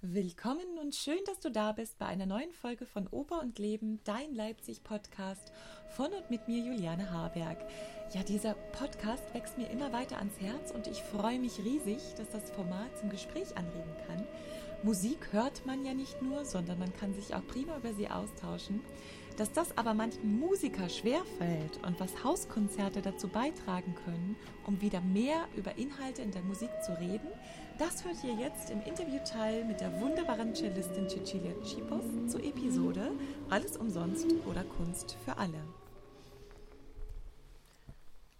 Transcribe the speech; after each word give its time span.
Willkommen 0.00 0.78
und 0.80 0.94
schön, 0.94 1.18
dass 1.26 1.40
du 1.40 1.50
da 1.50 1.72
bist 1.72 1.98
bei 1.98 2.06
einer 2.06 2.24
neuen 2.24 2.52
Folge 2.52 2.86
von 2.86 3.08
Oper 3.08 3.40
und 3.40 3.58
Leben, 3.58 3.98
dein 4.04 4.32
Leipzig-Podcast 4.32 5.50
von 5.88 6.12
und 6.12 6.30
mit 6.30 6.46
mir, 6.46 6.60
Juliane 6.64 7.10
Harberg. 7.10 7.58
Ja, 8.14 8.22
dieser 8.22 8.54
Podcast 8.54 9.34
wächst 9.34 9.58
mir 9.58 9.68
immer 9.70 9.92
weiter 9.92 10.18
ans 10.18 10.38
Herz 10.38 10.70
und 10.70 10.86
ich 10.86 11.02
freue 11.02 11.40
mich 11.40 11.58
riesig, 11.58 11.98
dass 12.16 12.30
das 12.30 12.52
Format 12.52 12.96
zum 12.96 13.10
Gespräch 13.10 13.56
anregen 13.56 13.96
kann. 14.06 14.24
Musik 14.84 15.32
hört 15.32 15.66
man 15.66 15.84
ja 15.84 15.94
nicht 15.94 16.22
nur, 16.22 16.44
sondern 16.44 16.78
man 16.78 16.94
kann 16.94 17.12
sich 17.14 17.34
auch 17.34 17.44
prima 17.48 17.76
über 17.76 17.92
sie 17.92 18.08
austauschen. 18.08 18.80
Dass 19.36 19.50
das 19.52 19.76
aber 19.76 19.94
manchen 19.94 20.38
Musiker 20.38 20.88
schwerfällt 20.88 21.84
und 21.84 21.98
was 21.98 22.22
Hauskonzerte 22.22 23.02
dazu 23.02 23.26
beitragen 23.26 23.96
können, 24.04 24.36
um 24.64 24.80
wieder 24.80 25.00
mehr 25.00 25.48
über 25.56 25.76
Inhalte 25.76 26.22
in 26.22 26.30
der 26.30 26.42
Musik 26.42 26.70
zu 26.84 26.92
reden, 27.00 27.28
das 27.78 28.04
hört 28.04 28.24
ihr 28.24 28.34
jetzt 28.34 28.70
im 28.70 28.82
Interviewteil 28.82 29.64
mit 29.64 29.80
der 29.80 30.00
wunderbaren 30.00 30.52
Cellistin 30.54 31.08
Cecilia 31.08 31.52
Chipos 31.62 32.04
zur 32.26 32.42
Episode 32.42 33.12
Alles 33.50 33.76
umsonst 33.76 34.26
oder 34.46 34.64
Kunst 34.64 35.16
für 35.24 35.36
alle. 35.36 35.62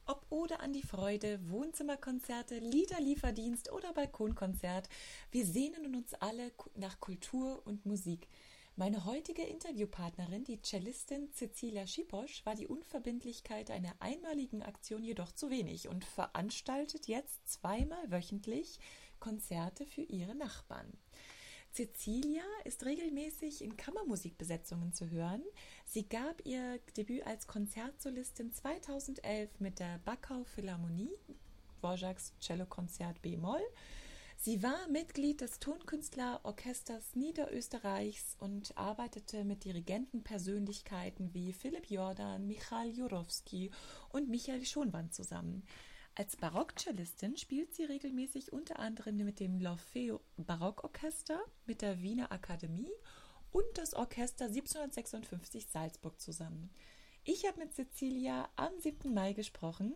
Ob 0.07 0.27
Ode 0.31 0.59
an 0.59 0.73
die 0.73 0.83
Freude, 0.83 1.39
Wohnzimmerkonzerte, 1.51 2.59
Liederlieferdienst 2.59 3.71
oder 3.71 3.93
Balkonkonzert, 3.93 4.89
wir 5.31 5.47
sehnen 5.47 5.95
uns 5.95 6.15
alle 6.15 6.51
nach 6.75 6.99
Kultur 6.99 7.63
und 7.65 7.87
Musik– 7.87 8.27
meine 8.79 9.05
heutige 9.05 9.43
Interviewpartnerin, 9.43 10.45
die 10.45 10.63
Cellistin 10.63 11.33
Cecilia 11.33 11.85
Schiposch, 11.85 12.47
war 12.47 12.55
die 12.55 12.69
Unverbindlichkeit 12.69 13.73
einer 13.73 13.93
einmaligen 13.99 14.63
Aktion 14.63 15.03
jedoch 15.03 15.33
zu 15.33 15.51
wenig 15.51 15.89
und 15.89 16.05
veranstaltet 16.05 17.09
jetzt 17.09 17.49
zweimal 17.49 18.09
wöchentlich 18.09 18.79
Konzerte 19.21 19.87
für 19.87 20.03
ihre 20.03 20.35
Nachbarn. 20.35 20.93
Cecilia 21.73 22.43
ist 22.65 22.85
regelmäßig 22.85 23.63
in 23.63 23.77
Kammermusikbesetzungen 23.77 24.93
zu 24.93 25.11
hören. 25.11 25.43
Sie 25.85 26.09
gab 26.09 26.45
ihr 26.45 26.81
Debüt 26.97 27.27
als 27.27 27.47
Konzertsolistin 27.47 28.53
2011 28.53 29.61
mit 29.61 29.79
der 29.79 29.99
Backau 30.05 30.45
Philharmonie, 30.45 31.11
Dvorak's 31.81 32.33
Cellokonzert 32.41 33.21
B-Moll 33.23 33.63
Sie 34.41 34.63
war 34.63 34.87
Mitglied 34.89 35.41
des 35.41 35.59
Tonkünstlerorchesters 35.59 37.17
Niederösterreichs 37.17 38.37
und 38.39 38.77
arbeitete 38.79 39.45
mit 39.45 39.65
Dirigentenpersönlichkeiten 39.65 41.35
wie 41.35 41.53
Philipp 41.53 41.91
Jordan, 41.91 42.47
Michal 42.47 42.89
Jurowski 42.89 43.73
und 44.11 44.29
Michael 44.29 44.65
Schonwand 44.65 45.13
zusammen. 45.13 45.65
Als 46.19 46.35
Barockcellistin 46.35 47.37
spielt 47.37 47.73
sie 47.77 47.85
regelmäßig 47.85 48.53
unter 48.53 48.81
anderem 48.81 49.19
mit 49.19 49.39
dem 49.39 49.61
L'Orfeo 49.61 50.19
Barockorchester, 50.37 51.41
mit 51.65 51.81
der 51.81 52.03
Wiener 52.03 52.33
Akademie 52.33 52.91
und 53.53 53.65
das 53.75 53.95
Orchester 53.95 54.47
1756 54.47 55.69
Salzburg 55.69 56.21
zusammen. 56.21 56.71
Ich 57.23 57.47
habe 57.47 57.61
mit 57.61 57.73
Cecilia 57.73 58.49
am 58.57 58.73
7. 58.81 59.15
Mai 59.15 59.33
gesprochen, 59.33 59.95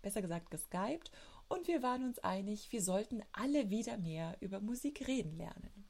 besser 0.00 0.22
gesagt 0.22 0.52
geskypt 0.52 1.10
und 1.48 1.66
wir 1.66 1.82
waren 1.82 2.04
uns 2.04 2.20
einig, 2.20 2.70
wir 2.70 2.80
sollten 2.80 3.20
alle 3.32 3.68
wieder 3.68 3.98
mehr 3.98 4.36
über 4.38 4.60
Musik 4.60 5.08
reden 5.08 5.36
lernen. 5.36 5.86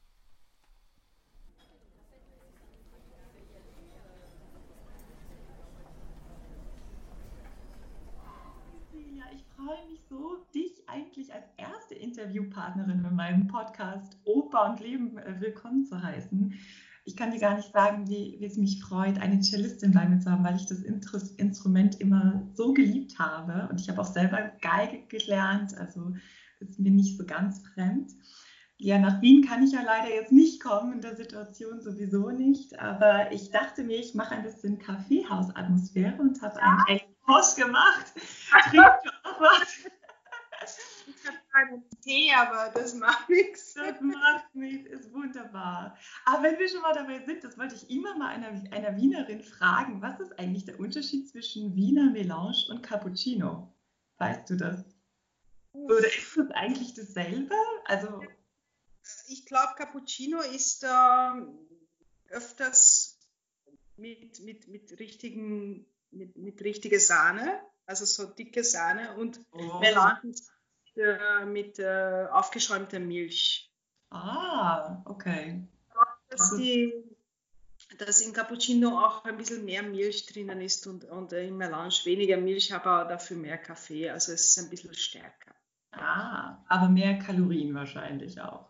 Ja, 9.15 9.26
ich 9.37 9.45
freue 9.55 9.87
mich 9.87 10.01
so, 10.09 10.37
dich 10.53 10.87
eigentlich 10.87 11.31
als 11.31 11.45
erste 11.57 11.93
Interviewpartnerin 11.93 13.05
in 13.05 13.15
meinem 13.15 13.47
Podcast 13.47 14.17
Oper 14.25 14.71
und 14.71 14.79
Leben 14.79 15.17
äh, 15.17 15.39
willkommen 15.39 15.85
zu 15.85 16.01
heißen 16.01 16.57
ich 17.07 17.15
kann 17.15 17.31
dir 17.31 17.39
gar 17.39 17.55
nicht 17.55 17.71
sagen, 17.71 18.09
wie, 18.09 18.35
wie, 18.37 18.45
es 18.45 18.57
mich 18.57 18.83
freut, 18.83 19.17
eine 19.21 19.39
Cellistin 19.39 19.93
bei 19.93 20.05
mir 20.05 20.19
zu 20.19 20.29
haben, 20.29 20.43
weil 20.43 20.57
ich 20.57 20.65
das 20.65 20.81
Instrument 20.81 22.01
immer 22.01 22.45
so 22.53 22.73
geliebt 22.73 23.17
habe. 23.17 23.69
Und 23.71 23.79
ich 23.79 23.87
habe 23.87 24.01
auch 24.01 24.11
selber 24.11 24.51
Geige 24.61 25.07
gelernt, 25.07 25.73
also 25.77 26.13
ist 26.59 26.77
mir 26.79 26.91
nicht 26.91 27.17
so 27.17 27.25
ganz 27.25 27.63
fremd. 27.73 28.11
Ja, 28.77 28.99
nach 28.99 29.21
Wien 29.21 29.41
kann 29.41 29.63
ich 29.63 29.71
ja 29.71 29.83
leider 29.83 30.13
jetzt 30.13 30.33
nicht 30.33 30.61
kommen, 30.61 30.91
in 30.91 31.01
der 31.01 31.15
Situation 31.15 31.79
sowieso 31.79 32.29
nicht. 32.29 32.77
Aber 32.77 33.31
ich 33.31 33.51
dachte 33.51 33.85
mir, 33.85 33.99
ich 33.99 34.13
mache 34.13 34.35
ein 34.35 34.43
bisschen 34.43 34.77
Kaffeehausatmosphäre 34.77 36.21
und 36.21 36.41
habe 36.41 36.59
ja. 36.59 36.83
einen 36.89 36.99
Post 37.27 37.57
gemacht. 37.57 38.13
Trinkt 38.71 38.83
auch 39.23 39.39
was 39.39 39.85
keinen 41.57 41.83
Tee, 42.01 42.31
aber 42.33 42.71
das 42.73 42.93
macht 42.93 43.29
nichts. 43.29 43.73
Das 43.73 43.99
macht 44.01 44.55
nichts, 44.55 44.89
ist 44.89 45.13
wunderbar. 45.13 45.97
Aber 46.25 46.43
wenn 46.43 46.59
wir 46.59 46.69
schon 46.69 46.81
mal 46.81 46.93
dabei 46.93 47.23
sind, 47.25 47.43
das 47.43 47.57
wollte 47.57 47.75
ich 47.75 47.89
immer 47.89 48.17
mal 48.17 48.29
einer, 48.29 48.49
einer 48.71 48.95
Wienerin 48.97 49.41
fragen, 49.41 50.01
was 50.01 50.19
ist 50.19 50.37
eigentlich 50.39 50.65
der 50.65 50.79
Unterschied 50.79 51.29
zwischen 51.29 51.75
Wiener 51.75 52.11
Melange 52.11 52.65
und 52.69 52.81
Cappuccino? 52.83 53.73
Weißt 54.17 54.49
du 54.49 54.55
das? 54.55 54.83
Oder 55.73 56.07
ist 56.07 56.37
das 56.37 56.49
eigentlich 56.51 56.93
dasselbe? 56.93 57.55
Also 57.85 58.21
ich 59.27 59.45
glaube, 59.45 59.73
Cappuccino 59.77 60.39
ist 60.41 60.83
äh, 60.83 61.29
öfters 62.29 63.19
mit, 63.95 64.39
mit, 64.41 64.67
mit, 64.67 64.99
richtigen, 64.99 65.85
mit, 66.11 66.35
mit 66.37 66.61
richtiger 66.61 66.99
Sahne, 66.99 67.59
also 67.85 68.05
so 68.05 68.25
dicke 68.25 68.63
Sahne 68.63 69.15
und 69.15 69.39
oh. 69.51 69.79
Melange 69.79 70.33
äh, 70.95 71.45
mit 71.45 71.79
äh, 71.79 72.27
aufgeschäumter 72.31 72.99
Milch. 72.99 73.71
Ah, 74.09 75.01
okay. 75.05 75.61
Dass, 76.29 76.55
die, 76.55 76.93
dass 77.97 78.21
in 78.21 78.33
Cappuccino 78.33 78.99
auch 78.99 79.23
ein 79.25 79.37
bisschen 79.37 79.65
mehr 79.65 79.83
Milch 79.83 80.25
drinnen 80.25 80.61
ist 80.61 80.87
und, 80.87 81.05
und 81.05 81.33
in 81.33 81.57
Melange 81.57 81.95
weniger 82.05 82.37
Milch, 82.37 82.73
aber 82.73 83.05
dafür 83.05 83.37
mehr 83.37 83.57
Kaffee. 83.57 84.09
Also 84.09 84.33
es 84.33 84.47
ist 84.47 84.57
ein 84.59 84.69
bisschen 84.69 84.93
stärker. 84.93 85.53
Ah, 85.91 86.63
aber 86.67 86.89
mehr 86.89 87.19
Kalorien 87.19 87.73
wahrscheinlich 87.73 88.39
auch. 88.41 88.69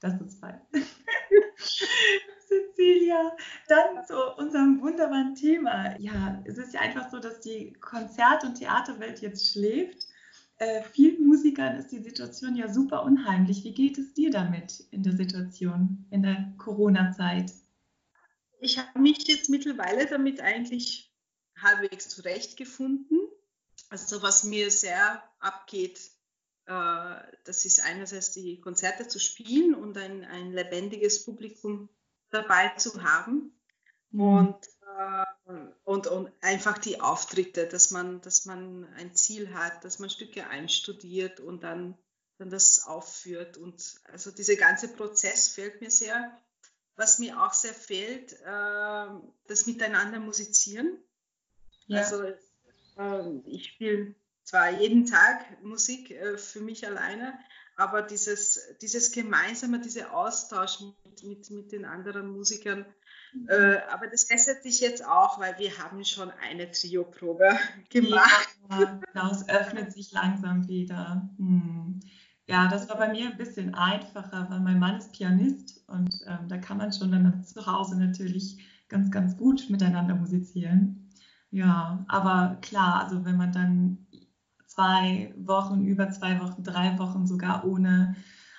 Das 0.00 0.20
ist 0.20 0.40
fein. 0.40 0.60
Cecilia, 2.46 3.36
dann 3.68 4.04
zu 4.06 4.14
unserem 4.36 4.80
wunderbaren 4.80 5.34
Thema. 5.34 5.98
Ja, 5.98 6.42
es 6.44 6.58
ist 6.58 6.74
ja 6.74 6.80
einfach 6.80 7.10
so, 7.10 7.18
dass 7.18 7.40
die 7.40 7.72
Konzert- 7.74 8.44
und 8.44 8.54
Theaterwelt 8.54 9.20
jetzt 9.20 9.52
schläft 9.52 10.06
äh, 10.58 10.82
vielen 10.82 11.26
Musikern 11.26 11.76
ist 11.76 11.92
die 11.92 12.02
Situation 12.02 12.56
ja 12.56 12.72
super 12.72 13.02
unheimlich. 13.02 13.62
Wie 13.64 13.74
geht 13.74 13.98
es 13.98 14.14
dir 14.14 14.30
damit 14.30 14.86
in 14.90 15.02
der 15.02 15.14
Situation, 15.14 16.06
in 16.10 16.22
der 16.22 16.54
Corona-Zeit? 16.56 17.52
Ich 18.60 18.78
habe 18.78 18.98
mich 18.98 19.26
jetzt 19.28 19.50
mittlerweile 19.50 20.06
damit 20.06 20.40
eigentlich 20.40 21.12
halbwegs 21.60 22.08
zurechtgefunden. 22.08 23.18
Also 23.90 24.22
was 24.22 24.44
mir 24.44 24.70
sehr 24.70 25.22
abgeht, 25.40 26.00
äh, 26.64 27.16
das 27.44 27.66
ist 27.66 27.84
einerseits 27.84 28.32
die 28.32 28.58
Konzerte 28.60 29.08
zu 29.08 29.18
spielen 29.18 29.74
und 29.74 29.98
ein, 29.98 30.24
ein 30.24 30.52
lebendiges 30.52 31.24
Publikum 31.24 31.90
dabei 32.42 32.68
zu 32.76 33.02
haben. 33.02 33.52
Mhm. 34.10 34.20
Und 34.20 34.56
und, 35.84 36.06
und 36.06 36.32
einfach 36.40 36.78
die 36.78 37.00
Auftritte, 37.00 37.66
dass 37.66 37.90
man, 37.90 38.20
dass 38.22 38.46
man 38.46 38.84
ein 38.94 39.14
Ziel 39.14 39.54
hat, 39.54 39.84
dass 39.84 39.98
man 39.98 40.10
Stücke 40.10 40.48
einstudiert 40.48 41.38
und 41.38 41.62
dann, 41.62 41.96
dann 42.38 42.50
das 42.50 42.86
aufführt. 42.86 43.56
Und 43.56 44.00
also 44.10 44.30
dieser 44.30 44.56
ganze 44.56 44.88
Prozess 44.88 45.48
fehlt 45.48 45.80
mir 45.80 45.90
sehr. 45.90 46.36
Was 46.96 47.18
mir 47.18 47.42
auch 47.42 47.52
sehr 47.52 47.74
fehlt, 47.74 48.32
äh, 48.32 49.06
das 49.46 49.66
Miteinander 49.66 50.18
musizieren. 50.18 50.98
Ja. 51.86 51.98
Also 51.98 52.22
äh, 52.24 53.40
ich 53.44 53.66
spiele 53.66 54.14
zwar 54.44 54.70
jeden 54.70 55.04
Tag 55.04 55.62
Musik 55.62 56.10
äh, 56.10 56.38
für 56.38 56.60
mich 56.60 56.86
alleine, 56.86 57.38
aber 57.76 58.02
dieses, 58.02 58.60
dieses 58.80 59.12
gemeinsame, 59.12 59.80
dieser 59.80 60.14
Austausch 60.14 60.80
mit, 60.80 61.22
mit, 61.24 61.50
mit 61.50 61.72
den 61.72 61.84
anderen 61.84 62.28
Musikern, 62.28 62.86
äh, 63.48 63.78
aber 63.90 64.06
das 64.06 64.26
bessert 64.28 64.62
sich 64.62 64.80
jetzt 64.80 65.04
auch, 65.04 65.38
weil 65.38 65.58
wir 65.58 65.76
haben 65.78 66.04
schon 66.04 66.30
eine 66.30 66.70
Trio-Probe 66.70 67.58
gemacht. 67.90 68.48
Ja, 68.70 69.00
genau, 69.12 69.30
es 69.30 69.48
öffnet 69.48 69.92
sich 69.92 70.12
langsam 70.12 70.66
wieder. 70.68 71.28
Hm. 71.36 72.00
Ja, 72.48 72.68
das 72.68 72.88
war 72.88 72.96
bei 72.96 73.08
mir 73.08 73.30
ein 73.30 73.36
bisschen 73.36 73.74
einfacher, 73.74 74.46
weil 74.48 74.60
mein 74.60 74.78
Mann 74.78 74.98
ist 74.98 75.12
Pianist 75.12 75.82
und 75.88 76.14
ähm, 76.26 76.48
da 76.48 76.58
kann 76.58 76.76
man 76.76 76.92
schon 76.92 77.10
dann 77.10 77.44
zu 77.44 77.66
Hause 77.66 77.98
natürlich 77.98 78.64
ganz, 78.88 79.10
ganz 79.10 79.36
gut 79.36 79.68
miteinander 79.68 80.14
musizieren. 80.14 81.10
Ja, 81.50 82.04
aber 82.08 82.58
klar, 82.60 83.02
also 83.02 83.24
wenn 83.24 83.36
man 83.36 83.52
dann 83.52 84.05
zwei 84.76 85.34
Wochen, 85.38 85.84
über 85.84 86.10
zwei 86.10 86.40
Wochen, 86.40 86.62
drei 86.62 86.98
Wochen 86.98 87.26
sogar 87.26 87.64
ohne 87.64 88.14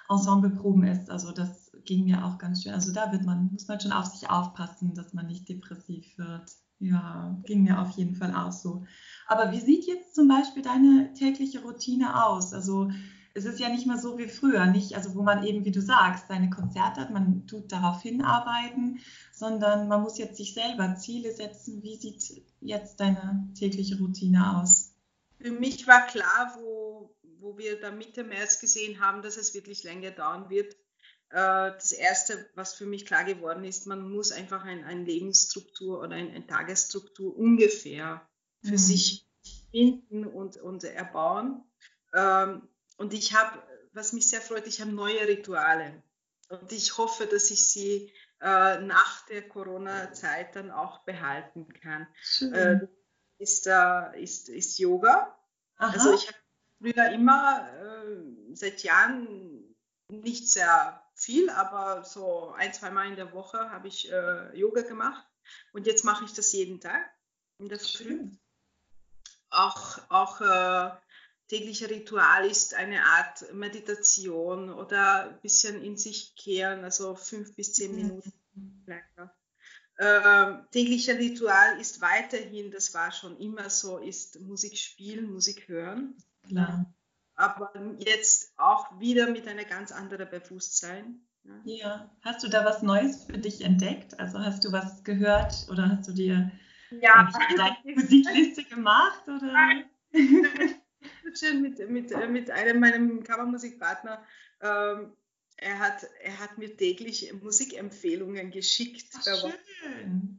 Ensembleproben 0.10 0.84
ist, 0.86 1.10
also 1.10 1.32
das 1.32 1.72
ging 1.86 2.06
mir 2.06 2.26
auch 2.26 2.38
ganz 2.38 2.64
schön. 2.64 2.74
Also 2.74 2.92
da 2.92 3.12
wird 3.12 3.26
man, 3.26 3.50
muss 3.52 3.68
man 3.68 3.80
schon 3.80 3.92
auf 3.92 4.06
sich 4.08 4.30
aufpassen, 4.30 4.94
dass 4.96 5.14
man 5.14 5.28
nicht 5.28 5.48
depressiv 5.50 6.18
wird. 6.18 6.52
Ja, 6.80 7.36
ging 7.46 7.64
mir 7.64 7.80
auf 7.82 7.92
jeden 7.92 8.16
Fall 8.16 8.34
auch 8.36 8.52
so. 8.52 8.86
Aber 9.28 9.52
wie 9.52 9.60
sieht 9.62 9.86
jetzt 9.88 10.16
zum 10.16 10.28
Beispiel 10.28 10.62
deine 10.64 11.14
tägliche 11.14 11.62
Routine 11.62 12.26
aus? 12.26 12.54
Also 12.54 12.90
es 13.34 13.46
ist 13.46 13.60
ja 13.60 13.70
nicht 13.70 13.86
mehr 13.88 13.98
so 14.00 14.18
wie 14.18 14.28
früher, 14.28 14.68
nicht, 14.68 14.96
also 14.96 15.16
wo 15.16 15.24
man 15.24 15.44
eben, 15.44 15.66
wie 15.66 15.72
du 15.72 15.82
sagst, 15.82 16.28
seine 16.28 16.50
Konzerte 16.50 17.02
hat, 17.02 17.12
man 17.12 17.46
tut 17.48 17.72
darauf 17.72 18.02
hinarbeiten, 18.02 19.00
sondern 19.32 19.88
man 19.88 20.02
muss 20.02 20.18
jetzt 20.18 20.38
sich 20.38 20.54
selber 20.54 20.96
Ziele 20.96 21.32
setzen. 21.32 21.84
Wie 21.84 21.98
sieht 21.98 22.44
jetzt 22.62 23.00
deine 23.00 23.48
tägliche 23.56 23.98
Routine 24.00 24.58
aus? 24.58 24.87
Für 25.48 25.54
mich 25.54 25.88
war 25.88 26.06
klar, 26.08 26.58
wo, 26.60 27.16
wo 27.40 27.58
wir 27.58 27.80
da 27.80 27.90
Mitte 27.90 28.26
März 28.26 28.60
gesehen 28.60 29.00
haben, 29.00 29.22
dass 29.22 29.38
es 29.38 29.54
wirklich 29.54 29.84
länger 29.84 30.12
dauern 30.12 30.50
wird. 30.50 30.74
Äh, 31.30 31.72
das 31.72 31.94
Erste, 31.94 32.50
was 32.56 32.74
für 32.74 32.86
mich 32.86 33.06
klar 33.06 33.24
geworden 33.24 33.64
ist, 33.64 33.88
man 33.88 34.10
muss 34.12 34.34
einfach 34.34 34.66
eine 34.66 34.86
ein 34.86 35.06
Lebensstruktur 35.06 36.00
oder 36.00 36.18
eine, 36.18 36.32
eine 36.32 36.46
Tagesstruktur 36.46 37.34
ungefähr 37.38 38.28
für 38.62 38.72
mhm. 38.72 38.78
sich 38.78 39.26
finden 39.72 40.26
und, 40.26 40.58
und 40.58 40.84
erbauen. 40.84 41.64
Ähm, 42.14 42.68
und 42.98 43.14
ich 43.14 43.34
habe, 43.34 43.64
was 43.94 44.12
mich 44.12 44.30
sehr 44.30 44.42
freut, 44.42 44.68
ich 44.68 44.82
habe 44.82 44.92
neue 44.92 45.30
Rituale. 45.30 46.04
Und 46.50 46.74
ich 46.74 46.98
hoffe, 46.98 47.26
dass 47.26 47.52
ich 47.52 47.70
sie 47.70 48.12
äh, 48.42 48.80
nach 48.82 49.26
der 49.28 49.48
Corona-Zeit 49.48 50.58
dann 50.58 50.72
auch 50.72 51.06
behalten 51.06 51.72
kann. 51.72 52.06
Äh, 52.52 52.80
ist, 53.38 53.68
äh, 53.68 54.22
ist, 54.22 54.50
ist 54.50 54.78
Yoga. 54.78 55.37
Aha. 55.78 55.94
Also 55.94 56.14
ich 56.14 56.28
habe 56.28 56.38
früher 56.80 57.12
immer 57.12 57.70
äh, 57.80 58.56
seit 58.56 58.84
Jahren 58.84 59.76
nicht 60.10 60.50
sehr 60.50 61.04
viel, 61.16 61.50
aber 61.50 62.04
so 62.04 62.52
ein, 62.52 62.74
zwei 62.74 62.92
Mal 62.92 63.08
in 63.08 63.16
der 63.16 63.34
Woche 63.34 63.70
habe 63.72 63.88
ich 63.88 64.12
äh, 64.12 64.58
Yoga 64.58 64.82
gemacht. 64.82 65.26
Und 65.74 65.88
jetzt 65.88 66.04
mache 66.04 66.26
ich 66.26 66.34
das 66.34 66.52
jeden 66.54 66.80
Tag 66.80 67.10
in 67.60 67.70
der 67.70 67.80
Früh. 67.80 68.30
Auch, 69.50 70.00
auch 70.10 70.42
äh, 70.42 70.92
tägliche 71.48 71.90
Ritual 71.90 72.46
ist 72.46 72.74
eine 72.74 73.04
Art 73.04 73.54
Meditation 73.54 74.72
oder 74.72 75.30
ein 75.30 75.42
bisschen 75.42 75.82
in 75.82 75.98
sich 75.98 76.36
kehren, 76.36 76.84
also 76.84 77.16
fünf 77.16 77.56
bis 77.56 77.74
zehn 77.74 77.92
mhm. 77.92 77.98
Minuten. 77.98 78.34
Äh, 79.98 80.54
tägliche 80.72 81.18
Ritual 81.18 81.80
ist 81.80 82.02
weiterhin, 82.02 82.70
das 82.72 82.94
war 82.94 83.12
schon 83.12 83.38
immer 83.40 83.70
so, 83.70 83.98
ist 83.98 84.40
Musik 84.40 84.78
spielen, 84.78 85.32
Musik 85.32 85.68
hören. 85.68 86.16
Klar. 86.48 86.94
Aber 87.36 87.72
jetzt 88.00 88.54
auch 88.58 89.00
wieder 89.00 89.30
mit 89.30 89.48
einer 89.48 89.64
ganz 89.64 89.92
anderen 89.92 90.30
Bewusstsein. 90.30 91.22
Ja. 91.44 91.62
ja. 91.64 92.12
Hast 92.22 92.44
du 92.44 92.48
da 92.48 92.64
was 92.64 92.84
Neues 92.84 93.26
für 93.26 93.38
dich 93.38 93.62
entdeckt? 93.62 94.20
Also 94.20 94.40
hast 94.40 94.64
du 94.66 94.72
was 94.72 95.04
gehört 95.04 95.68
oder 95.72 95.90
hast 95.90 96.08
du 96.08 96.14
dir 96.14 96.52
ja. 96.92 97.30
deine 97.56 97.96
Musikliste 97.96 98.64
gemacht? 98.66 99.24
Oder? 99.28 99.52
Nein. 99.52 99.86
mit, 101.62 101.90
mit, 101.90 102.30
mit 102.30 102.52
einem 102.52 102.80
meinem 102.80 103.24
Kammermusikpartner. 103.24 104.22
Ähm, 104.62 105.14
er, 105.58 105.80
hat, 105.80 106.08
er 106.22 106.40
hat 106.40 106.58
mir 106.58 106.76
täglich 106.76 107.34
Musikempfehlungen 107.42 108.52
geschickt. 108.52 109.14
Ach, 109.16 109.52
schön. 109.82 110.38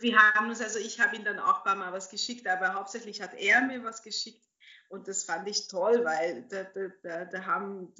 Wir 0.00 0.18
haben 0.18 0.48
uns, 0.48 0.60
also 0.60 0.78
ich 0.78 1.00
habe 1.00 1.16
ihm 1.16 1.24
dann 1.24 1.38
auch 1.38 1.58
ein 1.58 1.64
paar 1.64 1.76
Mal 1.76 1.92
was 1.92 2.10
geschickt, 2.10 2.46
aber 2.46 2.74
hauptsächlich 2.74 3.22
hat 3.22 3.34
er 3.34 3.62
mir 3.62 3.84
was 3.84 4.02
geschickt. 4.02 4.44
Und 4.88 5.08
das 5.08 5.24
fand 5.24 5.48
ich 5.48 5.68
toll, 5.68 6.04
weil 6.04 6.46
da, 6.48 6.64
da, 6.64 6.88
da, 7.02 7.24
da 7.24 7.46
haben, 7.46 7.94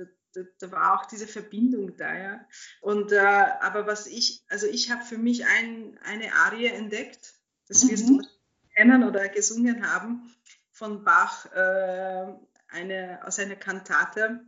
da, 0.59 0.71
war 0.71 0.95
auch 0.95 1.07
diese 1.07 1.27
Verbindung 1.27 1.97
da, 1.97 2.15
ja. 2.15 2.49
Und, 2.81 3.13
äh, 3.13 3.19
aber 3.19 3.87
was 3.87 4.07
ich, 4.07 4.45
also 4.49 4.67
ich 4.67 4.91
habe 4.91 5.05
für 5.05 5.19
mich 5.19 5.47
ein, 5.47 5.99
eine 6.03 6.35
Arie 6.35 6.67
entdeckt, 6.67 7.35
das 7.69 7.89
wirst 7.89 8.09
mhm. 8.09 8.19
du 8.19 8.29
kennen 8.75 9.05
oder 9.05 9.29
gesungen 9.29 9.89
haben 9.89 10.35
von 10.73 11.05
Bach 11.05 11.47
äh, 11.53 12.35
eine, 12.69 13.21
aus 13.25 13.39
einer 13.39 13.57
Kantate. 13.57 14.45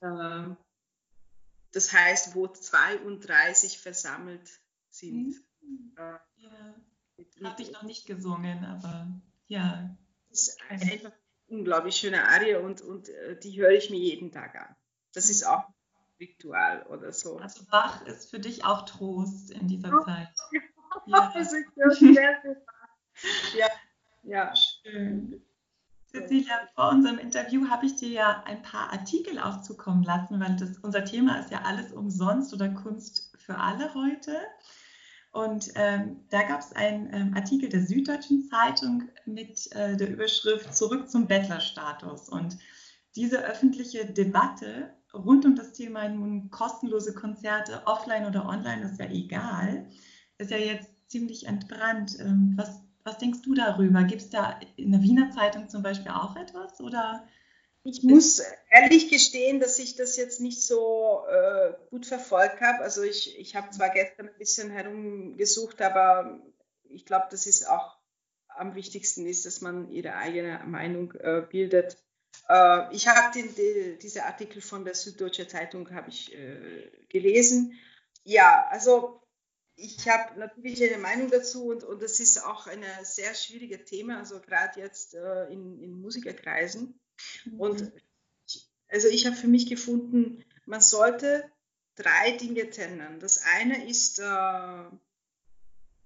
Äh, 0.00 0.54
das 1.74 1.92
heißt, 1.92 2.34
wo 2.34 2.46
32 2.46 3.78
versammelt 3.78 4.60
sind. 4.90 5.34
Mhm. 5.60 5.94
Äh, 5.96 6.18
ja. 6.36 6.74
Habe 7.42 7.62
ich 7.62 7.72
noch 7.72 7.82
nicht 7.82 8.06
gesungen, 8.06 8.64
aber 8.64 9.08
ja. 9.46 9.96
Das 10.30 10.48
ist 10.48 10.58
eine 10.68 10.82
einfach 10.82 11.12
unglaublich 11.46 11.96
schöne 11.96 12.28
Arie 12.28 12.56
und, 12.56 12.80
und 12.80 13.08
äh, 13.08 13.38
die 13.38 13.60
höre 13.60 13.70
ich 13.70 13.90
mir 13.90 13.98
jeden 13.98 14.32
Tag 14.32 14.56
an. 14.56 14.76
Das 15.12 15.30
ist 15.30 15.44
auch 15.44 15.64
Ritual 16.18 16.86
oder 16.86 17.12
so. 17.12 17.38
Also 17.38 17.64
Bach 17.70 18.04
ist 18.06 18.30
für 18.30 18.40
dich 18.40 18.64
auch 18.64 18.84
Trost 18.84 19.50
in 19.50 19.68
dieser 19.68 20.02
Zeit. 20.04 20.34
Ja. 21.06 21.32
ja. 23.56 23.68
Ja. 24.22 24.54
Schön. 24.54 25.43
Cecilia, 26.14 26.68
vor 26.76 26.90
unserem 26.90 27.18
Interview 27.18 27.68
habe 27.68 27.86
ich 27.86 27.96
dir 27.96 28.08
ja 28.08 28.44
ein 28.46 28.62
paar 28.62 28.92
Artikel 28.92 29.40
auch 29.40 29.62
zukommen 29.62 30.04
lassen, 30.04 30.38
weil 30.38 30.54
das, 30.54 30.78
unser 30.78 31.04
Thema 31.04 31.40
ist 31.40 31.50
ja 31.50 31.62
alles 31.62 31.92
umsonst 31.92 32.54
oder 32.54 32.68
Kunst 32.68 33.36
für 33.36 33.58
alle 33.58 33.92
heute. 33.94 34.36
Und 35.32 35.72
ähm, 35.74 36.20
da 36.30 36.44
gab 36.44 36.60
es 36.60 36.72
einen 36.72 37.12
ähm, 37.12 37.34
Artikel 37.34 37.68
der 37.68 37.84
Süddeutschen 37.84 38.48
Zeitung 38.48 39.08
mit 39.26 39.72
äh, 39.72 39.96
der 39.96 40.08
Überschrift 40.08 40.72
Zurück 40.72 41.10
zum 41.10 41.26
Bettlerstatus. 41.26 42.28
Und 42.28 42.58
diese 43.16 43.44
öffentliche 43.44 44.06
Debatte 44.06 44.94
rund 45.12 45.44
um 45.44 45.56
das 45.56 45.72
Thema 45.72 46.08
nun 46.08 46.48
kostenlose 46.50 47.12
Konzerte, 47.12 47.82
offline 47.86 48.26
oder 48.26 48.46
online, 48.46 48.84
ist 48.84 49.00
ja 49.00 49.06
egal, 49.06 49.88
ist 50.38 50.52
ja 50.52 50.58
jetzt 50.58 50.90
ziemlich 51.08 51.48
entbrannt. 51.48 52.16
Ähm, 52.20 52.54
was 52.56 52.83
was 53.04 53.18
denkst 53.18 53.42
du 53.42 53.54
darüber? 53.54 54.02
Gibt 54.04 54.22
es 54.22 54.30
da 54.30 54.58
in 54.76 54.92
der 54.92 55.02
Wiener 55.02 55.30
Zeitung 55.30 55.68
zum 55.68 55.82
Beispiel 55.82 56.10
auch 56.10 56.36
etwas? 56.36 56.80
Oder? 56.80 57.26
Ich 57.84 58.02
muss 58.02 58.42
ehrlich 58.70 59.10
gestehen, 59.10 59.60
dass 59.60 59.78
ich 59.78 59.94
das 59.94 60.16
jetzt 60.16 60.40
nicht 60.40 60.62
so 60.62 61.22
äh, 61.28 61.74
gut 61.90 62.06
verfolgt 62.06 62.62
habe. 62.62 62.82
Also 62.82 63.02
ich, 63.02 63.38
ich 63.38 63.54
habe 63.56 63.70
zwar 63.70 63.90
gestern 63.90 64.28
ein 64.28 64.38
bisschen 64.38 64.70
herumgesucht, 64.70 65.82
aber 65.82 66.40
ich 66.88 67.04
glaube, 67.04 67.26
das 67.30 67.46
ist 67.46 67.68
auch 67.68 67.98
am 68.48 68.74
wichtigsten 68.74 69.26
ist, 69.26 69.44
dass 69.44 69.60
man 69.60 69.90
ihre 69.90 70.14
eigene 70.14 70.60
Meinung 70.64 71.12
äh, 71.12 71.42
bildet. 71.48 71.98
Äh, 72.48 72.94
ich 72.94 73.06
habe 73.06 73.38
die, 73.38 73.98
diese 73.98 74.24
Artikel 74.24 74.62
von 74.62 74.86
der 74.86 74.94
Süddeutsche 74.94 75.46
Zeitung 75.46 75.90
habe 75.92 76.08
ich 76.08 76.34
äh, 76.34 76.90
gelesen. 77.10 77.78
Ja, 78.22 78.66
also 78.70 79.20
ich 79.76 80.08
habe 80.08 80.38
natürlich 80.38 80.82
eine 80.82 80.98
Meinung 80.98 81.30
dazu 81.30 81.66
und, 81.66 81.84
und 81.84 82.02
das 82.02 82.20
ist 82.20 82.44
auch 82.44 82.66
ein 82.66 82.84
sehr 83.02 83.34
schwieriges 83.34 83.84
Thema, 83.84 84.18
also 84.18 84.40
gerade 84.40 84.80
jetzt 84.80 85.14
äh, 85.14 85.46
in, 85.46 85.80
in 85.82 86.00
Musikerkreisen. 86.00 86.98
Mhm. 87.44 87.60
Und 87.60 87.92
ich, 88.46 88.68
also 88.88 89.08
ich 89.08 89.26
habe 89.26 89.36
für 89.36 89.48
mich 89.48 89.68
gefunden, 89.68 90.44
man 90.66 90.80
sollte 90.80 91.50
drei 91.96 92.36
Dinge 92.36 92.70
trennen. 92.70 93.18
Das 93.20 93.42
eine 93.54 93.88
ist 93.88 94.20
äh, 94.20 94.84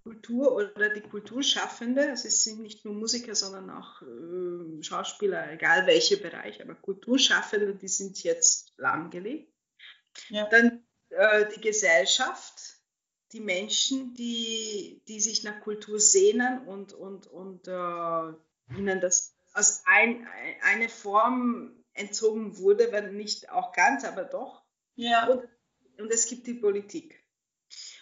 Kultur 0.03 0.55
oder 0.55 0.89
die 0.89 1.03
Kulturschaffende. 1.03 2.09
Also 2.09 2.29
es 2.29 2.45
sind 2.45 2.61
nicht 2.61 2.85
nur 2.85 2.95
Musiker, 2.95 3.35
sondern 3.35 3.71
auch 3.71 4.01
äh, 4.03 4.83
Schauspieler, 4.83 5.53
egal 5.53 5.87
welcher 5.87 6.17
Bereich, 6.17 6.63
aber 6.63 6.75
Kulturschaffende, 6.75 7.75
die 7.75 7.89
sind 7.89 8.23
jetzt 8.23 8.73
lahmgelegt. 8.79 9.53
Ja. 10.31 10.49
Dann 10.49 10.83
äh, 11.11 11.47
die 11.55 11.61
Gesellschaft 11.61 12.78
die 13.33 13.41
Menschen, 13.41 14.15
die, 14.15 15.03
die 15.09 15.21
sich 15.21 15.45
nach 15.45 15.61
Kultur 15.61 16.01
sehnen 16.01 16.67
und, 16.67 16.93
und, 16.93 17.27
und 17.27 17.69
äh, 17.69 18.79
ihnen 18.79 19.01
das 19.01 19.35
als 19.53 19.83
ein, 19.87 20.27
eine 20.63 20.89
Form 20.89 21.85
entzogen 21.95 22.59
wurde, 22.59 22.93
wenn 22.93 23.17
nicht 23.17 23.51
auch 23.51 23.73
ganz, 23.73 24.05
aber 24.05 24.25
doch. 24.25 24.63
Ja. 24.95 25.29
Und, 25.29 25.49
und 25.99 26.13
es 26.13 26.27
gibt 26.27 26.47
die 26.47 26.55
Politik. 26.55 27.23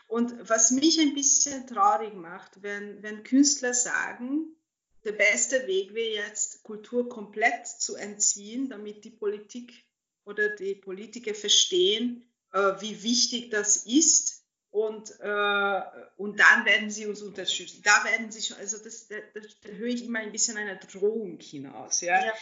Und 0.07 0.49
was 0.49 0.71
mich 0.71 1.01
ein 1.01 1.15
bisschen 1.15 1.67
traurig 1.67 2.15
macht, 2.15 2.63
wenn, 2.63 3.03
wenn 3.03 3.25
Künstler 3.25 3.75
sagen, 3.75 4.57
der 5.05 5.13
beste 5.13 5.67
Weg 5.67 5.95
wäre 5.95 6.27
jetzt, 6.27 6.63
Kultur 6.63 7.09
komplett 7.09 7.67
zu 7.67 7.97
entziehen, 7.97 8.69
damit 8.69 9.05
die 9.05 9.11
Politik 9.11 9.85
oder 10.25 10.51
die 10.51 10.75
Politiker 10.75 11.35
verstehen, 11.35 12.29
äh, 12.53 12.59
wie 12.81 13.03
wichtig 13.03 13.51
das 13.51 13.87
ist 13.87 14.36
und, 14.77 15.19
äh, 15.21 15.81
und 16.19 16.39
dann 16.39 16.67
werden 16.67 16.91
sie 16.91 17.07
uns 17.07 17.23
unterstützen. 17.23 17.81
Da 17.83 18.05
werden 18.05 18.31
sie 18.31 18.43
schon, 18.43 18.59
also 18.59 18.77
das, 18.77 19.09
das, 19.09 19.23
das 19.33 19.61
da 19.63 19.71
höre 19.71 19.89
ich 19.89 20.05
immer 20.05 20.19
ein 20.19 20.33
bisschen 20.33 20.59
eine 20.59 20.77
Drohung 20.77 21.39
hinaus. 21.41 22.03
Ja? 22.03 22.23
ja. 22.23 22.35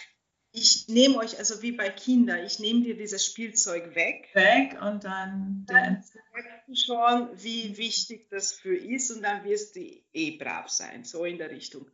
Ich 0.50 0.88
nehme 0.88 1.18
euch, 1.18 1.38
also 1.38 1.62
wie 1.62 1.70
bei 1.70 1.90
Kindern, 1.90 2.44
ich 2.44 2.58
nehme 2.58 2.82
dir 2.82 2.96
dieses 2.96 3.24
Spielzeug 3.24 3.94
weg. 3.94 4.30
Weg 4.34 4.72
und 4.82 5.04
dann. 5.04 5.64
Dann 5.68 6.04
merkst 6.32 6.66
du 6.66 6.74
schon, 6.74 7.30
wie 7.40 7.76
wichtig 7.76 8.28
das 8.30 8.52
für 8.52 8.76
ist 8.76 9.12
und 9.12 9.22
dann 9.22 9.44
wirst 9.44 9.76
du 9.76 9.80
eh 10.12 10.36
brav 10.36 10.68
sein, 10.68 11.04
so 11.04 11.24
in 11.24 11.38
der 11.38 11.50
Richtung. 11.50 11.88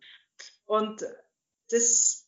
Und 0.65 1.05
das, 1.69 2.27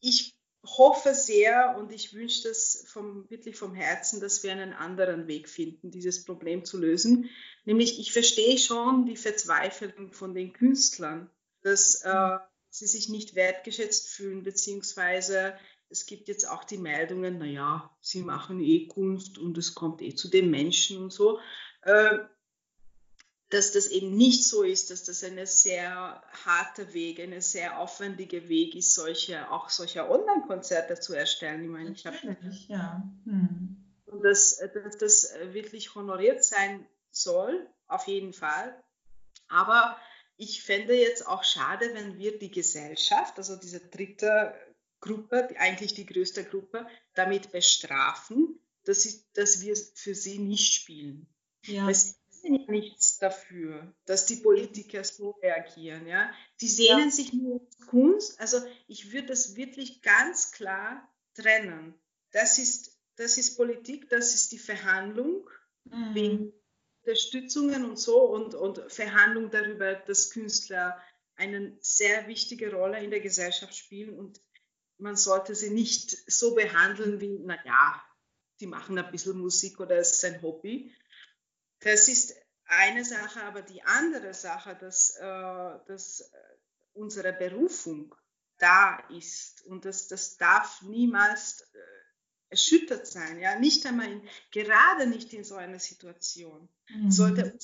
ich 0.00 0.33
hoffe 0.78 1.14
sehr 1.14 1.76
und 1.78 1.92
ich 1.92 2.14
wünsche 2.14 2.48
das 2.48 2.84
vom, 2.88 3.28
wirklich 3.30 3.56
vom 3.56 3.74
Herzen, 3.74 4.20
dass 4.20 4.42
wir 4.42 4.52
einen 4.52 4.72
anderen 4.72 5.26
Weg 5.26 5.48
finden, 5.48 5.90
dieses 5.90 6.24
Problem 6.24 6.64
zu 6.64 6.78
lösen. 6.78 7.30
Nämlich, 7.64 7.98
ich 7.98 8.12
verstehe 8.12 8.58
schon 8.58 9.06
die 9.06 9.16
Verzweiflung 9.16 10.12
von 10.12 10.34
den 10.34 10.52
Künstlern, 10.52 11.30
dass 11.62 12.02
äh, 12.02 12.38
sie 12.70 12.86
sich 12.86 13.08
nicht 13.08 13.34
wertgeschätzt 13.34 14.08
fühlen, 14.08 14.42
beziehungsweise 14.42 15.54
es 15.90 16.06
gibt 16.06 16.28
jetzt 16.28 16.48
auch 16.48 16.64
die 16.64 16.78
Meldungen, 16.78 17.38
naja, 17.38 17.90
sie 18.00 18.22
machen 18.22 18.60
eh 18.60 18.88
Kunst 18.88 19.38
und 19.38 19.56
es 19.58 19.74
kommt 19.74 20.02
eh 20.02 20.14
zu 20.14 20.28
den 20.28 20.50
Menschen 20.50 20.98
und 20.98 21.12
so. 21.12 21.38
Äh, 21.82 22.18
dass 23.54 23.70
das 23.70 23.86
eben 23.86 24.16
nicht 24.16 24.44
so 24.44 24.64
ist, 24.64 24.90
dass 24.90 25.04
das 25.04 25.22
ein 25.22 25.38
sehr 25.46 26.20
harter 26.44 26.92
Weg, 26.92 27.20
ein 27.20 27.40
sehr 27.40 27.78
aufwendiger 27.78 28.48
Weg 28.48 28.74
ist, 28.74 28.94
solche, 28.94 29.48
auch 29.52 29.70
solche 29.70 30.10
Online-Konzerte 30.10 30.98
zu 30.98 31.14
erstellen. 31.14 31.62
Ich 31.62 31.70
meine, 31.70 31.92
ich 31.92 32.04
habe 32.04 32.16
ja. 32.66 33.02
Hm. 33.24 33.76
Und 34.06 34.22
dass, 34.22 34.58
dass 34.58 34.98
das 34.98 35.34
wirklich 35.52 35.94
honoriert 35.94 36.42
sein 36.42 36.84
soll, 37.10 37.68
auf 37.86 38.08
jeden 38.08 38.32
Fall. 38.32 38.82
Aber 39.48 39.96
ich 40.36 40.64
fände 40.64 40.94
jetzt 40.94 41.26
auch 41.26 41.44
schade, 41.44 41.90
wenn 41.94 42.18
wir 42.18 42.38
die 42.38 42.50
Gesellschaft, 42.50 43.38
also 43.38 43.54
diese 43.54 43.80
dritte 43.80 44.54
Gruppe, 45.00 45.48
eigentlich 45.58 45.94
die 45.94 46.06
größte 46.06 46.44
Gruppe, 46.44 46.88
damit 47.14 47.52
bestrafen, 47.52 48.58
dass, 48.84 49.02
sie, 49.02 49.22
dass 49.34 49.60
wir 49.60 49.76
für 49.76 50.16
sie 50.16 50.40
nicht 50.40 50.74
spielen. 50.74 51.28
Ja. 51.66 51.86
Weil 51.86 51.96
sie 52.44 52.56
ja 52.56 52.70
nichts 52.70 53.18
dafür, 53.18 53.92
dass 54.06 54.26
die 54.26 54.36
Politiker 54.36 55.02
so 55.04 55.30
reagieren. 55.42 56.06
Ja? 56.06 56.30
Die 56.60 56.68
sehnen 56.68 57.06
ja. 57.06 57.10
sich 57.10 57.32
nur 57.32 57.66
Kunst. 57.88 58.40
Also 58.40 58.58
ich 58.86 59.12
würde 59.12 59.28
das 59.28 59.56
wirklich 59.56 60.02
ganz 60.02 60.52
klar 60.52 61.08
trennen. 61.34 61.94
Das 62.32 62.58
ist, 62.58 62.98
das 63.16 63.38
ist 63.38 63.56
Politik, 63.56 64.08
das 64.08 64.34
ist 64.34 64.52
die 64.52 64.58
Verhandlung 64.58 65.48
mhm. 65.84 66.14
wegen 66.14 66.52
Unterstützungen 67.02 67.84
und 67.84 67.98
so 67.98 68.22
und, 68.22 68.54
und 68.54 68.80
Verhandlung 68.90 69.50
darüber, 69.50 69.94
dass 69.94 70.30
Künstler 70.30 70.98
eine 71.36 71.76
sehr 71.80 72.28
wichtige 72.28 72.72
Rolle 72.72 73.02
in 73.02 73.10
der 73.10 73.20
Gesellschaft 73.20 73.76
spielen 73.76 74.18
und 74.18 74.40
man 74.98 75.16
sollte 75.16 75.54
sie 75.54 75.70
nicht 75.70 76.10
so 76.30 76.54
behandeln 76.54 77.20
wie, 77.20 77.38
naja, 77.40 78.02
die 78.60 78.66
machen 78.66 78.96
ein 78.96 79.10
bisschen 79.10 79.38
Musik 79.38 79.80
oder 79.80 79.96
es 79.98 80.12
ist 80.12 80.24
ein 80.24 80.40
Hobby. 80.40 80.92
Das 81.84 82.08
ist 82.08 82.34
eine 82.66 83.04
Sache, 83.04 83.42
aber 83.44 83.62
die 83.62 83.82
andere 83.82 84.34
Sache, 84.34 84.74
dass, 84.74 85.16
äh, 85.16 85.78
dass 85.86 86.30
unsere 86.94 87.32
Berufung 87.32 88.14
da 88.58 88.98
ist 89.10 89.64
und 89.66 89.84
das, 89.84 90.08
das 90.08 90.36
darf 90.36 90.82
niemals 90.82 91.60
äh, 91.60 91.78
erschüttert 92.50 93.06
sein, 93.06 93.38
ja, 93.40 93.58
nicht 93.58 93.84
einmal 93.84 94.10
in, 94.10 94.22
gerade 94.50 95.06
nicht 95.06 95.32
in 95.34 95.44
so 95.44 95.56
einer 95.56 95.78
Situation, 95.78 96.68
mhm. 96.88 97.10
sollte 97.10 97.58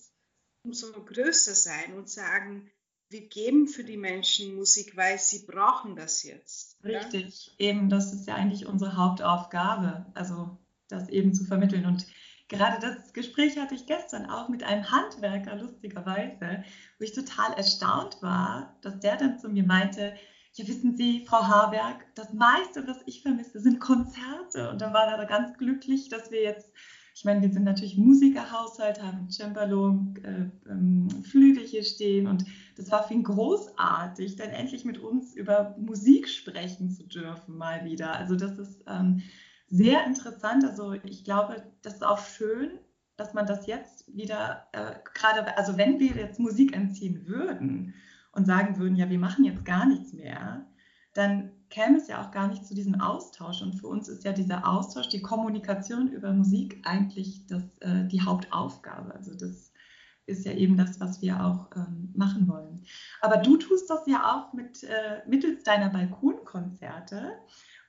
umso 0.64 0.92
größer 1.04 1.54
sein 1.54 1.94
und 1.94 2.10
sagen, 2.10 2.70
wir 3.08 3.26
geben 3.28 3.66
für 3.66 3.84
die 3.84 3.96
Menschen 3.96 4.54
Musik, 4.54 4.96
weil 4.96 5.18
sie 5.18 5.46
brauchen 5.46 5.96
das 5.96 6.22
jetzt. 6.22 6.76
Richtig, 6.84 7.46
ja? 7.46 7.70
eben, 7.70 7.88
das 7.88 8.12
ist 8.12 8.26
ja 8.26 8.34
eigentlich 8.34 8.66
unsere 8.66 8.96
Hauptaufgabe, 8.96 10.06
also 10.14 10.58
das 10.88 11.08
eben 11.08 11.34
zu 11.34 11.44
vermitteln. 11.44 11.86
Und 11.86 12.06
gerade 12.50 12.78
das 12.78 13.14
Gespräch 13.14 13.56
hatte 13.56 13.74
ich 13.74 13.86
gestern 13.86 14.26
auch 14.26 14.48
mit 14.48 14.62
einem 14.62 14.90
Handwerker, 14.90 15.56
lustigerweise, 15.56 16.64
wo 16.98 17.04
ich 17.04 17.12
total 17.12 17.54
erstaunt 17.54 18.18
war, 18.20 18.76
dass 18.82 19.00
der 19.00 19.16
dann 19.16 19.38
zu 19.38 19.48
mir 19.48 19.64
meinte, 19.64 20.14
ja, 20.54 20.66
wissen 20.66 20.96
Sie, 20.96 21.24
Frau 21.26 21.46
Haberg, 21.46 22.04
das 22.16 22.32
meiste, 22.32 22.86
was 22.86 22.98
ich 23.06 23.22
vermisse, 23.22 23.60
sind 23.60 23.78
Konzerte. 23.78 24.68
Und 24.70 24.80
dann 24.82 24.92
war 24.92 25.06
er 25.06 25.24
ganz 25.26 25.56
glücklich, 25.56 26.08
dass 26.08 26.30
wir 26.30 26.42
jetzt 26.42 26.70
ich 27.20 27.24
meine, 27.24 27.42
wir 27.42 27.52
sind 27.52 27.64
natürlich 27.64 27.98
Musikerhaushalt, 27.98 29.02
haben 29.02 29.28
Cembalo, 29.28 30.06
äh, 30.22 30.70
ähm, 30.70 31.08
Flügel 31.22 31.64
hier 31.64 31.84
stehen 31.84 32.26
und 32.26 32.46
das 32.76 32.90
war 32.90 33.06
für 33.06 33.12
ihn 33.12 33.24
großartig, 33.24 34.36
dann 34.36 34.48
endlich 34.48 34.86
mit 34.86 34.96
uns 34.96 35.34
über 35.34 35.76
Musik 35.78 36.30
sprechen 36.30 36.90
zu 36.90 37.06
dürfen, 37.06 37.58
mal 37.58 37.84
wieder. 37.84 38.14
Also 38.14 38.36
das 38.36 38.58
ist 38.58 38.82
ähm, 38.86 39.22
sehr 39.70 40.04
interessant. 40.04 40.64
Also 40.64 40.92
ich 40.92 41.24
glaube, 41.24 41.62
das 41.82 41.94
ist 41.94 42.04
auch 42.04 42.18
schön, 42.18 42.78
dass 43.16 43.34
man 43.34 43.46
das 43.46 43.66
jetzt 43.66 44.14
wieder, 44.14 44.66
äh, 44.72 44.94
gerade, 45.14 45.56
also 45.56 45.76
wenn 45.76 46.00
wir 46.00 46.16
jetzt 46.16 46.40
Musik 46.40 46.74
entziehen 46.74 47.26
würden 47.26 47.94
und 48.32 48.46
sagen 48.46 48.78
würden, 48.78 48.96
ja, 48.96 49.08
wir 49.08 49.18
machen 49.18 49.44
jetzt 49.44 49.64
gar 49.64 49.86
nichts 49.86 50.12
mehr, 50.12 50.66
dann 51.14 51.52
käme 51.70 51.98
es 51.98 52.08
ja 52.08 52.22
auch 52.22 52.30
gar 52.30 52.48
nicht 52.48 52.66
zu 52.66 52.74
diesem 52.74 53.00
Austausch. 53.00 53.62
Und 53.62 53.74
für 53.74 53.88
uns 53.88 54.08
ist 54.08 54.24
ja 54.24 54.32
dieser 54.32 54.66
Austausch, 54.66 55.08
die 55.08 55.22
Kommunikation 55.22 56.08
über 56.08 56.32
Musik 56.32 56.80
eigentlich 56.84 57.46
das, 57.46 57.78
äh, 57.78 58.06
die 58.06 58.22
Hauptaufgabe. 58.22 59.14
Also 59.14 59.34
das 59.34 59.72
ist 60.26 60.44
ja 60.46 60.52
eben 60.52 60.76
das, 60.76 61.00
was 61.00 61.20
wir 61.20 61.44
auch 61.44 61.70
ähm, 61.76 62.12
machen 62.14 62.48
wollen. 62.48 62.84
Aber 63.20 63.36
du 63.38 63.56
tust 63.56 63.90
das 63.90 64.06
ja 64.06 64.32
auch 64.32 64.52
mit, 64.52 64.82
äh, 64.84 65.22
mittels 65.26 65.64
deiner 65.64 65.90
Balkonkonzerte. 65.90 67.32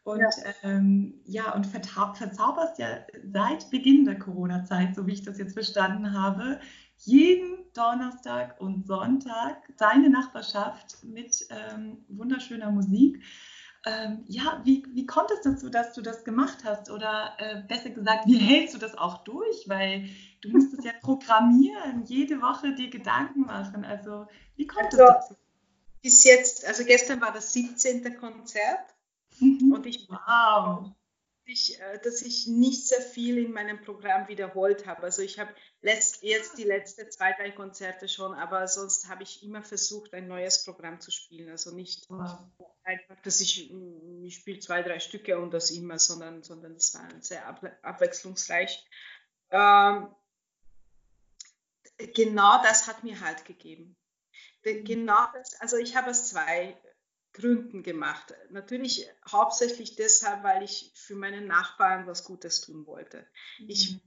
Und 0.03 0.19
ja, 0.19 0.29
ähm, 0.63 1.21
ja 1.25 1.53
und 1.53 1.67
verzauberst 1.67 2.79
ja 2.79 2.87
seit 3.31 3.69
Beginn 3.69 4.05
der 4.05 4.17
Corona-Zeit, 4.17 4.95
so 4.95 5.05
wie 5.05 5.13
ich 5.13 5.23
das 5.23 5.37
jetzt 5.37 5.53
verstanden 5.53 6.13
habe, 6.13 6.59
jeden 6.97 7.65
Donnerstag 7.73 8.59
und 8.59 8.87
Sonntag 8.87 9.57
deine 9.77 10.09
Nachbarschaft 10.09 11.03
mit 11.03 11.47
ähm, 11.49 12.03
wunderschöner 12.09 12.71
Musik. 12.71 13.23
Ähm, 13.85 14.23
ja, 14.27 14.61
wie, 14.63 14.85
wie 14.93 15.07
kommt 15.07 15.31
es 15.31 15.41
dazu, 15.41 15.69
dass 15.69 15.93
du 15.93 16.01
das 16.01 16.23
gemacht 16.23 16.59
hast? 16.63 16.91
Oder 16.91 17.33
äh, 17.39 17.63
besser 17.67 17.89
gesagt, 17.89 18.27
wie 18.27 18.37
hältst 18.37 18.75
du 18.75 18.79
das 18.79 18.95
auch 18.95 19.23
durch? 19.23 19.67
Weil 19.67 20.09
du 20.41 20.49
musst 20.49 20.73
es 20.73 20.85
ja 20.85 20.91
programmieren, 21.01 22.03
jede 22.05 22.41
Woche 22.41 22.75
dir 22.75 22.89
Gedanken 22.89 23.41
machen. 23.41 23.83
Also, 23.83 24.27
wie 24.55 24.67
kommt 24.67 24.93
also, 24.93 25.03
es 25.03 25.09
dazu? 25.09 25.35
Bis 26.03 26.23
jetzt, 26.23 26.65
also 26.65 26.83
gestern 26.83 27.21
war 27.21 27.31
das 27.31 27.53
17. 27.53 28.17
Konzert 28.17 28.90
mhm. 29.41 29.73
und 29.73 29.85
ich 29.85 30.07
wow 30.09 30.93
ich, 31.51 31.79
äh, 31.79 31.99
dass 32.03 32.21
ich 32.21 32.47
nicht 32.47 32.87
sehr 32.87 33.01
viel 33.01 33.37
in 33.37 33.51
meinem 33.51 33.81
Programm 33.81 34.27
wiederholt 34.27 34.85
habe. 34.85 35.03
Also 35.03 35.21
ich 35.21 35.39
habe 35.39 35.53
letzt, 35.81 36.23
jetzt 36.23 36.57
die 36.57 36.63
letzten 36.63 37.09
zwei, 37.11 37.33
drei 37.33 37.51
Konzerte 37.51 38.07
schon, 38.07 38.33
aber 38.33 38.67
sonst 38.67 39.09
habe 39.09 39.23
ich 39.23 39.43
immer 39.43 39.63
versucht, 39.63 40.13
ein 40.13 40.27
neues 40.27 40.63
Programm 40.63 40.99
zu 40.99 41.11
spielen. 41.11 41.49
Also 41.49 41.71
nicht 41.75 42.09
wow. 42.09 42.39
einfach, 42.83 43.19
dass 43.21 43.41
ich, 43.41 43.71
mm, 43.71 44.23
ich 44.25 44.35
spiele 44.35 44.59
zwei, 44.59 44.81
drei 44.81 44.99
Stücke 44.99 45.39
und 45.39 45.51
das 45.51 45.71
immer, 45.71 45.99
sondern, 45.99 46.43
sondern 46.43 46.73
es 46.73 46.93
war 46.93 47.07
sehr 47.21 47.45
abwechslungsreich. 47.81 48.85
Ähm, 49.51 50.07
genau 52.15 52.61
das 52.63 52.87
hat 52.87 53.03
mir 53.03 53.19
Halt 53.19 53.45
gegeben. 53.45 53.95
Genau 54.63 55.25
das, 55.33 55.59
also 55.59 55.77
ich 55.77 55.95
habe 55.95 56.11
es 56.11 56.29
zwei 56.29 56.79
Gründen 57.33 57.83
gemacht. 57.83 58.33
Natürlich 58.49 59.07
hauptsächlich 59.29 59.95
deshalb, 59.95 60.43
weil 60.43 60.63
ich 60.63 60.91
für 60.95 61.15
meine 61.15 61.41
Nachbarn 61.41 62.07
was 62.07 62.25
Gutes 62.25 62.61
tun 62.61 62.85
wollte. 62.85 63.25
Ich, 63.67 63.99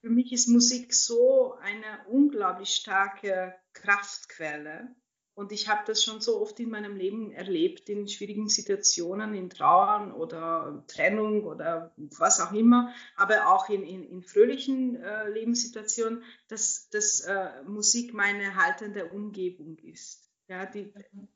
für 0.00 0.10
mich 0.10 0.32
ist 0.32 0.48
Musik 0.48 0.92
so 0.92 1.54
eine 1.54 2.06
unglaublich 2.08 2.70
starke 2.70 3.54
Kraftquelle. 3.72 4.94
Und 5.34 5.52
ich 5.52 5.68
habe 5.68 5.82
das 5.86 6.02
schon 6.02 6.20
so 6.20 6.40
oft 6.40 6.58
in 6.58 6.68
meinem 6.68 6.96
Leben 6.96 7.30
erlebt, 7.30 7.88
in 7.88 8.08
schwierigen 8.08 8.48
Situationen, 8.48 9.34
in 9.34 9.50
Trauern 9.50 10.10
oder 10.10 10.82
Trennung 10.88 11.44
oder 11.44 11.94
was 11.96 12.40
auch 12.40 12.50
immer, 12.52 12.92
aber 13.14 13.46
auch 13.46 13.68
in, 13.68 13.84
in, 13.84 14.02
in 14.02 14.24
fröhlichen 14.24 14.96
äh, 14.96 15.30
Lebenssituationen, 15.30 16.24
dass, 16.48 16.90
dass 16.90 17.20
äh, 17.20 17.62
Musik 17.62 18.14
meine 18.14 18.56
haltende 18.56 19.10
Umgebung 19.10 19.78
ist. 19.78 20.28
Ja, 20.48 20.66
die, 20.66 20.92
mhm 21.12 21.28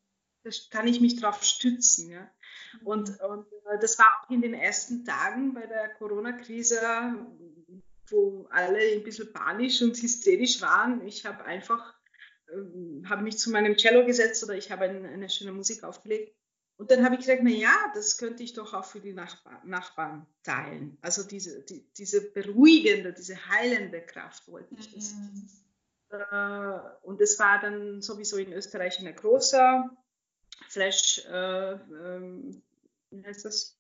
kann 0.71 0.87
ich 0.87 1.01
mich 1.01 1.21
darauf 1.21 1.43
stützen. 1.43 2.11
Ja. 2.11 2.31
Und, 2.85 3.11
mhm. 3.11 3.27
und 3.27 3.47
äh, 3.67 3.79
das 3.81 3.99
war 3.99 4.07
auch 4.07 4.31
in 4.31 4.43
den 4.43 4.55
ersten 4.55 5.05
Tagen 5.05 5.55
bei 5.55 5.67
der 5.67 5.91
Corona-Krise, 5.95 6.81
wo 8.09 8.47
alle 8.51 8.79
ein 8.79 9.03
bisschen 9.03 9.33
panisch 9.33 9.83
und 9.83 9.97
hysterisch 9.97 10.61
waren. 10.61 11.07
Ich 11.07 11.25
habe 11.25 11.45
einfach, 11.45 11.95
äh, 12.49 13.07
habe 13.07 13.23
mich 13.23 13.39
zu 13.39 13.51
meinem 13.51 13.77
Cello 13.77 14.05
gesetzt 14.05 14.43
oder 14.45 14.55
ich 14.55 14.71
habe 14.71 14.85
eine, 14.85 15.09
eine 15.09 15.31
schöne 15.31 15.53
Musik 15.53 15.85
aufgelegt. 15.85 16.35
Und 16.79 16.91
dann 16.91 17.05
habe 17.05 17.15
ich 17.15 17.21
gesagt, 17.21 17.43
na 17.45 17.51
ja, 17.51 17.93
das 17.95 18.19
könnte 18.19 18.43
ich 18.43 18.55
doch 18.55 18.75
auch 18.75 18.85
für 18.85 18.99
die 18.99 19.13
Nachbar 19.13 19.63
Nachbarn 19.65 20.27
teilen. 20.43 20.99
Also 21.01 21.23
diese, 21.23 21.63
die, 21.63 21.87
diese 21.97 22.33
beruhigende, 22.33 23.13
diese 23.13 23.37
heilende 23.49 24.01
Kraft 24.01 24.49
wollte 24.49 24.75
ich. 24.75 24.93
Das. 24.93 25.13
Mhm. 25.13 25.49
Äh, 26.11 27.07
und 27.07 27.21
es 27.21 27.39
war 27.39 27.61
dann 27.61 28.03
sowieso 28.03 28.37
in 28.37 28.53
Österreich 28.53 28.99
eine 28.99 29.15
große 29.15 29.85
Flash, 30.69 31.25
äh, 31.27 31.73
ähm, 31.73 32.63
wie 33.11 33.25
heißt 33.25 33.45
das? 33.45 33.79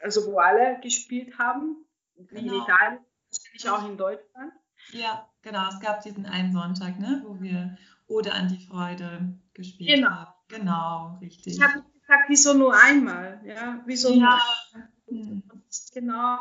Also 0.00 0.26
wo 0.26 0.38
alle 0.38 0.80
gespielt 0.80 1.38
haben, 1.38 1.84
wie 2.16 2.40
genau. 2.40 2.54
in 2.54 2.62
Italien, 2.62 2.98
ich 3.52 3.68
auch 3.68 3.88
in 3.88 3.96
Deutschland. 3.96 4.52
Ja, 4.90 5.28
genau. 5.42 5.68
Es 5.68 5.80
gab 5.80 6.02
diesen 6.02 6.26
einen 6.26 6.52
Sonntag, 6.52 6.98
ne, 6.98 7.22
wo 7.26 7.40
wir 7.40 7.76
Ode 8.06 8.32
an 8.32 8.48
die 8.48 8.64
Freude 8.66 9.38
gespielt 9.54 9.96
genau. 9.96 10.10
haben. 10.10 10.34
Genau, 10.48 11.18
richtig. 11.20 11.54
Ich 11.54 11.62
habe 11.62 11.82
gesagt, 12.00 12.24
wieso 12.28 12.54
nur 12.54 12.74
einmal? 12.74 13.40
Ja, 13.44 13.82
wieso 13.86 14.10
ja. 14.10 14.16
nur 14.16 14.82
einmal? 15.12 15.52
Das 15.66 15.78
ist 15.78 15.94
genau 15.94 16.38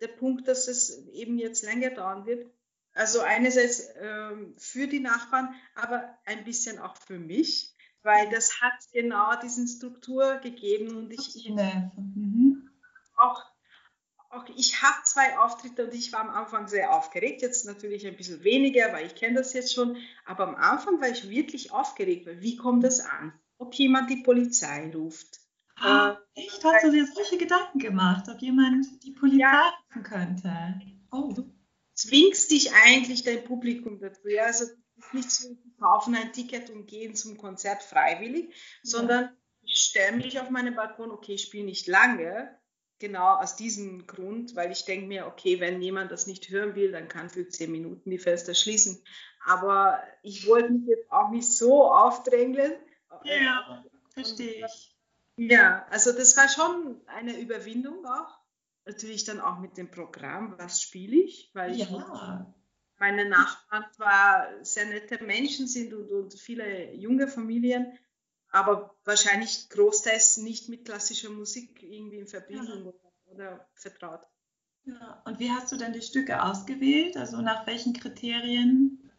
der 0.00 0.08
Punkt, 0.08 0.46
dass 0.48 0.68
es 0.68 1.06
eben 1.08 1.38
jetzt 1.38 1.64
länger 1.64 1.90
dauern 1.90 2.26
wird. 2.26 2.50
Also 2.92 3.20
einerseits 3.20 3.88
ähm, 4.00 4.54
für 4.56 4.86
die 4.86 5.00
Nachbarn, 5.00 5.54
aber 5.74 6.18
ein 6.24 6.44
bisschen 6.44 6.78
auch 6.78 6.96
für 6.96 7.18
mich, 7.18 7.75
weil 8.06 8.30
das 8.30 8.62
hat 8.62 8.72
genau 8.92 9.34
diesen 9.42 9.66
Struktur 9.66 10.36
gegeben 10.36 10.96
und 10.96 11.12
ich 11.12 11.50
mhm. 11.50 12.70
auch, 13.16 13.42
auch 14.30 14.46
ich 14.54 14.80
habe 14.80 15.02
zwei 15.02 15.36
Auftritte 15.38 15.86
und 15.86 15.92
ich 15.92 16.12
war 16.12 16.20
am 16.20 16.30
Anfang 16.30 16.68
sehr 16.68 16.94
aufgeregt. 16.94 17.42
Jetzt 17.42 17.66
natürlich 17.66 18.06
ein 18.06 18.16
bisschen 18.16 18.44
weniger, 18.44 18.92
weil 18.92 19.06
ich 19.06 19.16
kenne 19.16 19.38
das 19.38 19.52
jetzt 19.54 19.74
schon. 19.74 19.96
Aber 20.24 20.46
am 20.46 20.54
Anfang 20.54 21.00
war 21.00 21.08
ich 21.08 21.28
wirklich 21.28 21.72
aufgeregt, 21.72 22.26
weil 22.26 22.40
wie 22.40 22.56
kommt 22.56 22.84
das 22.84 23.00
an? 23.00 23.32
Ob 23.58 23.74
jemand 23.74 24.08
die 24.08 24.22
Polizei 24.22 24.90
ruft. 24.94 25.40
Ah, 25.78 26.16
echt? 26.34 26.64
Hast 26.64 26.84
du 26.84 26.92
dir 26.92 27.06
solche 27.06 27.38
Gedanken 27.38 27.80
gemacht, 27.80 28.28
ob 28.28 28.40
jemand 28.40 28.86
die 29.02 29.12
Polizei 29.12 29.40
ja. 29.40 29.72
rufen 29.88 30.02
könnte? 30.04 30.80
Oh. 31.10 31.32
Du 31.34 31.52
zwingst 31.94 32.52
dich 32.52 32.72
eigentlich 32.72 33.24
dein 33.24 33.42
Publikum 33.42 33.98
dazu. 33.98 34.28
Ja? 34.28 34.44
Also 34.44 34.66
nicht 35.12 35.30
zu 35.30 35.56
kaufen 35.78 36.14
ein 36.14 36.32
Ticket 36.32 36.70
und 36.70 36.86
gehen 36.86 37.14
zum 37.14 37.36
Konzert 37.36 37.82
freiwillig, 37.82 38.54
sondern 38.82 39.36
ich 39.62 39.78
stelle 39.80 40.16
mich 40.16 40.40
auf 40.40 40.50
meinen 40.50 40.74
Balkon, 40.74 41.10
okay, 41.10 41.34
ich 41.34 41.42
spiele 41.42 41.64
nicht 41.64 41.86
lange, 41.86 42.56
genau 42.98 43.36
aus 43.36 43.56
diesem 43.56 44.06
Grund, 44.06 44.56
weil 44.56 44.72
ich 44.72 44.84
denke 44.84 45.06
mir, 45.06 45.26
okay, 45.26 45.60
wenn 45.60 45.82
jemand 45.82 46.12
das 46.12 46.26
nicht 46.26 46.48
hören 46.50 46.74
will, 46.74 46.92
dann 46.92 47.08
kann 47.08 47.30
für 47.30 47.48
zehn 47.48 47.70
Minuten 47.70 48.10
die 48.10 48.18
Fenster 48.18 48.54
schließen. 48.54 49.02
Aber 49.44 50.02
ich 50.22 50.46
wollte 50.46 50.72
mich 50.72 50.88
jetzt 50.88 51.10
auch 51.10 51.30
nicht 51.30 51.50
so 51.50 51.84
aufdrängeln. 51.90 52.74
Ja, 53.24 53.84
verstehe 54.10 54.66
ich. 54.66 54.96
Ja, 55.36 55.86
also 55.90 56.12
das 56.12 56.36
war 56.36 56.48
schon 56.48 57.00
eine 57.06 57.38
Überwindung 57.38 58.04
auch. 58.06 58.38
Natürlich 58.86 59.24
dann 59.24 59.40
auch 59.40 59.58
mit 59.58 59.76
dem 59.76 59.90
Programm, 59.90 60.54
was 60.58 60.80
spiele 60.80 61.16
ich, 61.16 61.50
weil 61.52 61.72
ich 61.72 61.90
ja. 61.90 62.54
Meine 62.98 63.28
Nachbarn 63.28 63.84
zwar 63.94 64.48
sehr 64.64 64.86
nette 64.86 65.22
Menschen 65.22 65.66
sind 65.66 65.92
und, 65.92 66.10
und 66.10 66.34
viele 66.34 66.94
junge 66.94 67.28
Familien, 67.28 67.98
aber 68.50 68.94
wahrscheinlich 69.04 69.68
großteils 69.68 70.38
nicht 70.38 70.68
mit 70.68 70.84
klassischer 70.84 71.30
Musik 71.30 71.82
irgendwie 71.82 72.18
in 72.18 72.26
Verbindung 72.26 72.84
ja. 72.84 72.90
oder, 72.90 73.12
oder, 73.26 73.68
vertraut. 73.74 74.26
Ja. 74.84 75.22
Und 75.26 75.40
wie 75.40 75.50
hast 75.50 75.72
du 75.72 75.76
dann 75.76 75.92
die 75.92 76.02
Stücke 76.02 76.42
ausgewählt? 76.42 77.16
Also 77.16 77.40
nach 77.40 77.66
welchen 77.66 77.92
Kriterien? 77.92 79.10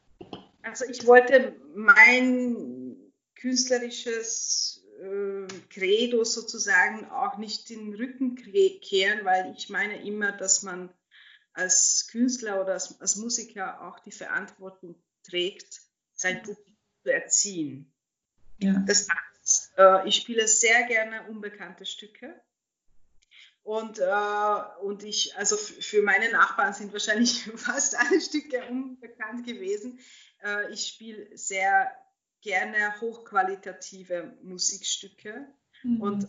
Also 0.64 0.86
ich 0.86 1.06
wollte 1.06 1.56
mein 1.76 2.96
künstlerisches 3.36 4.86
äh, 5.00 5.48
Credo 5.70 6.24
sozusagen 6.24 7.10
auch 7.12 7.38
nicht 7.38 7.70
den 7.70 7.94
Rücken 7.94 8.36
kehren, 8.36 9.24
weil 9.24 9.54
ich 9.56 9.70
meine 9.70 10.02
immer, 10.04 10.32
dass 10.32 10.64
man 10.64 10.90
als 11.58 12.08
Künstler 12.12 12.62
oder 12.62 12.74
als, 12.74 13.02
als 13.02 13.16
Musiker 13.16 13.82
auch 13.82 14.00
die 14.00 14.12
Verantwortung 14.12 14.96
trägt, 15.24 15.82
sein 16.14 16.42
Publikum 16.44 16.78
zu 17.04 17.12
erziehen. 17.12 17.94
Ja. 18.60 18.84
Das 18.86 19.08
heißt, 19.10 19.74
äh, 19.78 20.08
ich 20.08 20.16
spiele 20.16 20.48
sehr 20.48 20.84
gerne 20.84 21.28
unbekannte 21.28 21.86
Stücke. 21.86 22.40
Und, 23.64 24.00
äh, 24.00 24.84
und 24.84 25.04
ich, 25.04 25.36
also 25.36 25.58
für 25.58 26.02
meine 26.02 26.32
Nachbarn 26.32 26.74
sind 26.74 26.94
wahrscheinlich 26.94 27.44
fast 27.56 27.98
alle 27.98 28.22
Stücke 28.22 28.64
unbekannt 28.70 29.46
gewesen. 29.46 30.00
Äh, 30.44 30.72
ich 30.72 30.88
spiele 30.88 31.36
sehr 31.36 31.92
gerne 32.42 33.02
hochqualitative 33.02 34.38
Musikstücke 34.44 35.48
mhm. 35.84 36.02
und 36.02 36.28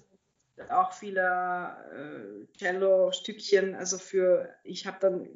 auch 0.71 0.93
viele 0.93 2.47
äh, 2.53 2.59
Cello-Stückchen. 2.59 3.75
Also 3.75 3.99
für, 3.99 4.49
ich 4.65 4.87
habe 4.87 4.99
dann 5.01 5.29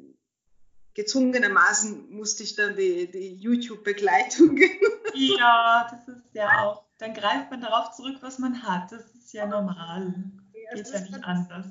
gezwungenermaßen 0.93 2.11
musste 2.11 2.43
ich 2.43 2.55
dann 2.55 2.75
die, 2.75 3.09
die 3.09 3.35
YouTube-Begleitung. 3.35 4.59
Ja, 5.15 5.87
das 5.91 6.07
ist 6.07 6.33
ja 6.33 6.63
auch. 6.63 6.85
Dann 6.97 7.13
greift 7.13 7.51
man 7.51 7.61
darauf 7.61 7.91
zurück, 7.91 8.17
was 8.21 8.39
man 8.39 8.63
hat. 8.63 8.91
Das 8.91 9.13
ist 9.13 9.31
ja 9.31 9.45
normal. 9.45 10.11
Ja, 10.53 10.73
Geht 10.73 10.87
ja 10.87 11.01
nicht 11.01 11.23
anders. 11.23 11.67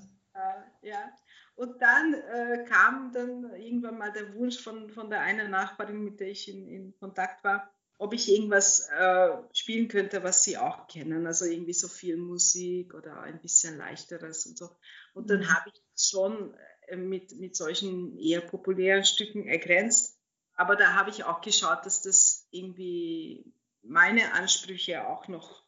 Ja. 0.83 1.11
Und 1.57 1.83
dann 1.83 2.15
äh, 2.15 2.65
kam 2.69 3.13
dann 3.13 3.53
irgendwann 3.57 3.99
mal 3.99 4.13
der 4.13 4.33
Wunsch 4.35 4.63
von, 4.63 4.91
von 4.91 5.11
der 5.11 5.21
einen 5.21 5.51
Nachbarin, 5.51 6.05
mit 6.05 6.21
der 6.21 6.31
ich 6.31 6.49
in, 6.49 6.69
in 6.69 6.97
Kontakt 6.99 7.43
war, 7.45 7.69
ob 8.03 8.15
ich 8.15 8.29
irgendwas 8.29 8.89
äh, 8.89 9.29
spielen 9.53 9.87
könnte, 9.87 10.25
was 10.25 10.43
sie 10.43 10.59
auch 10.59 10.89
kennen. 10.89 11.25
Also 11.25 11.45
irgendwie 11.45 11.73
so 11.73 11.87
viel 11.87 12.17
Musik 12.17 12.95
oder 12.95 13.21
ein 13.23 13.41
bisschen 13.41 13.79
leichteres 13.79 14.45
und 14.47 14.59
so. 14.59 14.71
Und 15.15 15.31
dann 15.31 15.41
mhm. 15.41 15.55
habe 15.55 15.71
ich 15.71 15.81
schon 15.97 16.53
äh, 16.89 16.97
mit, 16.97 17.39
mit 17.39 17.55
solchen 17.55 18.19
eher 18.19 18.41
populären 18.41 19.05
Stücken 19.05 19.47
ergrenzt. 19.47 20.19
Aber 20.57 20.75
da 20.75 20.95
habe 20.95 21.11
ich 21.11 21.23
auch 21.23 21.43
geschaut, 21.43 21.87
dass 21.87 22.03
das 22.03 22.49
irgendwie 22.51 23.45
meine 23.83 24.33
Ansprüche 24.33 25.07
auch 25.07 25.29
noch 25.29 25.63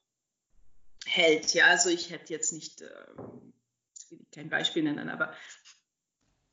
hält. 1.07 1.55
Ja, 1.55 1.67
also 1.67 1.89
ich 1.89 2.11
hätte 2.11 2.33
jetzt 2.33 2.53
nicht, 2.53 2.83
äh, 2.83 4.17
kein 4.33 4.51
Beispiel 4.51 4.83
nennen, 4.83 5.09
aber 5.09 5.33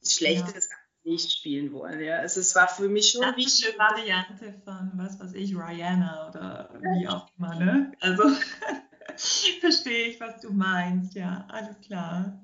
schlechtes 0.04 0.70
ja 0.70 0.81
nicht 1.04 1.32
spielen 1.32 1.72
wollen. 1.74 2.02
Ja. 2.02 2.18
Also 2.18 2.40
es 2.40 2.56
war 2.56 2.68
für 2.68 2.88
mich 2.88 3.12
schon 3.12 3.36
wichtig. 3.36 3.78
Variante 3.78 4.54
von 4.64 4.92
was 4.96 5.20
weiß 5.20 5.34
ich, 5.34 5.56
Rihanna 5.56 6.30
oder 6.30 6.80
wie 6.82 7.08
auch 7.08 7.28
immer. 7.38 7.56
Ne? 7.56 7.92
Also 8.00 8.24
verstehe 9.60 10.08
ich, 10.08 10.20
was 10.20 10.42
du 10.42 10.52
meinst. 10.52 11.16
Ja, 11.16 11.46
alles 11.50 11.80
klar. 11.82 12.44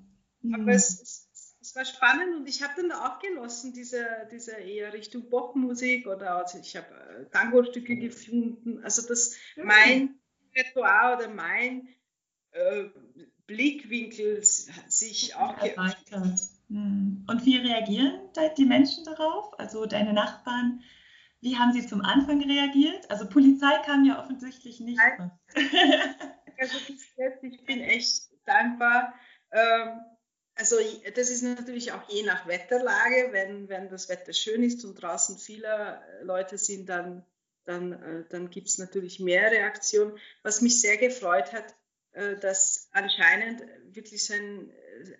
Aber 0.54 0.72
es, 0.72 1.02
es, 1.02 1.56
es, 1.62 1.76
war 1.76 1.86
spannend 1.86 2.36
und 2.38 2.48
ich 2.48 2.64
habe 2.64 2.82
dann 2.82 2.92
auch 2.92 3.20
genossen, 3.20 3.74
diese, 3.74 4.06
diese 4.32 4.54
eher 4.54 4.94
Richtung 4.94 5.30
Popmusik 5.30 6.08
oder 6.08 6.38
also 6.38 6.58
ich 6.60 6.76
habe 6.76 6.88
äh, 6.94 7.26
Tango-Stücke 7.30 7.98
gefunden. 7.98 8.84
Also 8.84 9.08
das 9.08 9.36
mein 9.58 10.20
Repertoire 10.56 11.18
oder 11.18 11.30
mein 11.30 11.90
äh, 12.52 12.86
Blickwinkel 13.46 14.44
sich 14.44 15.36
auch 15.36 15.58
erweitert. 15.58 16.00
Hm. 16.10 16.57
Und 16.70 17.46
wie 17.46 17.58
reagieren 17.58 18.20
die 18.58 18.66
Menschen 18.66 19.06
darauf? 19.06 19.58
Also 19.60 19.86
deine 19.86 20.14
Nachbarn, 20.14 20.84
wie 21.40 21.58
haben 21.58 21.72
sie 21.72 21.86
zum 21.86 22.02
Anfang 22.02 22.44
reagiert? 22.44 23.10
Also 23.10 23.28
Polizei 23.30 23.72
kam 23.86 24.06
ja 24.06 24.22
offensichtlich 24.22 24.80
nicht. 24.80 25.00
Also 26.60 26.76
ich 27.44 27.66
bin 27.66 27.82
echt 27.82 28.32
dankbar. 28.46 29.14
Ähm, 29.52 30.00
also 30.56 30.76
das 31.14 31.30
ist 31.30 31.44
natürlich 31.44 31.92
auch 31.92 32.10
je 32.10 32.24
nach 32.24 32.48
Wetterlage. 32.48 33.30
Wenn, 33.32 33.70
wenn 33.70 33.90
das 33.90 34.10
Wetter 34.10 34.34
schön 34.34 34.64
ist 34.64 34.84
und 34.84 34.96
draußen 34.96 35.38
viele 35.38 36.02
Leute 36.24 36.58
sind, 36.58 36.90
dann, 36.90 37.24
dann, 37.66 37.94
äh, 37.94 38.26
dann 38.30 38.50
gibt 38.50 38.70
es 38.70 38.80
natürlich 38.80 39.20
mehr 39.20 39.52
Reaktionen. 39.52 40.18
Was 40.42 40.62
mich 40.62 40.82
sehr 40.82 40.98
gefreut 40.98 41.54
hat, 41.54 41.76
äh, 42.14 42.38
dass 42.38 42.90
anscheinend 42.92 43.62
wirklich 43.94 44.26
so 44.26 44.34
ein, 44.34 44.72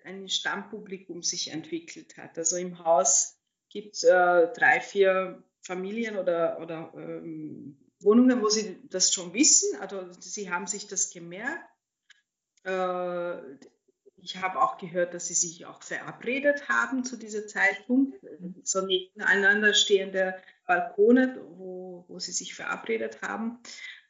ein 0.04 0.28
Stammpublikum 0.28 1.22
sich 1.22 1.50
entwickelt 1.50 2.16
hat. 2.16 2.38
Also 2.38 2.56
im 2.56 2.78
Haus 2.84 3.38
gibt 3.68 3.94
es 3.94 4.04
äh, 4.04 4.52
drei, 4.52 4.80
vier 4.80 5.42
Familien 5.62 6.16
oder, 6.16 6.60
oder 6.60 6.92
ähm, 6.96 7.78
Wohnungen, 8.00 8.42
wo 8.42 8.48
sie 8.48 8.78
das 8.88 9.12
schon 9.12 9.34
wissen. 9.34 9.78
Also 9.80 10.10
sie 10.20 10.50
haben 10.50 10.66
sich 10.66 10.86
das 10.86 11.10
gemerkt. 11.10 11.68
Äh, 12.64 13.56
ich 14.20 14.36
habe 14.42 14.60
auch 14.60 14.78
gehört, 14.78 15.14
dass 15.14 15.28
sie 15.28 15.34
sich 15.34 15.66
auch 15.66 15.82
verabredet 15.82 16.68
haben 16.68 17.04
zu 17.04 17.16
diesem 17.16 17.46
Zeitpunkt. 17.48 18.18
So 18.64 18.84
nebeneinander 18.84 19.74
stehende 19.74 20.34
Balkone, 20.66 21.40
wo, 21.56 22.04
wo 22.08 22.18
sie 22.18 22.32
sich 22.32 22.54
verabredet 22.54 23.22
haben 23.22 23.60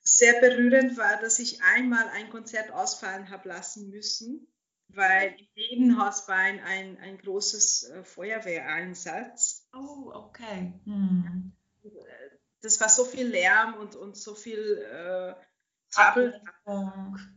sehr 0.09 0.41
berührend 0.41 0.97
war, 0.97 1.21
dass 1.21 1.39
ich 1.39 1.63
einmal 1.63 2.09
ein 2.09 2.31
Konzert 2.31 2.73
ausfallen 2.73 3.31
habe 3.31 3.49
lassen 3.49 3.91
müssen, 3.91 4.47
weil 4.89 5.37
im 5.39 5.47
Nebenhaus 5.55 6.29
war 6.29 6.37
ein, 6.37 6.61
ein, 6.61 6.99
ein 6.99 7.19
großes 7.19 7.91
äh, 7.91 8.05
Feuerwehreinsatz. 8.05 9.69
Oh, 9.75 10.11
okay. 10.13 10.73
Hm. 10.85 11.53
Das 12.61 12.81
war 12.81 12.89
so 12.89 13.05
viel 13.05 13.29
Lärm 13.29 13.75
und, 13.75 13.95
und 13.97 14.17
so 14.17 14.35
viel 14.35 14.59
äh, 14.59 15.35
Trouble. 15.91 16.41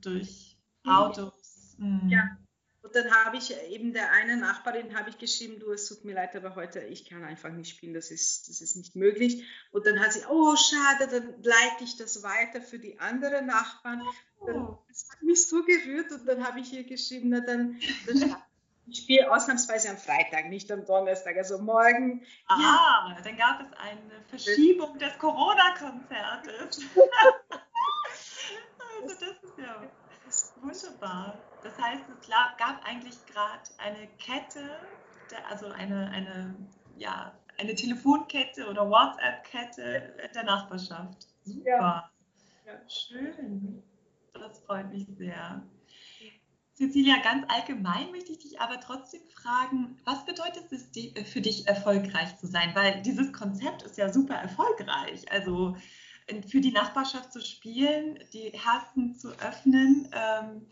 Durch 0.01 0.57
Autos. 0.83 1.75
Hm. 1.77 2.09
Ja, 2.09 2.37
und 2.83 2.95
dann 2.95 3.11
habe 3.11 3.37
ich 3.37 3.55
eben 3.69 3.93
der 3.93 4.11
einen 4.11 4.39
Nachbarin 4.39 4.97
habe 4.97 5.11
ich 5.11 5.19
geschrieben, 5.19 5.59
du, 5.59 5.71
es 5.71 5.87
tut 5.87 6.03
mir 6.03 6.15
leid, 6.15 6.35
aber 6.35 6.55
heute, 6.55 6.79
ich 6.79 7.07
kann 7.07 7.23
einfach 7.23 7.51
nicht 7.51 7.69
spielen, 7.69 7.93
das 7.93 8.09
ist, 8.09 8.49
das 8.49 8.59
ist 8.59 8.75
nicht 8.75 8.95
möglich. 8.95 9.45
Und 9.71 9.85
dann 9.85 9.99
hat 9.99 10.13
sie, 10.13 10.25
oh, 10.27 10.55
schade, 10.55 11.07
dann 11.07 11.43
leite 11.43 11.83
ich 11.83 11.97
das 11.97 12.23
weiter 12.23 12.59
für 12.59 12.79
die 12.79 12.99
anderen 12.99 13.45
Nachbarn. 13.45 14.01
Oh. 14.41 14.77
Das 14.87 15.07
hat 15.11 15.21
mich 15.21 15.47
so 15.47 15.63
gerührt 15.63 16.11
und 16.11 16.25
dann 16.27 16.45
habe 16.45 16.59
ich 16.59 16.73
ihr 16.73 16.83
geschrieben, 16.83 17.29
na 17.29 17.41
dann, 17.41 17.79
dann 18.07 18.35
ich 18.87 18.97
spiele 18.99 19.31
ausnahmsweise 19.31 19.89
am 19.89 19.97
Freitag, 19.97 20.49
nicht 20.49 20.71
am 20.71 20.85
Donnerstag, 20.85 21.37
also 21.37 21.59
morgen. 21.59 22.25
Ah, 22.47 23.13
ja. 23.15 23.21
dann 23.23 23.37
gab 23.37 23.61
es 23.61 23.67
eine 23.77 24.21
Verschiebung 24.27 24.97
des 24.97 25.17
Corona-Konzertes. 25.17 26.81
also 29.01 29.15
das 29.19 29.21
ist 29.21 29.57
ja 29.57 29.81
wunderbar. 30.61 31.37
Das 31.63 31.77
heißt, 31.77 32.03
es 32.09 32.27
gab 32.29 32.83
eigentlich 32.83 33.25
gerade 33.27 33.61
eine 33.77 34.07
Kette, 34.17 34.79
also 35.49 35.67
eine, 35.67 36.09
eine, 36.09 36.55
ja, 36.97 37.33
eine 37.57 37.75
Telefonkette 37.75 38.67
oder 38.67 38.89
WhatsApp-Kette 38.89 40.31
der 40.33 40.43
Nachbarschaft. 40.43 41.27
Super. 41.43 41.69
Ja. 41.69 42.11
ja. 42.65 42.89
Schön. 42.89 43.83
Das 44.33 44.59
freut 44.59 44.89
mich 44.91 45.07
sehr. 45.17 45.63
Cecilia, 46.73 47.17
ganz 47.21 47.45
allgemein 47.47 48.11
möchte 48.11 48.31
ich 48.31 48.39
dich 48.39 48.59
aber 48.59 48.79
trotzdem 48.79 49.21
fragen, 49.29 49.97
was 50.03 50.25
bedeutet 50.25 50.71
es 50.71 50.89
äh, 50.95 51.23
für 51.25 51.41
dich, 51.41 51.67
erfolgreich 51.67 52.37
zu 52.37 52.47
sein? 52.47 52.73
Weil 52.73 53.01
dieses 53.03 53.31
Konzept 53.33 53.83
ist 53.83 53.97
ja 53.97 54.11
super 54.11 54.35
erfolgreich. 54.35 55.31
Also 55.31 55.75
für 56.47 56.61
die 56.61 56.71
Nachbarschaft 56.71 57.33
zu 57.33 57.41
spielen, 57.41 58.17
die 58.33 58.51
Herzen 58.51 59.15
zu 59.15 59.29
öffnen, 59.39 60.09
ähm, 60.13 60.67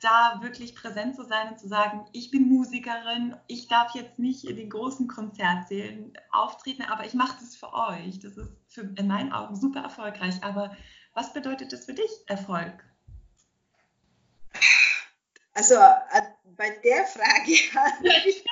da 0.00 0.40
wirklich 0.42 0.74
präsent 0.74 1.16
zu 1.16 1.24
sein 1.24 1.50
und 1.50 1.58
zu 1.58 1.66
sagen, 1.66 2.06
ich 2.12 2.30
bin 2.30 2.48
Musikerin, 2.48 3.36
ich 3.46 3.68
darf 3.68 3.94
jetzt 3.94 4.18
nicht 4.18 4.44
in 4.44 4.56
den 4.56 4.70
großen 4.70 5.08
Konzertsälen 5.08 6.12
auftreten, 6.30 6.82
aber 6.82 7.06
ich 7.06 7.14
mache 7.14 7.36
das 7.40 7.56
für 7.56 7.72
euch. 7.72 8.18
Das 8.20 8.36
ist 8.36 8.52
für, 8.68 8.82
in 8.82 9.06
meinen 9.06 9.32
Augen 9.32 9.56
super 9.56 9.80
erfolgreich. 9.80 10.42
Aber 10.42 10.76
was 11.14 11.32
bedeutet 11.32 11.72
das 11.72 11.86
für 11.86 11.94
dich, 11.94 12.10
Erfolg? 12.26 12.84
Also 15.52 15.76
äh, 15.76 16.22
bei 16.44 16.70
der 16.70 17.06
Frage, 17.06 17.52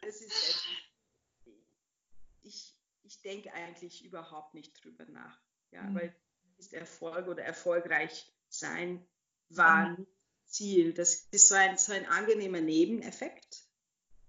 das 0.00 0.20
ist 0.22 0.64
ich, 2.42 2.74
ich 3.04 3.20
denke 3.20 3.52
eigentlich 3.52 4.04
überhaupt 4.04 4.54
nicht 4.54 4.82
drüber 4.82 5.04
nach. 5.04 5.38
Ja, 5.70 5.82
mhm. 5.82 5.94
weil 5.94 6.16
ist 6.58 6.72
Erfolg 6.72 7.28
oder 7.28 7.44
erfolgreich 7.44 8.32
sein 8.48 9.06
war 9.48 9.90
mhm. 9.90 10.06
Ziel. 10.44 10.92
Das 10.92 11.28
ist 11.30 11.48
so 11.48 11.54
ein, 11.54 11.78
so 11.78 11.92
ein 11.92 12.06
angenehmer 12.06 12.60
Nebeneffekt, 12.60 13.62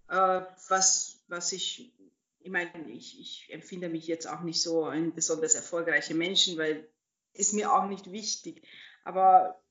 äh, 0.08 0.42
was, 0.68 1.24
was 1.28 1.52
ich, 1.52 1.94
ich 2.42 2.52
meine, 2.52 2.90
ich, 2.90 3.20
ich 3.20 3.54
empfinde 3.54 3.90
mich 3.90 4.08
jetzt 4.08 4.28
auch 4.28 4.42
nicht 4.42 4.62
so 4.62 4.86
ein 4.86 5.14
besonders 5.14 5.56
erfolgreicher 5.56 6.14
Menschen, 6.14 6.58
weil 6.58 6.90
ist 7.34 7.54
mir 7.54 7.74
auch 7.74 7.88
nicht 7.88 8.12
wichtig. 8.12 8.64
Aber 9.04 9.62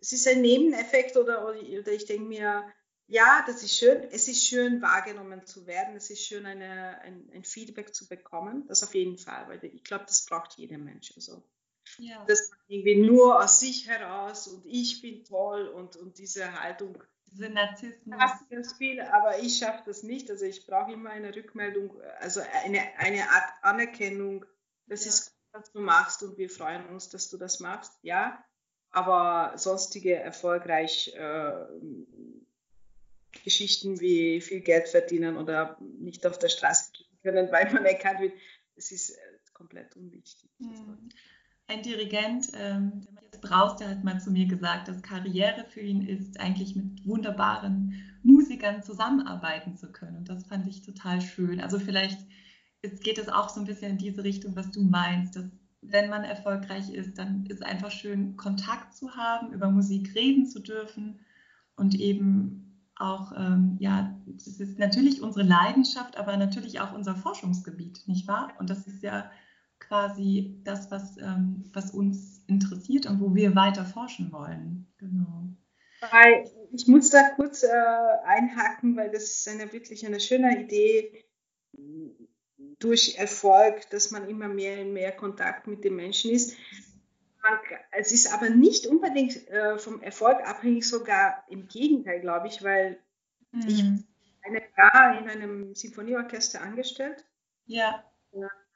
es 0.00 0.12
ist 0.12 0.26
ein 0.28 0.40
Nebeneffekt 0.40 1.16
oder, 1.16 1.48
oder 1.48 1.92
ich 1.92 2.06
denke 2.06 2.28
mir, 2.28 2.64
ja, 3.08 3.44
das 3.46 3.62
ist 3.62 3.76
schön. 3.76 4.02
Es 4.10 4.26
ist 4.28 4.44
schön, 4.44 4.82
wahrgenommen 4.82 5.46
zu 5.46 5.66
werden. 5.66 5.96
Es 5.96 6.10
ist 6.10 6.22
schön, 6.22 6.44
eine, 6.44 7.00
ein, 7.02 7.30
ein 7.32 7.44
Feedback 7.44 7.94
zu 7.94 8.08
bekommen. 8.08 8.66
Das 8.66 8.82
auf 8.82 8.94
jeden 8.94 9.16
Fall, 9.16 9.48
weil 9.48 9.64
ich 9.64 9.84
glaube, 9.84 10.04
das 10.06 10.26
braucht 10.26 10.54
jeder 10.56 10.78
Mensch. 10.78 11.12
Also, 11.14 11.42
ja. 11.98 12.24
Das 12.26 12.50
irgendwie 12.66 12.96
nur 12.96 13.42
aus 13.42 13.60
sich 13.60 13.86
heraus 13.86 14.48
und 14.48 14.66
ich 14.66 15.00
bin 15.02 15.24
toll 15.24 15.68
und, 15.68 15.96
und 15.96 16.18
diese 16.18 16.60
Haltung. 16.60 17.00
Diese 17.36 17.50
Narzissmus. 17.50 18.18
ganz 18.50 18.72
viel, 18.74 19.00
aber 19.00 19.38
ich 19.40 19.58
schaffe 19.58 19.82
das 19.84 20.02
nicht. 20.02 20.30
Also 20.30 20.44
ich 20.46 20.66
brauche 20.66 20.92
immer 20.92 21.10
eine 21.10 21.34
Rückmeldung, 21.34 22.00
also 22.20 22.40
eine, 22.64 22.80
eine 22.96 23.28
Art 23.30 23.52
Anerkennung. 23.62 24.44
Das 24.86 25.04
ja. 25.04 25.10
ist 25.10 25.26
gut, 25.26 25.60
was 25.60 25.72
du 25.72 25.80
machst 25.80 26.22
und 26.22 26.38
wir 26.38 26.48
freuen 26.48 26.86
uns, 26.86 27.10
dass 27.10 27.28
du 27.28 27.36
das 27.36 27.60
machst. 27.60 27.92
Ja, 28.02 28.42
aber 28.90 29.58
sonstige 29.58 30.16
erfolgreich 30.16 31.14
äh, 31.14 31.66
Geschichten 33.44 34.00
wie 34.00 34.40
viel 34.40 34.60
Geld 34.60 34.88
verdienen 34.88 35.36
oder 35.36 35.76
nicht 35.80 36.26
auf 36.26 36.38
der 36.38 36.48
Straße 36.48 36.92
gehen 36.92 37.18
können, 37.22 37.52
weil 37.52 37.70
man 37.72 37.84
erkannt 37.84 38.20
wird, 38.20 38.32
das 38.76 38.92
ist 38.92 39.10
äh, 39.10 39.20
komplett 39.52 39.94
unwichtig. 39.96 40.50
Mhm. 40.58 41.10
Ein 41.68 41.82
Dirigent, 41.82 42.48
ähm, 42.54 43.00
der 43.00 43.12
Matthias 43.12 43.40
Braus, 43.40 43.76
der 43.76 43.90
hat 43.90 44.04
mal 44.04 44.20
zu 44.20 44.30
mir 44.30 44.46
gesagt, 44.46 44.88
dass 44.88 45.02
Karriere 45.02 45.64
für 45.68 45.80
ihn 45.80 46.06
ist, 46.06 46.38
eigentlich 46.38 46.76
mit 46.76 47.04
wunderbaren 47.04 47.94
Musikern 48.22 48.82
zusammenarbeiten 48.82 49.76
zu 49.76 49.90
können. 49.90 50.16
Und 50.16 50.28
das 50.28 50.46
fand 50.46 50.66
ich 50.68 50.82
total 50.82 51.20
schön. 51.20 51.60
Also 51.60 51.78
vielleicht 51.78 52.20
geht 52.82 53.18
es 53.18 53.28
auch 53.28 53.48
so 53.48 53.60
ein 53.60 53.66
bisschen 53.66 53.92
in 53.92 53.98
diese 53.98 54.22
Richtung, 54.22 54.54
was 54.54 54.70
du 54.70 54.82
meinst, 54.82 55.36
dass 55.36 55.46
wenn 55.82 56.08
man 56.08 56.24
erfolgreich 56.24 56.90
ist, 56.90 57.18
dann 57.18 57.46
ist 57.46 57.64
einfach 57.64 57.90
schön, 57.90 58.36
Kontakt 58.36 58.94
zu 58.94 59.16
haben, 59.16 59.52
über 59.52 59.70
Musik 59.70 60.14
reden 60.14 60.46
zu 60.46 60.60
dürfen 60.60 61.20
und 61.76 61.94
eben 61.94 62.90
auch, 62.96 63.32
ähm, 63.36 63.76
ja, 63.78 64.18
das 64.26 64.46
ist 64.58 64.78
natürlich 64.78 65.20
unsere 65.20 65.46
Leidenschaft, 65.46 66.16
aber 66.16 66.36
natürlich 66.36 66.80
auch 66.80 66.92
unser 66.92 67.14
Forschungsgebiet, 67.14 68.02
nicht 68.06 68.26
wahr? 68.26 68.54
Und 68.58 68.70
das 68.70 68.86
ist 68.86 69.02
ja 69.02 69.30
quasi 69.88 70.60
das, 70.64 70.90
was, 70.90 71.16
ähm, 71.18 71.64
was 71.72 71.90
uns 71.90 72.42
interessiert 72.46 73.06
und 73.06 73.20
wo 73.20 73.34
wir 73.34 73.54
weiter 73.54 73.84
forschen 73.84 74.32
wollen. 74.32 74.86
Genau. 74.98 75.44
Ich 76.72 76.86
muss 76.86 77.10
da 77.10 77.30
kurz 77.30 77.62
äh, 77.62 77.68
einhaken, 78.24 78.96
weil 78.96 79.10
das 79.10 79.24
ist 79.24 79.48
eine 79.48 79.72
wirklich 79.72 80.06
eine 80.06 80.20
schöne 80.20 80.60
Idee, 80.60 81.24
durch 82.78 83.16
Erfolg, 83.18 83.88
dass 83.90 84.10
man 84.10 84.28
immer 84.28 84.48
mehr 84.48 84.80
und 84.80 84.92
mehr 84.92 85.12
Kontakt 85.12 85.66
mit 85.66 85.84
den 85.84 85.96
Menschen 85.96 86.30
ist. 86.30 86.56
Es 87.92 88.12
ist 88.12 88.32
aber 88.32 88.50
nicht 88.50 88.86
unbedingt 88.86 89.48
äh, 89.48 89.78
vom 89.78 90.02
Erfolg 90.02 90.38
abhängig, 90.46 90.86
sogar 90.88 91.44
im 91.48 91.68
Gegenteil, 91.68 92.20
glaube 92.20 92.48
ich, 92.48 92.62
weil 92.62 92.98
mhm. 93.52 93.68
ich 93.68 93.84
eine 94.42 94.62
Jahr 94.76 95.18
in 95.18 95.28
einem 95.28 95.74
Sinfonieorchester 95.74 96.60
angestellt. 96.60 97.24
Ja. 97.66 98.04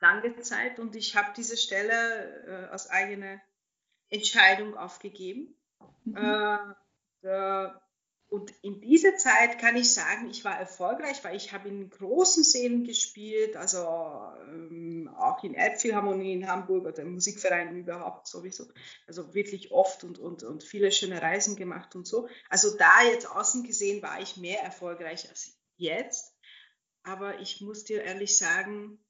Lange 0.01 0.41
Zeit 0.41 0.79
und 0.79 0.97
ich 0.97 1.17
habe 1.17 1.33
diese 1.37 1.57
Stelle 1.57 2.69
äh, 2.69 2.75
aus 2.75 2.89
eigener 2.89 3.41
Entscheidung 4.09 4.77
aufgegeben. 4.77 5.55
Mhm. 6.05 6.75
Äh, 7.23 7.69
und 8.31 8.55
in 8.63 8.81
dieser 8.81 9.17
Zeit 9.17 9.59
kann 9.59 9.77
ich 9.77 9.93
sagen, 9.93 10.31
ich 10.31 10.45
war 10.45 10.57
erfolgreich, 10.57 11.25
weil 11.25 11.35
ich 11.35 11.53
habe 11.53 11.69
in 11.69 11.91
großen 11.91 12.45
Sälen 12.45 12.85
gespielt, 12.85 13.57
also 13.57 13.81
ähm, 14.47 15.11
auch 15.17 15.43
in 15.43 15.55
Elbphilharmonie 15.55 16.35
in 16.35 16.49
Hamburg 16.49 16.87
oder 16.87 17.05
Musikvereinen 17.05 17.77
überhaupt 17.77 18.29
sowieso. 18.29 18.67
Also 19.09 19.35
wirklich 19.35 19.73
oft 19.73 20.05
und, 20.05 20.21
und, 20.21 20.45
und 20.45 20.63
viele 20.63 20.93
schöne 20.93 21.21
Reisen 21.21 21.57
gemacht 21.57 21.97
und 21.97 22.07
so. 22.07 22.29
Also 22.49 22.77
da 22.77 23.03
jetzt 23.03 23.29
außen 23.29 23.65
gesehen 23.65 24.01
war 24.01 24.21
ich 24.21 24.37
mehr 24.37 24.63
erfolgreich 24.63 25.29
als 25.29 25.59
jetzt. 25.77 26.33
Aber 27.03 27.41
ich 27.41 27.61
muss 27.61 27.83
dir 27.83 28.05
ehrlich 28.05 28.39
sagen, 28.39 29.01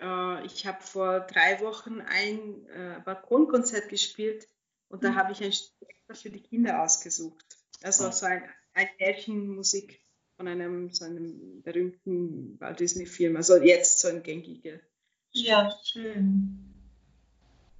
äh, 0.00 0.46
ich 0.46 0.66
habe 0.66 0.82
vor 0.82 1.20
drei 1.20 1.60
Wochen 1.60 2.00
ein 2.00 2.66
äh, 2.68 3.00
Balkonkonzert 3.04 3.88
gespielt 3.88 4.48
und 4.88 5.04
da 5.04 5.10
mhm. 5.10 5.16
habe 5.16 5.32
ich 5.32 5.42
ein 5.42 5.52
Stück 5.52 5.78
für 6.14 6.30
die 6.30 6.42
Kinder 6.42 6.82
ausgesucht. 6.82 7.44
Also 7.82 8.10
so 8.10 8.26
ein, 8.26 8.42
ein 8.74 8.88
Märchenmusik 8.98 10.00
von 10.36 10.48
einem, 10.48 10.90
so 10.90 11.04
einem 11.04 11.62
berühmten 11.62 12.58
Walt 12.60 12.80
Disney-Film. 12.80 13.36
Also 13.36 13.56
jetzt 13.56 14.00
so 14.00 14.08
ein 14.08 14.22
gängiger. 14.22 14.80
Ja, 15.32 15.76
schön. 15.84 16.64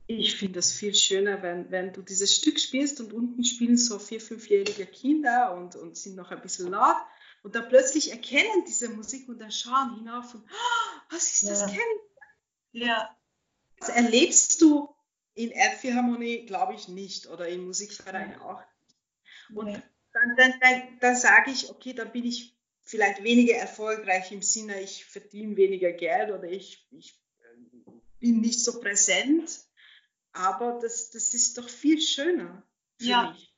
Ich 0.07 0.37
finde 0.37 0.55
das 0.55 0.73
viel 0.73 0.95
schöner, 0.95 1.43
wenn, 1.43 1.71
wenn 1.71 1.93
du 1.93 2.03
dieses 2.03 2.35
Stück 2.35 2.59
spielst 2.59 3.01
und 3.01 3.13
unten 3.13 3.45
spielen 3.45 3.77
so 3.77 3.99
vier, 3.99 4.21
fünfjährige 4.21 4.87
Kinder 4.87 5.55
und, 5.55 5.77
und 5.77 5.97
sind 5.97 6.17
noch 6.17 6.31
ein 6.31 6.41
bisschen 6.41 6.71
laut 6.71 6.97
und 7.43 7.55
dann 7.55 7.69
plötzlich 7.69 8.11
erkennen 8.11 8.65
diese 8.67 8.89
Musik 8.89 9.29
und 9.29 9.39
dann 9.39 9.53
schauen 9.53 9.97
hinauf 9.97 10.35
und 10.35 10.43
oh, 10.45 11.01
was 11.11 11.33
ist 11.33 11.49
das? 11.49 11.61
Ja. 11.61 11.79
Ja. 12.73 13.17
Das 13.79 13.91
erlebst 13.91 14.61
du 14.61 14.95
in 15.35 15.51
Erdphilharmonie, 15.51 16.47
glaube 16.47 16.75
ich, 16.75 16.89
nicht 16.89 17.29
oder 17.29 17.49
in 17.49 17.65
Musikvereinen 17.65 18.41
auch 18.41 18.63
und 19.55 19.69
ja. 19.69 19.83
dann, 20.13 20.37
dann, 20.37 20.53
dann, 20.61 20.83
dann 21.01 21.17
sage 21.17 21.51
ich, 21.51 21.71
okay, 21.71 21.93
dann 21.93 22.13
bin 22.13 22.25
ich 22.25 22.57
vielleicht 22.83 23.23
weniger 23.23 23.55
erfolgreich 23.55 24.33
im 24.33 24.43
Sinne, 24.43 24.81
ich 24.81 25.05
verdiene 25.05 25.57
weniger 25.57 25.93
Geld 25.93 26.31
oder 26.31 26.49
ich, 26.49 26.87
ich 26.91 27.21
äh, 27.41 27.91
bin 28.19 28.41
nicht 28.41 28.63
so 28.63 28.81
präsent. 28.81 29.61
Aber 30.33 30.79
das, 30.81 31.11
das 31.11 31.35
ist 31.35 31.59
doch 31.59 31.69
viel 31.69 32.01
schöner 32.01 32.63
für 32.99 33.07
ja, 33.07 33.31
mich. 33.31 33.55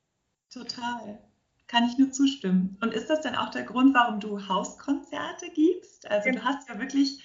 Total. 0.51 1.21
Kann 1.67 1.87
ich 1.87 1.97
nur 1.97 2.11
zustimmen. 2.11 2.77
Und 2.81 2.93
ist 2.93 3.07
das 3.07 3.21
dann 3.21 3.35
auch 3.35 3.51
der 3.51 3.63
Grund, 3.63 3.93
warum 3.93 4.19
du 4.19 4.47
Hauskonzerte 4.47 5.49
gibst? 5.51 6.05
Also 6.09 6.29
ja. 6.29 6.35
du 6.35 6.43
hast 6.43 6.67
ja 6.67 6.79
wirklich 6.79 7.21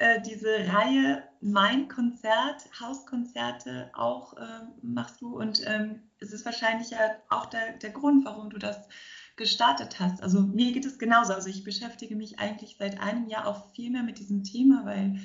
äh, 0.00 0.20
diese 0.22 0.48
Reihe 0.72 1.22
Mein 1.42 1.88
Konzert, 1.88 2.68
Hauskonzerte 2.80 3.90
auch 3.92 4.34
äh, 4.34 4.62
machst 4.82 5.20
du 5.20 5.38
und 5.38 5.62
ähm, 5.66 6.00
es 6.18 6.32
ist 6.32 6.46
wahrscheinlich 6.46 6.90
ja 6.90 6.98
auch 7.28 7.46
der, 7.46 7.74
der 7.78 7.90
Grund, 7.90 8.24
warum 8.24 8.48
du 8.48 8.58
das 8.58 8.88
gestartet 9.36 10.00
hast. 10.00 10.22
Also 10.22 10.40
mir 10.40 10.72
geht 10.72 10.86
es 10.86 10.98
genauso. 10.98 11.34
Also 11.34 11.48
ich 11.48 11.64
beschäftige 11.64 12.16
mich 12.16 12.38
eigentlich 12.38 12.76
seit 12.78 12.98
einem 13.00 13.28
Jahr 13.28 13.46
auch 13.46 13.72
viel 13.74 13.90
mehr 13.90 14.02
mit 14.02 14.18
diesem 14.18 14.42
Thema, 14.42 14.86
weil 14.86 15.20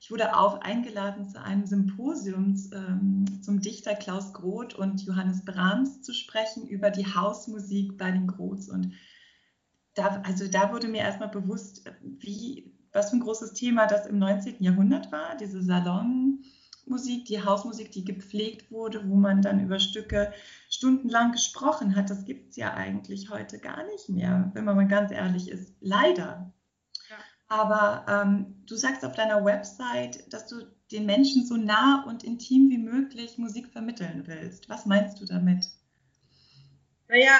ich 0.00 0.10
wurde 0.10 0.36
auch 0.36 0.60
eingeladen 0.60 1.28
zu 1.28 1.40
einem 1.42 1.66
Symposium 1.66 2.56
ähm, 2.72 3.42
zum 3.42 3.60
Dichter 3.60 3.94
Klaus 3.94 4.32
Groth 4.32 4.74
und 4.74 5.02
Johannes 5.02 5.44
Brahms 5.44 6.02
zu 6.02 6.14
sprechen 6.14 6.66
über 6.66 6.90
die 6.90 7.06
Hausmusik 7.06 7.98
bei 7.98 8.10
den 8.10 8.26
Groths. 8.26 8.70
Und 8.70 8.92
da, 9.94 10.22
also 10.24 10.48
da 10.48 10.72
wurde 10.72 10.88
mir 10.88 11.00
erstmal 11.00 11.30
bewusst, 11.30 11.84
wie, 12.02 12.73
was 12.94 13.10
für 13.10 13.16
ein 13.16 13.20
großes 13.20 13.52
Thema 13.52 13.86
das 13.86 14.06
im 14.06 14.18
19. 14.18 14.62
Jahrhundert 14.62 15.12
war, 15.12 15.36
diese 15.36 15.62
Salonmusik, 15.62 17.26
die 17.26 17.42
Hausmusik, 17.42 17.90
die 17.90 18.04
gepflegt 18.04 18.70
wurde, 18.70 19.06
wo 19.08 19.16
man 19.16 19.42
dann 19.42 19.60
über 19.60 19.78
Stücke 19.78 20.32
stundenlang 20.70 21.32
gesprochen 21.32 21.96
hat. 21.96 22.08
Das 22.08 22.24
gibt 22.24 22.50
es 22.50 22.56
ja 22.56 22.72
eigentlich 22.72 23.30
heute 23.30 23.58
gar 23.58 23.84
nicht 23.88 24.08
mehr, 24.08 24.50
wenn 24.54 24.64
man 24.64 24.76
mal 24.76 24.88
ganz 24.88 25.10
ehrlich 25.10 25.50
ist. 25.50 25.74
Leider. 25.80 26.52
Ja. 27.10 27.16
Aber 27.48 28.06
ähm, 28.08 28.62
du 28.66 28.76
sagst 28.76 29.04
auf 29.04 29.14
deiner 29.14 29.44
Website, 29.44 30.32
dass 30.32 30.46
du 30.46 30.64
den 30.92 31.04
Menschen 31.04 31.44
so 31.44 31.56
nah 31.56 32.04
und 32.06 32.22
intim 32.22 32.70
wie 32.70 32.78
möglich 32.78 33.38
Musik 33.38 33.72
vermitteln 33.72 34.22
willst. 34.26 34.68
Was 34.68 34.86
meinst 34.86 35.20
du 35.20 35.24
damit? 35.24 35.66
Naja, 37.08 37.32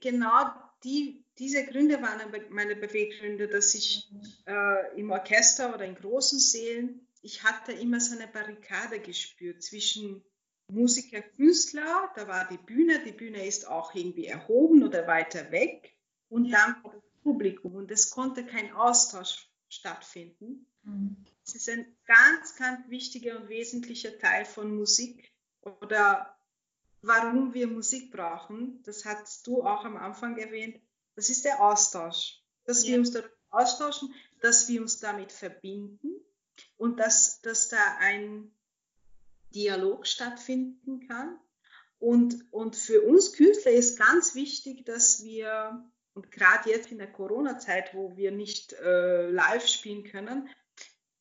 genau 0.00 0.44
die, 0.84 1.23
diese 1.38 1.64
Gründe 1.66 2.00
waren 2.00 2.20
meine 2.50 2.76
Beweggründe, 2.76 3.48
dass 3.48 3.74
ich 3.74 4.08
äh, 4.46 4.98
im 4.98 5.10
Orchester 5.10 5.74
oder 5.74 5.84
in 5.84 5.94
großen 5.94 6.38
Sälen, 6.38 7.06
ich 7.22 7.42
hatte 7.42 7.72
immer 7.72 8.00
so 8.00 8.16
eine 8.16 8.28
Barrikade 8.28 9.00
gespürt 9.00 9.62
zwischen 9.62 10.22
Musiker, 10.68 11.20
Künstler, 11.20 12.10
da 12.14 12.26
war 12.28 12.48
die 12.48 12.58
Bühne, 12.58 13.02
die 13.04 13.12
Bühne 13.12 13.46
ist 13.46 13.66
auch 13.66 13.94
irgendwie 13.94 14.26
erhoben 14.26 14.82
oder 14.82 15.06
weiter 15.06 15.50
weg 15.50 15.94
und 16.28 16.46
ja. 16.46 16.58
dann 16.82 16.92
das 16.92 17.02
Publikum 17.22 17.74
und 17.74 17.90
es 17.90 18.10
konnte 18.10 18.46
kein 18.46 18.72
Austausch 18.72 19.48
stattfinden. 19.68 20.66
Mhm. 20.82 21.16
Es 21.46 21.54
ist 21.54 21.68
ein 21.68 21.86
ganz, 22.06 22.56
ganz 22.56 22.88
wichtiger 22.88 23.40
und 23.40 23.48
wesentlicher 23.48 24.18
Teil 24.18 24.44
von 24.44 24.74
Musik 24.74 25.32
oder 25.60 26.34
warum 27.02 27.52
wir 27.52 27.66
Musik 27.66 28.10
brauchen. 28.10 28.82
Das 28.84 29.04
hast 29.04 29.46
du 29.46 29.62
auch 29.62 29.84
am 29.84 29.96
Anfang 29.96 30.38
erwähnt. 30.38 30.80
Das 31.14 31.28
ist 31.28 31.44
der 31.44 31.62
Austausch, 31.62 32.42
dass 32.64 32.84
ja. 32.84 32.90
wir 32.90 32.98
uns 32.98 33.12
darüber 33.12 33.30
austauschen, 33.50 34.14
dass 34.40 34.68
wir 34.68 34.80
uns 34.80 34.98
damit 35.00 35.32
verbinden 35.32 36.20
und 36.76 36.98
dass, 36.98 37.40
dass 37.40 37.68
da 37.68 37.78
ein 38.00 38.50
Dialog 39.54 40.06
stattfinden 40.06 41.06
kann. 41.06 41.38
Und, 41.98 42.52
und 42.52 42.76
für 42.76 43.02
uns 43.02 43.32
Künstler 43.32 43.72
ist 43.72 43.98
ganz 43.98 44.34
wichtig, 44.34 44.84
dass 44.84 45.22
wir, 45.22 45.84
und 46.12 46.30
gerade 46.30 46.70
jetzt 46.70 46.90
in 46.90 46.98
der 46.98 47.10
Corona-Zeit, 47.10 47.94
wo 47.94 48.16
wir 48.16 48.30
nicht 48.32 48.72
äh, 48.74 49.30
live 49.30 49.66
spielen 49.66 50.04
können, 50.04 50.48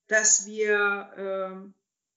dass 0.07 0.45
wir 0.45 1.63
äh, 1.63 1.69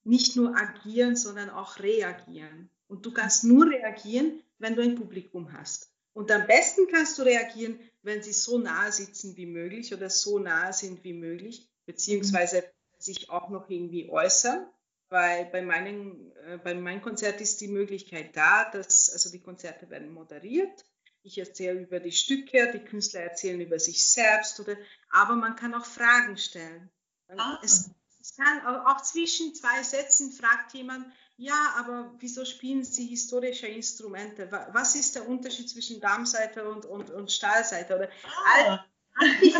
nicht 0.04 0.36
nur 0.36 0.56
agieren, 0.56 1.16
sondern 1.16 1.50
auch 1.50 1.78
reagieren. 1.78 2.70
Und 2.88 3.04
du 3.06 3.12
kannst 3.12 3.44
nur 3.44 3.70
reagieren, 3.70 4.42
wenn 4.58 4.74
du 4.74 4.82
ein 4.82 4.94
Publikum 4.94 5.52
hast. 5.52 5.92
Und 6.16 6.30
am 6.30 6.46
besten 6.46 6.86
kannst 6.88 7.18
du 7.18 7.22
reagieren, 7.22 7.78
wenn 8.02 8.22
sie 8.22 8.32
so 8.32 8.58
nahe 8.58 8.90
sitzen 8.90 9.36
wie 9.36 9.46
möglich 9.46 9.92
oder 9.92 10.10
so 10.10 10.38
nahe 10.38 10.72
sind 10.72 11.04
wie 11.04 11.12
möglich, 11.12 11.68
beziehungsweise 11.84 12.64
sich 12.98 13.30
auch 13.30 13.50
noch 13.50 13.68
irgendwie 13.68 14.08
äußern 14.08 14.66
weil 15.08 15.46
bei, 15.46 15.62
meinen, 15.62 16.32
äh, 16.46 16.58
bei 16.58 16.74
meinem 16.74 17.00
Konzert 17.00 17.40
ist 17.40 17.60
die 17.60 17.68
Möglichkeit 17.68 18.36
da, 18.36 18.70
dass 18.70 19.10
also 19.10 19.30
die 19.30 19.40
Konzerte 19.40 19.88
werden 19.90 20.12
moderiert. 20.12 20.84
Ich 21.22 21.38
erzähle 21.38 21.80
über 21.80 22.00
die 22.00 22.12
Stücke, 22.12 22.70
die 22.72 22.84
Künstler 22.84 23.20
erzählen 23.20 23.60
über 23.60 23.78
sich 23.78 24.06
selbst, 24.08 24.60
oder, 24.60 24.76
aber 25.10 25.34
man 25.34 25.56
kann 25.56 25.74
auch 25.74 25.84
Fragen 25.84 26.36
stellen. 26.36 26.90
Ah. 27.28 27.58
Es 27.62 27.90
kann 28.36 28.66
auch, 28.66 28.86
auch 28.86 29.02
zwischen 29.02 29.54
zwei 29.54 29.82
Sätzen 29.82 30.32
fragt 30.32 30.74
jemand, 30.74 31.06
ja, 31.38 31.74
aber 31.76 32.14
wieso 32.18 32.44
spielen 32.44 32.84
Sie 32.84 33.06
historische 33.06 33.66
Instrumente? 33.66 34.50
Was 34.72 34.94
ist 34.94 35.14
der 35.16 35.28
Unterschied 35.28 35.68
zwischen 35.68 36.00
Darmseite 36.00 36.68
und, 36.68 36.86
und, 36.86 37.10
und 37.10 37.30
Stahlseite? 37.30 37.96
Oder 37.96 38.08
ah. 38.24 38.84
all, 39.14 39.34
die 39.42 39.54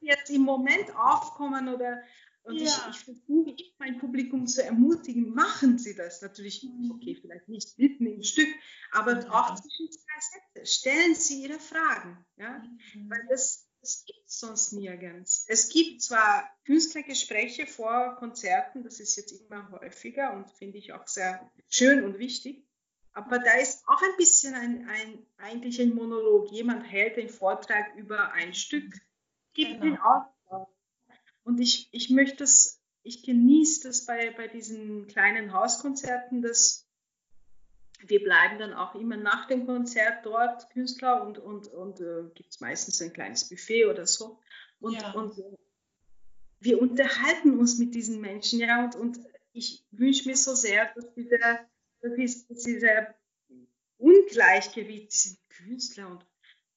jetzt 0.00 0.30
im 0.30 0.42
Moment 0.42 0.94
aufkommen 0.96 1.68
oder 1.68 2.02
und 2.48 2.56
ja. 2.56 2.64
ich, 2.64 2.96
ich 2.96 3.04
versuche 3.04 3.54
mein 3.78 3.98
Publikum 3.98 4.46
zu 4.46 4.64
ermutigen, 4.64 5.34
machen 5.34 5.78
Sie 5.78 5.94
das. 5.94 6.22
Natürlich, 6.22 6.62
mhm. 6.62 6.92
okay, 6.92 7.14
vielleicht 7.14 7.46
nicht 7.46 7.78
mitten 7.78 8.06
im 8.06 8.22
Stück, 8.22 8.48
aber 8.90 9.20
ja. 9.20 9.30
auch 9.30 9.54
zwischen 9.54 9.90
zwei 9.92 10.18
Sätze. 10.18 10.66
Stellen 10.66 11.14
Sie 11.14 11.42
Ihre 11.42 11.58
Fragen. 11.58 12.24
Ja? 12.38 12.62
Mhm. 12.94 13.10
Weil 13.10 13.26
das, 13.28 13.67
das 13.88 14.04
gibt 14.04 14.28
es 14.28 14.38
sonst 14.38 14.72
nirgends. 14.72 15.46
Es 15.48 15.70
gibt 15.70 16.02
zwar 16.02 16.46
Künstlergespräche 16.66 17.66
vor 17.66 18.16
Konzerten, 18.16 18.84
das 18.84 19.00
ist 19.00 19.16
jetzt 19.16 19.32
immer 19.32 19.70
häufiger 19.70 20.34
und 20.34 20.50
finde 20.50 20.76
ich 20.76 20.92
auch 20.92 21.06
sehr 21.06 21.50
schön 21.68 22.04
und 22.04 22.18
wichtig. 22.18 22.62
Aber 23.12 23.38
da 23.38 23.52
ist 23.54 23.82
auch 23.88 24.02
ein 24.02 24.16
bisschen 24.18 24.54
ein, 24.54 24.88
ein, 24.88 25.26
eigentlich 25.38 25.80
ein 25.80 25.94
Monolog. 25.94 26.52
Jemand 26.52 26.84
hält 26.84 27.16
den 27.16 27.30
Vortrag 27.30 27.94
über 27.96 28.32
ein 28.32 28.52
Stück, 28.52 28.92
gibt 29.54 29.80
genau. 29.80 29.84
den 29.84 29.98
auch 29.98 30.68
und 31.44 31.58
ich, 31.60 31.88
ich 31.92 32.10
möchte 32.10 32.44
es, 32.44 32.82
ich 33.02 33.22
genieße 33.22 33.88
das 33.88 34.04
bei, 34.04 34.32
bei 34.32 34.48
diesen 34.48 35.06
kleinen 35.06 35.54
Hauskonzerten, 35.54 36.42
dass 36.42 36.86
wir 37.98 38.22
bleiben 38.22 38.58
dann 38.58 38.72
auch 38.72 38.94
immer 38.94 39.16
nach 39.16 39.46
dem 39.46 39.66
Konzert 39.66 40.24
dort, 40.24 40.70
Künstler, 40.70 41.22
und, 41.24 41.38
und, 41.38 41.68
und 41.68 42.00
äh, 42.00 42.24
gibt 42.34 42.50
es 42.50 42.60
meistens 42.60 43.00
ein 43.02 43.12
kleines 43.12 43.48
Buffet 43.48 43.86
oder 43.86 44.06
so. 44.06 44.38
Und, 44.80 44.94
ja. 44.94 45.12
und 45.12 45.34
wir 46.60 46.80
unterhalten 46.80 47.58
uns 47.58 47.78
mit 47.78 47.94
diesen 47.94 48.20
Menschen, 48.20 48.60
ja, 48.60 48.84
und, 48.84 48.96
und 48.96 49.18
ich 49.52 49.84
wünsche 49.90 50.28
mir 50.28 50.36
so 50.36 50.54
sehr, 50.54 50.92
dass 50.94 51.12
diese, 51.14 51.38
dass 52.00 52.64
diese 52.64 53.14
Ungleichgewicht, 53.96 55.12
diese 55.12 55.36
Künstler 55.48 56.08
und 56.08 56.24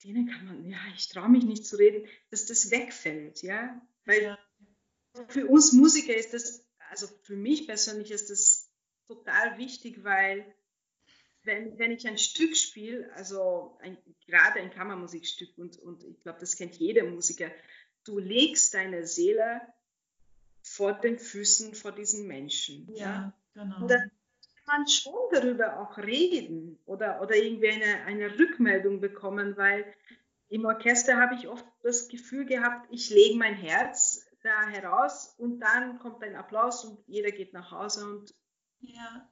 denen 0.03 0.27
kann 0.27 0.45
man, 0.45 0.67
ja, 0.67 0.79
ich 0.95 1.09
traue 1.09 1.29
mich 1.29 1.43
nicht 1.43 1.65
zu 1.65 1.75
reden, 1.75 2.07
dass 2.31 2.47
das 2.47 2.71
wegfällt, 2.71 3.43
ja. 3.43 3.79
Weil 4.05 4.23
ja 4.23 4.39
für 5.27 5.47
uns 5.47 5.71
Musiker 5.73 6.15
ist 6.15 6.33
das, 6.33 6.65
also 6.89 7.07
für 7.23 7.35
mich 7.35 7.67
persönlich 7.67 8.11
ist 8.11 8.29
das 8.29 8.69
total 9.07 9.57
wichtig, 9.57 10.03
weil 10.03 10.53
wenn, 11.43 11.77
wenn 11.79 11.91
ich 11.91 12.07
ein 12.07 12.17
Stück 12.17 12.55
spiele, 12.55 13.11
also 13.15 13.77
ein, 13.81 13.97
gerade 14.27 14.59
ein 14.59 14.71
Kammermusikstück, 14.71 15.57
und, 15.57 15.77
und 15.79 16.03
ich 16.03 16.21
glaube, 16.21 16.39
das 16.39 16.55
kennt 16.55 16.75
jeder 16.75 17.03
Musiker, 17.05 17.51
du 18.03 18.19
legst 18.19 18.73
deine 18.73 19.05
Seele 19.05 19.61
vor 20.63 20.93
den 20.93 21.17
Füßen 21.17 21.73
vor 21.73 21.91
diesen 21.91 22.27
Menschen. 22.27 22.87
Ja, 22.93 23.05
ja? 23.05 23.33
genau. 23.53 23.81
Und 23.81 23.91
dann 23.91 24.11
kann 24.65 24.81
man 24.81 24.87
schon 24.87 25.13
darüber 25.31 25.79
auch 25.79 25.97
reden 25.97 26.79
oder, 26.85 27.21
oder 27.21 27.35
irgendwie 27.35 27.69
eine, 27.69 28.03
eine 28.05 28.39
Rückmeldung 28.39 29.01
bekommen, 29.01 29.57
weil 29.57 29.85
im 30.49 30.65
Orchester 30.65 31.17
habe 31.17 31.35
ich 31.35 31.47
oft 31.47 31.65
das 31.81 32.09
Gefühl 32.09 32.45
gehabt, 32.45 32.87
ich 32.91 33.09
lege 33.09 33.37
mein 33.37 33.55
Herz 33.55 34.27
da 34.43 34.67
heraus 34.67 35.35
und 35.37 35.59
dann 35.59 35.99
kommt 35.99 36.23
ein 36.23 36.35
Applaus 36.35 36.83
und 36.83 36.99
jeder 37.07 37.31
geht 37.31 37.53
nach 37.53 37.71
Hause 37.71 38.05
und 38.05 38.33
ja. 38.81 39.29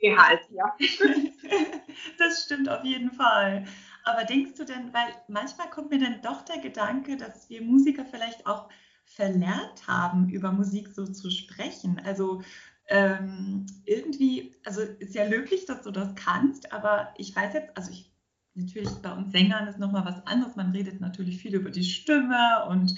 Gehalt, 0.00 0.40
ja. 0.50 0.74
das 2.18 2.44
stimmt 2.44 2.68
auf 2.68 2.84
jeden 2.84 3.12
Fall. 3.12 3.64
Aber 4.04 4.24
denkst 4.24 4.54
du 4.56 4.64
denn, 4.64 4.92
weil 4.92 5.14
manchmal 5.28 5.70
kommt 5.70 5.90
mir 5.90 5.98
dann 5.98 6.20
doch 6.22 6.42
der 6.42 6.58
Gedanke, 6.58 7.16
dass 7.16 7.48
wir 7.48 7.62
Musiker 7.62 8.04
vielleicht 8.04 8.46
auch 8.46 8.68
verlernt 9.06 9.86
haben, 9.86 10.28
über 10.28 10.52
Musik 10.52 10.88
so 10.88 11.06
zu 11.06 11.30
sprechen. 11.30 12.00
Also 12.04 12.42
ähm, 12.88 13.66
irgendwie, 13.84 14.56
also 14.64 14.82
ist 14.82 15.14
ja 15.14 15.24
löblich, 15.24 15.64
dass 15.66 15.82
du 15.82 15.90
das 15.90 16.14
kannst, 16.16 16.72
aber 16.72 17.14
ich 17.16 17.34
weiß 17.34 17.54
jetzt, 17.54 17.76
also 17.76 17.90
ich 17.90 18.12
natürlich 18.54 18.90
bei 19.02 19.12
uns 19.12 19.32
Sängern 19.32 19.68
ist 19.68 19.78
nochmal 19.78 20.04
was 20.04 20.26
anderes. 20.26 20.56
Man 20.56 20.72
redet 20.72 21.00
natürlich 21.00 21.38
viel 21.38 21.54
über 21.54 21.70
die 21.70 21.84
Stimme 21.84 22.66
und 22.68 22.94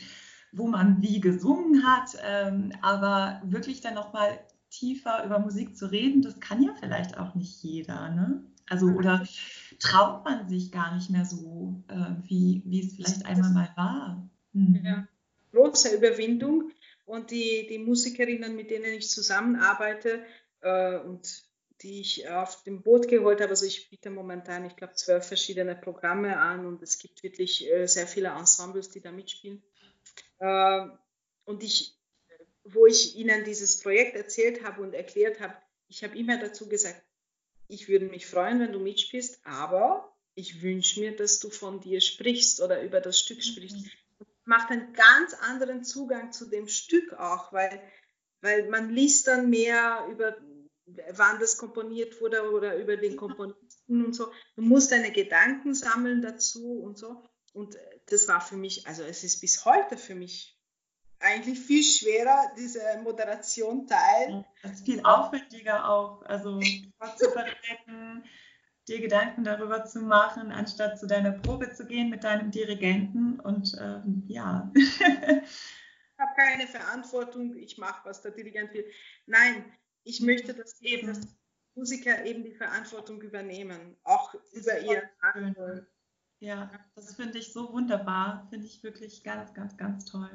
wo 0.52 0.68
man 0.68 1.02
wie 1.02 1.20
gesungen 1.20 1.84
hat, 1.86 2.16
ähm, 2.24 2.72
aber 2.82 3.40
wirklich 3.44 3.80
dann 3.80 3.94
nochmal 3.94 4.38
tiefer 4.78 5.24
über 5.24 5.38
Musik 5.38 5.76
zu 5.76 5.90
reden, 5.90 6.22
das 6.22 6.40
kann 6.40 6.62
ja 6.62 6.74
vielleicht 6.78 7.18
auch 7.18 7.34
nicht 7.34 7.62
jeder, 7.62 8.10
ne? 8.10 8.44
Also 8.68 8.86
oder 8.86 9.24
traut 9.78 10.24
man 10.24 10.48
sich 10.48 10.72
gar 10.72 10.94
nicht 10.94 11.10
mehr 11.10 11.24
so, 11.24 11.82
äh, 11.88 12.14
wie, 12.24 12.62
wie 12.64 12.80
es 12.80 12.96
vielleicht 12.96 13.24
einmal 13.24 13.52
mal 13.52 13.70
war. 13.76 14.28
Mhm. 14.52 14.80
Ja, 14.84 15.08
große 15.52 15.96
Überwindung. 15.96 16.70
Und 17.04 17.30
die, 17.30 17.68
die 17.68 17.78
Musikerinnen, 17.78 18.56
mit 18.56 18.70
denen 18.70 18.94
ich 18.94 19.08
zusammenarbeite 19.08 20.24
äh, 20.60 20.98
und 20.98 21.44
die 21.82 22.00
ich 22.00 22.28
auf 22.28 22.64
dem 22.64 22.82
Boot 22.82 23.06
geholt 23.06 23.40
habe, 23.40 23.50
also 23.50 23.66
ich 23.66 23.90
biete 23.90 24.10
momentan, 24.10 24.64
ich 24.64 24.74
glaube, 24.74 24.94
zwölf 24.94 25.26
verschiedene 25.26 25.76
Programme 25.76 26.36
an 26.38 26.66
und 26.66 26.82
es 26.82 26.98
gibt 26.98 27.22
wirklich 27.22 27.70
äh, 27.70 27.86
sehr 27.86 28.06
viele 28.06 28.28
Ensembles, 28.30 28.90
die 28.90 29.00
da 29.00 29.12
mitspielen. 29.12 29.62
Ähm, 30.40 30.92
und 31.44 31.62
ich, 31.62 31.96
wo 32.68 32.86
ich 32.86 33.16
Ihnen 33.16 33.44
dieses 33.44 33.80
Projekt 33.80 34.16
erzählt 34.16 34.64
habe 34.64 34.82
und 34.82 34.94
erklärt 34.94 35.40
habe, 35.40 35.54
ich 35.88 36.02
habe 36.02 36.18
immer 36.18 36.38
dazu 36.38 36.68
gesagt, 36.68 37.02
ich 37.68 37.88
würde 37.88 38.06
mich 38.06 38.26
freuen, 38.26 38.60
wenn 38.60 38.72
du 38.72 38.78
mitspielst, 38.78 39.40
aber 39.44 40.16
ich 40.34 40.62
wünsche 40.62 41.00
mir, 41.00 41.16
dass 41.16 41.38
du 41.38 41.50
von 41.50 41.80
dir 41.80 42.00
sprichst 42.00 42.60
oder 42.60 42.82
über 42.82 43.00
das 43.00 43.18
Stück 43.18 43.42
sprichst. 43.42 43.78
Mhm. 43.78 43.90
Das 44.18 44.28
macht 44.44 44.70
einen 44.70 44.92
ganz 44.92 45.34
anderen 45.34 45.84
Zugang 45.84 46.32
zu 46.32 46.46
dem 46.48 46.68
Stück 46.68 47.12
auch, 47.14 47.52
weil, 47.52 47.80
weil 48.40 48.68
man 48.68 48.90
liest 48.90 49.26
dann 49.26 49.50
mehr 49.50 50.06
über, 50.10 50.36
wann 50.86 51.40
das 51.40 51.56
komponiert 51.56 52.20
wurde 52.20 52.50
oder 52.50 52.76
über 52.76 52.96
den 52.96 53.16
Komponisten 53.16 54.04
und 54.04 54.14
so. 54.14 54.30
Du 54.54 54.62
musst 54.62 54.92
deine 54.92 55.10
Gedanken 55.10 55.74
sammeln 55.74 56.22
dazu 56.22 56.80
und 56.80 56.98
so. 56.98 57.24
Und 57.52 57.76
das 58.06 58.28
war 58.28 58.40
für 58.40 58.56
mich, 58.56 58.86
also 58.86 59.02
es 59.02 59.24
ist 59.24 59.40
bis 59.40 59.64
heute 59.64 59.96
für 59.96 60.14
mich 60.14 60.55
eigentlich 61.20 61.60
viel 61.60 61.82
schwerer, 61.82 62.52
diese 62.56 62.80
Moderation 63.02 63.86
teilen. 63.86 64.44
Das 64.62 64.72
ist 64.72 64.84
viel 64.84 65.00
aufwendiger 65.04 65.88
auch, 65.88 66.22
also 66.22 66.60
zu 66.60 67.30
bereden, 67.30 68.24
dir 68.88 69.00
Gedanken 69.00 69.44
darüber 69.44 69.84
zu 69.84 70.00
machen, 70.00 70.52
anstatt 70.52 70.98
zu 70.98 71.06
deiner 71.06 71.32
Probe 71.32 71.72
zu 71.72 71.86
gehen 71.86 72.10
mit 72.10 72.24
deinem 72.24 72.50
Dirigenten 72.50 73.40
und 73.40 73.76
ähm, 73.80 74.24
ja. 74.28 74.70
ich 74.74 75.00
habe 75.02 76.34
keine 76.36 76.66
Verantwortung, 76.66 77.56
ich 77.56 77.78
mache, 77.78 78.04
was 78.04 78.22
der 78.22 78.32
Dirigent 78.32 78.72
will. 78.74 78.86
Nein, 79.26 79.64
ich 80.04 80.20
möchte, 80.20 80.54
dass, 80.54 80.80
eben. 80.80 81.08
dass 81.08 81.20
Musiker 81.74 82.24
eben 82.24 82.42
die 82.42 82.54
Verantwortung 82.54 83.20
übernehmen, 83.20 83.96
auch 84.02 84.34
über 84.52 84.80
ihr. 84.80 85.10
Ja, 86.38 86.70
das 86.94 87.14
finde 87.14 87.38
ich 87.38 87.52
so 87.52 87.72
wunderbar, 87.72 88.46
finde 88.50 88.66
ich 88.66 88.82
wirklich 88.82 89.22
ganz, 89.24 89.52
ganz, 89.54 89.76
ganz 89.76 90.04
toll. 90.04 90.30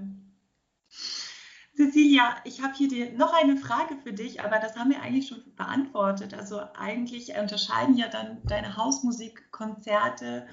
Cecilia, 1.75 2.35
ich 2.43 2.61
habe 2.61 2.73
hier 2.73 3.13
noch 3.13 3.33
eine 3.33 3.57
Frage 3.57 3.95
für 4.03 4.13
dich, 4.13 4.41
aber 4.41 4.59
das 4.59 4.75
haben 4.75 4.91
wir 4.91 5.01
eigentlich 5.01 5.27
schon 5.27 5.43
beantwortet. 5.55 6.33
Also 6.33 6.59
eigentlich 6.75 7.33
unterscheiden 7.39 7.97
ja 7.97 8.07
dann 8.09 8.39
deine 8.43 8.75
Hausmusikkonzerte, 8.75 10.47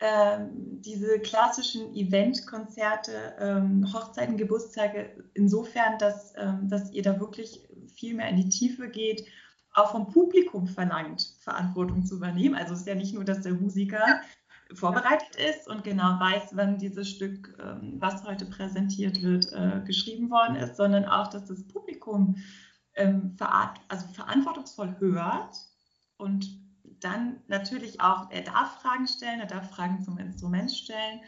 ähm, 0.00 0.80
diese 0.80 1.20
klassischen 1.20 1.94
Eventkonzerte, 1.94 3.36
ähm, 3.38 3.92
Hochzeiten, 3.92 4.36
Geburtstage, 4.36 5.24
insofern, 5.34 5.98
dass, 5.98 6.34
ähm, 6.36 6.68
dass 6.68 6.92
ihr 6.92 7.02
da 7.02 7.18
wirklich 7.18 7.68
viel 7.94 8.14
mehr 8.14 8.28
in 8.28 8.36
die 8.36 8.48
Tiefe 8.48 8.88
geht, 8.88 9.26
auch 9.74 9.92
vom 9.92 10.08
Publikum 10.08 10.66
verlangt, 10.66 11.34
Verantwortung 11.40 12.04
zu 12.04 12.16
übernehmen. 12.16 12.54
Also 12.54 12.74
es 12.74 12.80
ist 12.80 12.86
ja 12.88 12.94
nicht 12.94 13.14
nur, 13.14 13.24
dass 13.24 13.42
der 13.42 13.54
Musiker 13.54 14.20
vorbereitet 14.74 15.34
ist 15.36 15.68
und 15.68 15.84
genau 15.84 16.20
weiß, 16.20 16.50
wann 16.52 16.78
dieses 16.78 17.08
Stück, 17.08 17.56
ähm, 17.62 17.94
was 17.98 18.24
heute 18.24 18.44
präsentiert 18.44 19.22
wird, 19.22 19.50
äh, 19.52 19.80
geschrieben 19.86 20.30
worden 20.30 20.56
ist, 20.56 20.76
sondern 20.76 21.06
auch, 21.06 21.28
dass 21.28 21.46
das 21.46 21.66
Publikum 21.66 22.36
ähm, 22.94 23.36
also 23.88 24.06
verantwortungsvoll 24.08 24.96
hört 24.98 25.56
und 26.18 26.46
dann 27.00 27.40
natürlich 27.46 28.00
auch, 28.00 28.30
er 28.30 28.42
darf 28.42 28.80
Fragen 28.82 29.06
stellen, 29.06 29.40
er 29.40 29.46
darf 29.46 29.70
Fragen 29.70 30.02
zum 30.02 30.18
Instrument 30.18 30.70
stellen, 30.70 31.20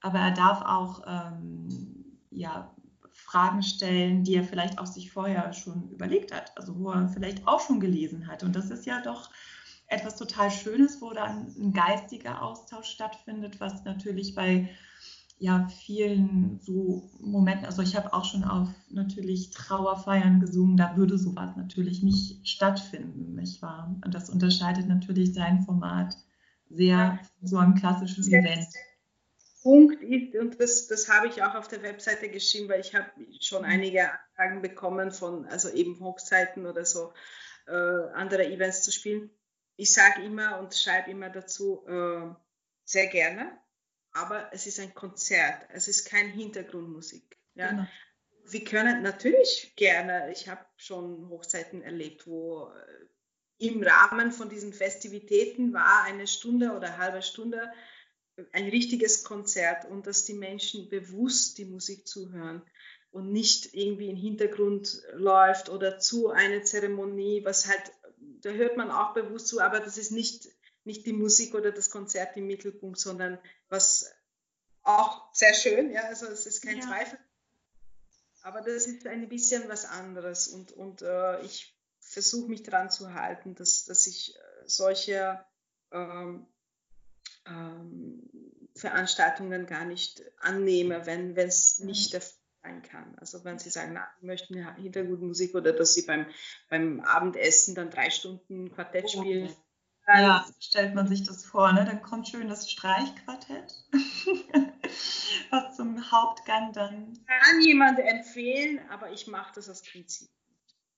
aber 0.00 0.18
er 0.18 0.32
darf 0.32 0.62
auch 0.62 1.02
ähm, 1.06 2.18
ja, 2.30 2.74
Fragen 3.12 3.62
stellen, 3.62 4.24
die 4.24 4.36
er 4.36 4.44
vielleicht 4.44 4.78
auch 4.78 4.86
sich 4.86 5.10
vorher 5.10 5.52
schon 5.52 5.90
überlegt 5.90 6.32
hat, 6.32 6.56
also 6.56 6.78
wo 6.78 6.90
er 6.90 7.08
vielleicht 7.08 7.46
auch 7.46 7.60
schon 7.60 7.80
gelesen 7.80 8.28
hat. 8.28 8.42
Und 8.42 8.54
das 8.54 8.70
ist 8.70 8.86
ja 8.86 9.00
doch 9.00 9.30
etwas 9.88 10.16
total 10.16 10.50
Schönes, 10.50 11.00
wo 11.00 11.12
dann 11.12 11.46
ein 11.58 11.72
geistiger 11.72 12.42
Austausch 12.42 12.88
stattfindet, 12.88 13.60
was 13.60 13.84
natürlich 13.84 14.34
bei 14.34 14.68
ja, 15.38 15.68
vielen 15.68 16.60
so 16.62 17.10
Momenten, 17.20 17.66
also 17.66 17.82
ich 17.82 17.94
habe 17.94 18.14
auch 18.14 18.24
schon 18.24 18.42
auf 18.42 18.68
natürlich 18.88 19.50
Trauerfeiern 19.50 20.40
gesungen, 20.40 20.78
da 20.78 20.96
würde 20.96 21.18
sowas 21.18 21.54
natürlich 21.56 22.02
nicht 22.02 22.48
stattfinden, 22.48 23.34
nicht 23.34 23.60
wahr? 23.60 23.94
Und 24.02 24.14
das 24.14 24.30
unterscheidet 24.30 24.88
natürlich 24.88 25.34
sein 25.34 25.62
Format 25.62 26.16
sehr 26.70 27.20
von 27.38 27.48
so 27.48 27.58
einem 27.58 27.74
klassischen 27.74 28.24
Event. 28.28 28.66
Punkt 29.62 30.00
ist, 30.02 30.34
und 30.36 30.58
das, 30.60 30.86
das 30.86 31.08
habe 31.10 31.26
ich 31.26 31.42
auch 31.42 31.54
auf 31.54 31.68
der 31.68 31.82
Webseite 31.82 32.30
geschrieben, 32.30 32.68
weil 32.70 32.80
ich 32.80 32.94
habe 32.94 33.10
schon 33.40 33.64
einige 33.64 34.08
Anfragen 34.10 34.62
bekommen 34.62 35.10
von, 35.10 35.44
also 35.46 35.68
eben 35.68 36.00
Hochzeiten 36.00 36.66
oder 36.66 36.84
so, 36.84 37.12
äh, 37.66 37.72
andere 38.14 38.46
Events 38.46 38.82
zu 38.82 38.92
spielen 38.92 39.30
ich 39.76 39.92
sage 39.92 40.22
immer 40.22 40.58
und 40.58 40.74
schreibe 40.74 41.10
immer 41.10 41.30
dazu, 41.30 41.86
äh, 41.86 42.34
sehr 42.84 43.06
gerne, 43.08 43.58
aber 44.12 44.50
es 44.52 44.66
ist 44.66 44.80
ein 44.80 44.94
Konzert, 44.94 45.68
es 45.72 45.88
ist 45.88 46.08
kein 46.08 46.28
Hintergrundmusik. 46.28 47.36
Ja? 47.54 47.70
Genau. 47.70 47.86
Wir 48.48 48.64
können 48.64 49.02
natürlich 49.02 49.74
gerne, 49.76 50.30
ich 50.30 50.48
habe 50.48 50.64
schon 50.76 51.28
Hochzeiten 51.28 51.82
erlebt, 51.82 52.26
wo 52.26 52.68
äh, 52.68 53.66
im 53.66 53.82
Rahmen 53.82 54.32
von 54.32 54.48
diesen 54.48 54.72
Festivitäten 54.72 55.72
war 55.72 56.04
eine 56.04 56.26
Stunde 56.26 56.72
oder 56.72 56.88
eine 56.88 56.98
halbe 56.98 57.22
Stunde 57.22 57.72
ein 58.52 58.68
richtiges 58.68 59.24
Konzert 59.24 59.86
und 59.86 60.06
dass 60.06 60.24
die 60.24 60.34
Menschen 60.34 60.88
bewusst 60.88 61.58
die 61.58 61.64
Musik 61.64 62.06
zuhören 62.06 62.62
und 63.10 63.32
nicht 63.32 63.74
irgendwie 63.74 64.10
im 64.10 64.16
Hintergrund 64.16 65.02
läuft 65.14 65.70
oder 65.70 65.98
zu 65.98 66.30
einer 66.30 66.62
Zeremonie, 66.62 67.44
was 67.44 67.66
halt 67.66 67.92
da 68.46 68.52
hört 68.52 68.76
man 68.76 68.92
auch 68.92 69.12
bewusst 69.12 69.48
zu, 69.48 69.60
aber 69.60 69.80
das 69.80 69.98
ist 69.98 70.12
nicht, 70.12 70.48
nicht 70.84 71.04
die 71.04 71.12
Musik 71.12 71.54
oder 71.54 71.72
das 71.72 71.90
Konzert 71.90 72.36
im 72.36 72.46
Mittelpunkt, 72.46 72.96
sondern 72.96 73.40
was 73.68 74.08
auch 74.84 75.34
sehr 75.34 75.52
schön, 75.52 75.90
ja, 75.90 76.02
also 76.02 76.26
es 76.26 76.46
ist 76.46 76.62
kein 76.62 76.78
ja. 76.78 76.86
Zweifel. 76.86 77.18
Aber 78.42 78.60
das 78.60 78.86
ist 78.86 79.04
ein 79.04 79.28
bisschen 79.28 79.68
was 79.68 79.84
anderes 79.84 80.46
und, 80.46 80.70
und 80.70 81.02
äh, 81.02 81.40
ich 81.40 81.76
versuche 81.98 82.48
mich 82.48 82.62
daran 82.62 82.88
zu 82.88 83.14
halten, 83.14 83.56
dass, 83.56 83.84
dass 83.84 84.06
ich 84.06 84.36
äh, 84.36 84.40
solche 84.66 85.44
ähm, 85.90 86.46
ähm, 87.46 88.30
Veranstaltungen 88.76 89.66
gar 89.66 89.86
nicht 89.86 90.22
annehme, 90.38 91.04
wenn 91.04 91.36
es 91.36 91.80
nicht 91.80 92.12
der 92.12 92.22
sein 92.66 92.82
kann. 92.82 93.14
Also 93.18 93.44
wenn 93.44 93.58
Sie 93.58 93.70
sagen, 93.70 93.92
na, 93.94 94.06
Sie 94.20 94.26
möchten 94.26 94.54
Hintergrundmusik 94.76 95.54
oder 95.54 95.72
dass 95.72 95.94
Sie 95.94 96.02
beim, 96.02 96.26
beim 96.68 97.00
Abendessen 97.00 97.74
dann 97.74 97.90
drei 97.90 98.10
Stunden 98.10 98.72
Quartett 98.72 99.04
oh, 99.06 99.20
spielen. 99.20 99.56
Dann 100.06 100.22
ja, 100.22 100.46
stellt 100.60 100.94
man 100.94 101.08
sich 101.08 101.24
das 101.24 101.44
vor, 101.44 101.72
ne? 101.72 101.84
Dann 101.84 102.00
kommt 102.00 102.28
schön 102.28 102.48
das 102.48 102.70
Streichquartett, 102.70 103.74
was 105.50 105.76
zum 105.76 106.12
Hauptgang 106.12 106.72
dann. 106.72 107.18
Kann 107.26 107.60
jemand 107.60 107.98
empfehlen, 107.98 108.80
aber 108.88 109.10
ich 109.10 109.26
mache 109.26 109.52
das 109.56 109.68
als 109.68 109.82
Prinzip. 109.82 110.28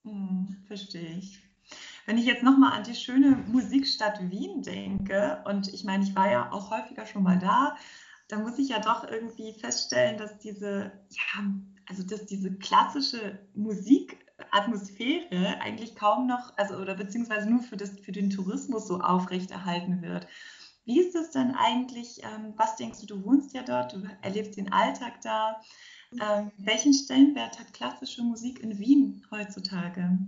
Hm, 0.05 0.63
verstehe 0.67 1.17
ich. 1.17 1.43
Wenn 2.05 2.19
ich 2.19 2.27
jetzt 2.27 2.43
nochmal 2.43 2.73
an 2.73 2.85
die 2.85 2.95
schöne 2.95 3.31
Musikstadt 3.49 4.31
Wien 4.31 4.63
denke, 4.63 5.43
und 5.47 5.73
ich 5.73 5.85
meine, 5.85 6.05
ich 6.05 6.15
war 6.15 6.31
ja 6.31 6.53
auch 6.53 6.71
häufiger 6.71 7.07
schon 7.07 7.23
mal 7.23 7.39
da, 7.39 7.77
da 8.29 8.39
muss 8.39 8.59
ich 8.59 8.69
ja 8.69 8.79
doch 8.79 9.09
irgendwie 9.09 9.55
feststellen, 9.55 10.19
dass 10.19 10.39
diese, 10.39 10.93
ja, 11.11 11.45
also 11.89 12.03
dass 12.03 12.27
diese 12.27 12.53
klassische 12.53 13.39
Musikatmosphäre 13.55 15.61
eigentlich 15.61 15.97
kaum 15.97 16.27
noch, 16.27 16.53
also 16.57 16.77
oder 16.77 16.95
beziehungsweise 16.95 17.49
nur 17.49 17.63
für, 17.63 17.79
das, 17.79 17.99
für 18.01 18.13
den 18.13 18.29
Tourismus 18.31 18.87
so 18.87 19.01
aufrechterhalten 19.01 20.03
wird. 20.03 20.27
Wie 20.85 21.01
ist 21.01 21.15
das 21.15 21.31
denn 21.31 21.55
eigentlich? 21.55 22.23
Ähm, 22.23 22.53
was 22.57 22.77
denkst 22.77 23.01
du, 23.01 23.07
du 23.07 23.25
wohnst 23.25 23.55
ja 23.55 23.63
dort, 23.63 23.95
du 23.95 24.03
erlebst 24.23 24.57
den 24.57 24.73
Alltag 24.73 25.21
da. 25.23 25.61
Ähm, 26.13 26.53
welchen 26.57 26.95
Stellenwert 26.95 27.59
hat 27.59 27.75
klassische 27.75 28.23
Musik 28.23 28.61
in 28.61 28.79
Wien 28.79 29.27
heutzutage? 29.31 30.19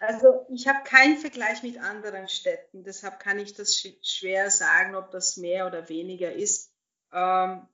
Also 0.00 0.46
ich 0.48 0.68
habe 0.68 0.84
keinen 0.84 1.16
Vergleich 1.16 1.62
mit 1.62 1.78
anderen 1.78 2.28
Städten, 2.28 2.84
deshalb 2.84 3.18
kann 3.18 3.38
ich 3.38 3.54
das 3.54 3.84
schwer 4.02 4.50
sagen, 4.50 4.94
ob 4.94 5.10
das 5.10 5.36
mehr 5.36 5.66
oder 5.66 5.88
weniger 5.88 6.32
ist. 6.32 6.67
Ähm, 7.12 7.66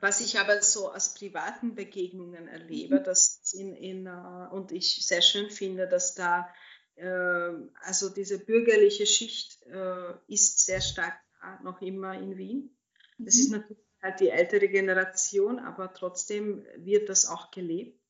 was 0.00 0.20
ich 0.20 0.38
aber 0.38 0.60
so 0.62 0.92
aus 0.92 1.14
privaten 1.14 1.74
Begegnungen 1.74 2.48
erlebe, 2.48 3.00
mhm. 3.00 3.04
dass 3.04 3.52
in, 3.54 3.74
in, 3.74 4.06
uh, 4.06 4.48
und 4.50 4.72
ich 4.72 5.06
sehr 5.06 5.22
schön 5.22 5.50
finde, 5.50 5.88
dass 5.88 6.14
da 6.14 6.48
äh, 6.96 7.50
also 7.82 8.08
diese 8.08 8.44
bürgerliche 8.44 9.06
Schicht 9.06 9.62
äh, 9.66 10.12
ist 10.28 10.64
sehr 10.64 10.80
stark 10.80 11.14
da, 11.40 11.60
noch 11.62 11.80
immer 11.80 12.14
in 12.14 12.36
Wien. 12.36 12.76
Das 13.18 13.36
mhm. 13.36 13.40
ist 13.40 13.50
natürlich 13.50 13.84
halt 14.02 14.20
die 14.20 14.30
ältere 14.30 14.68
Generation, 14.68 15.58
aber 15.58 15.92
trotzdem 15.92 16.66
wird 16.76 17.08
das 17.08 17.26
auch 17.26 17.50
gelebt. 17.50 18.00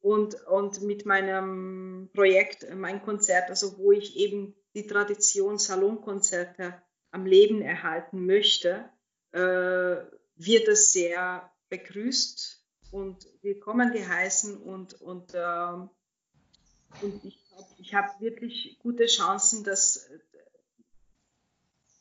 Und, 0.00 0.34
und 0.46 0.82
mit 0.82 1.06
meinem 1.06 2.10
Projekt, 2.14 2.66
mein 2.74 3.02
Konzert, 3.02 3.50
also 3.50 3.78
wo 3.78 3.90
ich 3.90 4.16
eben 4.16 4.54
die 4.74 4.86
Tradition 4.86 5.58
Salonkonzerte 5.58 6.80
am 7.10 7.26
Leben 7.26 7.62
erhalten 7.62 8.24
möchte, 8.26 8.70
äh, 8.70 8.97
wird 9.32 10.68
es 10.68 10.92
sehr 10.92 11.50
begrüßt 11.68 12.64
und 12.90 13.26
willkommen 13.42 13.92
geheißen 13.92 14.56
und, 14.56 14.94
und, 15.00 15.34
äh, 15.34 15.72
und 17.02 17.24
ich, 17.24 17.38
ich 17.78 17.94
habe 17.94 18.08
wirklich 18.20 18.78
gute 18.80 19.06
Chancen, 19.06 19.64
das 19.64 20.08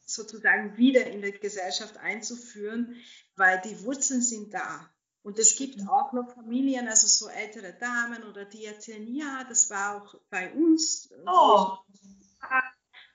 sozusagen 0.06 0.78
wieder 0.78 1.06
in 1.08 1.22
der 1.22 1.34
Gesellschaft 1.34 1.98
einzuführen, 1.98 2.96
weil 3.36 3.62
die 3.62 3.84
Wurzeln 3.84 4.22
sind 4.22 4.54
da. 4.54 4.90
Und 5.22 5.40
es 5.40 5.58
gibt 5.58 5.82
auch 5.90 6.14
noch 6.14 6.34
Familien, 6.34 6.88
also 6.88 7.08
so 7.08 7.28
ältere 7.28 7.74
Damen 7.74 8.24
oder 8.24 8.46
die 8.46 8.64
erzählen, 8.64 9.06
ja, 9.14 9.44
das 9.50 9.70
war 9.70 10.02
auch 10.02 10.16
bei 10.30 10.54
uns. 10.54 11.10
Oh. 11.26 11.78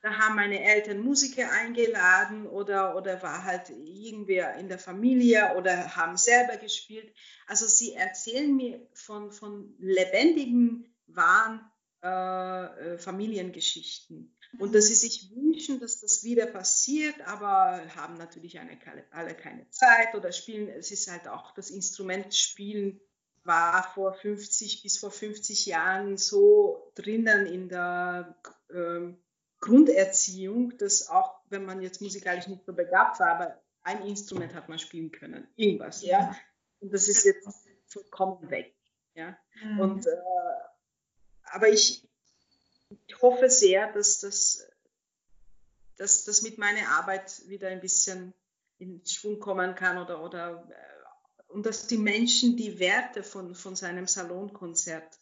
Da 0.02 0.18
haben 0.18 0.34
meine 0.34 0.62
Eltern 0.62 1.00
Musiker 1.00 1.50
eingeladen 1.52 2.48
oder, 2.48 2.96
oder 2.96 3.22
war 3.22 3.44
halt 3.44 3.70
irgendwer 3.70 4.56
in 4.56 4.68
der 4.68 4.80
Familie 4.80 5.54
oder 5.56 5.96
haben 5.96 6.16
selber 6.16 6.56
gespielt. 6.56 7.14
Also 7.46 7.66
sie 7.66 7.94
erzählen 7.94 8.54
mir 8.54 8.84
von, 8.94 9.30
von 9.30 9.74
lebendigen, 9.78 10.92
wahren 11.06 11.60
äh, 12.02 12.94
äh 12.94 12.98
Familiengeschichten. 12.98 14.36
Und 14.58 14.74
dass 14.74 14.88
sie 14.88 14.96
sich 14.96 15.30
wünschen, 15.34 15.78
dass 15.78 16.00
das 16.00 16.24
wieder 16.24 16.46
passiert, 16.46 17.14
aber 17.26 17.80
haben 17.96 18.14
natürlich 18.14 18.58
eine, 18.58 18.76
alle 19.12 19.34
keine 19.34 19.70
Zeit 19.70 20.14
oder 20.14 20.32
spielen. 20.32 20.68
Es 20.68 20.90
ist 20.90 21.10
halt 21.10 21.28
auch 21.28 21.54
das 21.54 21.70
Instrument 21.70 22.34
spielen 22.34 23.00
war 23.44 23.92
vor 23.94 24.14
50 24.14 24.82
bis 24.82 24.98
vor 24.98 25.10
50 25.10 25.66
Jahren 25.66 26.16
so 26.16 26.92
drinnen 26.94 27.46
in 27.46 27.68
der 27.68 28.36
ähm, 28.72 29.18
Grunderziehung, 29.62 30.76
dass 30.76 31.08
auch 31.08 31.40
wenn 31.48 31.64
man 31.64 31.80
jetzt 31.80 32.02
musikalisch 32.02 32.48
nicht 32.48 32.66
so 32.66 32.74
begabt 32.74 33.20
war, 33.20 33.28
aber 33.28 33.62
ein 33.84 34.04
Instrument 34.06 34.54
hat 34.54 34.68
man 34.68 34.78
spielen 34.78 35.12
können, 35.12 35.48
irgendwas, 35.56 36.02
ja. 36.02 36.36
Und 36.80 36.92
das 36.92 37.08
ist 37.08 37.24
jetzt 37.24 37.48
vollkommen 37.86 38.50
weg, 38.50 38.74
ja. 39.14 39.38
Mhm. 39.62 39.80
Und 39.80 40.06
äh, 40.06 40.10
aber 41.44 41.68
ich, 41.68 42.06
ich 43.06 43.22
hoffe, 43.22 43.48
sehr, 43.48 43.92
dass 43.92 44.18
das, 44.18 44.66
dass 45.96 46.24
das 46.24 46.42
mit 46.42 46.58
meiner 46.58 46.88
Arbeit 46.88 47.46
wieder 47.46 47.68
ein 47.68 47.80
bisschen 47.80 48.34
in 48.78 49.04
Schwung 49.06 49.38
kommen 49.38 49.76
kann 49.76 49.98
oder, 49.98 50.24
oder 50.24 50.68
äh, 50.70 51.52
und 51.52 51.66
dass 51.66 51.86
die 51.86 51.98
Menschen 51.98 52.56
die 52.56 52.80
Werte 52.80 53.22
von, 53.22 53.54
von 53.54 53.76
seinem 53.76 54.08
Salonkonzert 54.08 55.20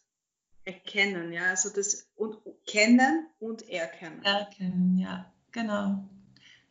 erkennen, 0.65 1.31
ja, 1.31 1.45
also 1.45 1.69
das 1.69 2.07
und 2.15 2.37
kennen 2.65 3.27
und 3.39 3.67
erkennen. 3.69 4.23
Erkennen, 4.23 4.97
ja, 4.97 5.31
genau. 5.51 6.07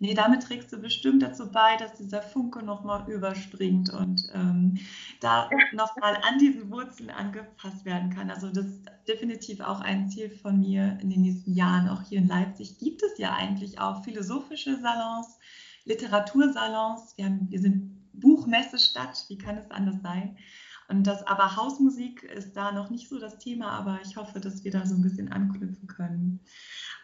Nee, 0.02 0.14
damit 0.14 0.44
trägst 0.44 0.72
du 0.72 0.78
bestimmt 0.78 1.22
dazu 1.22 1.52
bei, 1.52 1.76
dass 1.76 1.92
dieser 1.98 2.22
Funke 2.22 2.62
nochmal 2.62 3.06
überspringt 3.10 3.90
und 3.90 4.22
ähm, 4.32 4.78
da 5.20 5.50
nochmal 5.72 6.16
an 6.26 6.38
diesen 6.38 6.70
Wurzeln 6.70 7.10
angepasst 7.10 7.84
werden 7.84 8.08
kann. 8.08 8.30
Also 8.30 8.48
das 8.48 8.64
ist 8.64 8.86
definitiv 9.06 9.60
auch 9.60 9.80
ein 9.82 10.08
Ziel 10.08 10.30
von 10.30 10.58
mir 10.58 10.98
in 11.02 11.10
den 11.10 11.20
nächsten 11.20 11.52
Jahren. 11.52 11.90
Auch 11.90 12.00
hier 12.02 12.18
in 12.18 12.28
Leipzig 12.28 12.78
gibt 12.78 13.02
es 13.02 13.18
ja 13.18 13.34
eigentlich 13.34 13.78
auch 13.78 14.02
philosophische 14.02 14.80
Salons, 14.80 15.38
Literatursalons. 15.84 17.18
Wir, 17.18 17.26
haben, 17.26 17.50
wir 17.50 17.60
sind 17.60 18.00
Buchmessestadt, 18.14 19.26
wie 19.28 19.36
kann 19.36 19.58
es 19.58 19.70
anders 19.70 20.00
sein? 20.02 20.38
Und 20.90 21.06
das 21.06 21.24
aber 21.24 21.54
Hausmusik 21.54 22.24
ist 22.24 22.56
da 22.56 22.72
noch 22.72 22.90
nicht 22.90 23.08
so 23.08 23.20
das 23.20 23.38
Thema, 23.38 23.70
aber 23.70 24.00
ich 24.04 24.16
hoffe, 24.16 24.40
dass 24.40 24.64
wir 24.64 24.72
da 24.72 24.84
so 24.84 24.96
ein 24.96 25.02
bisschen 25.02 25.32
anknüpfen 25.32 25.86
können. 25.86 26.40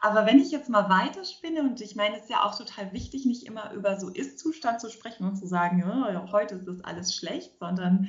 Aber 0.00 0.26
wenn 0.26 0.40
ich 0.40 0.50
jetzt 0.50 0.68
mal 0.68 0.88
weiterspinne, 0.88 1.62
und 1.62 1.80
ich 1.80 1.94
meine, 1.94 2.16
es 2.16 2.24
ist 2.24 2.30
ja 2.30 2.42
auch 2.42 2.58
total 2.58 2.92
wichtig, 2.92 3.26
nicht 3.26 3.46
immer 3.46 3.72
über 3.74 3.98
so 4.00 4.08
Ist-Zustand 4.08 4.80
zu 4.80 4.90
sprechen 4.90 5.24
und 5.24 5.36
zu 5.36 5.46
sagen, 5.46 5.78
ja, 5.78 6.32
heute 6.32 6.56
ist 6.56 6.66
das 6.66 6.80
alles 6.82 7.14
schlecht, 7.14 7.58
sondern 7.60 8.08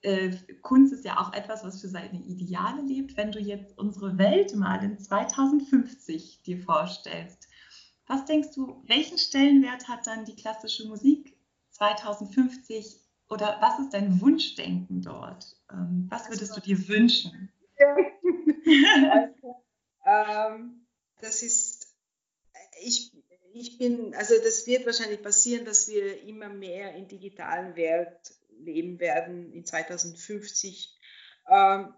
äh, 0.00 0.30
Kunst 0.62 0.94
ist 0.94 1.04
ja 1.04 1.20
auch 1.20 1.34
etwas, 1.34 1.64
was 1.64 1.82
für 1.82 1.88
seine 1.88 2.22
Ideale 2.22 2.80
lebt. 2.80 3.18
Wenn 3.18 3.30
du 3.30 3.40
jetzt 3.40 3.76
unsere 3.76 4.16
Welt 4.16 4.56
mal 4.56 4.82
in 4.82 4.98
2050 4.98 6.42
dir 6.44 6.62
vorstellst, 6.62 7.46
was 8.06 8.24
denkst 8.24 8.54
du, 8.54 8.82
welchen 8.86 9.18
Stellenwert 9.18 9.86
hat 9.86 10.06
dann 10.06 10.24
die 10.24 10.34
klassische 10.34 10.88
Musik 10.88 11.36
2050 11.72 13.09
oder 13.30 13.58
was 13.60 13.78
ist 13.78 13.94
dein 13.94 14.20
Wunschdenken 14.20 15.02
dort? 15.02 15.56
Ähm, 15.70 16.06
was 16.10 16.28
würdest 16.28 16.56
du 16.56 16.60
dir 16.60 16.88
wünschen? 16.88 17.52
also, 19.10 19.64
ähm, 20.04 20.86
das 21.20 21.42
ist, 21.42 21.94
ich, 22.82 23.12
ich 23.54 23.78
bin, 23.78 24.14
also 24.14 24.34
das 24.42 24.66
wird 24.66 24.84
wahrscheinlich 24.84 25.22
passieren, 25.22 25.64
dass 25.64 25.88
wir 25.88 26.22
immer 26.22 26.48
mehr 26.48 26.94
in 26.94 27.08
digitalen 27.08 27.76
Welt 27.76 28.18
leben 28.58 28.98
werden 28.98 29.52
in 29.52 29.64
2050. 29.64 30.92
Ähm, 31.48 31.94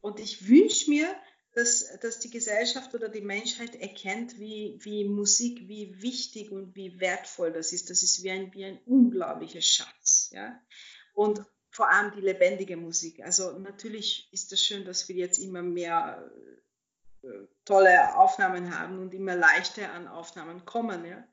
und 0.00 0.18
ich 0.18 0.48
wünsche 0.48 0.88
mir, 0.88 1.14
dass, 1.54 1.98
dass 2.00 2.20
die 2.20 2.30
Gesellschaft 2.30 2.94
oder 2.94 3.08
die 3.08 3.20
Menschheit 3.20 3.74
erkennt, 3.74 4.38
wie, 4.38 4.78
wie 4.80 5.04
Musik, 5.04 5.68
wie 5.68 6.00
wichtig 6.00 6.50
und 6.50 6.74
wie 6.76 7.00
wertvoll 7.00 7.52
das 7.52 7.72
ist. 7.72 7.90
Das 7.90 8.02
ist 8.02 8.22
wie 8.22 8.30
ein, 8.30 8.54
wie 8.54 8.64
ein 8.64 8.78
unglaublicher 8.86 9.60
Schatz. 9.60 10.19
Ja? 10.30 10.60
Und 11.14 11.44
vor 11.70 11.88
allem 11.90 12.12
die 12.12 12.20
lebendige 12.20 12.76
Musik. 12.76 13.22
Also 13.22 13.58
natürlich 13.58 14.32
ist 14.32 14.52
es 14.52 14.64
schön, 14.64 14.84
dass 14.84 15.08
wir 15.08 15.16
jetzt 15.16 15.38
immer 15.38 15.62
mehr 15.62 16.30
tolle 17.64 18.16
Aufnahmen 18.16 18.76
haben 18.78 18.98
und 18.98 19.14
immer 19.14 19.36
leichter 19.36 19.92
an 19.92 20.08
Aufnahmen 20.08 20.64
kommen. 20.64 21.04
Ja. 21.04 21.26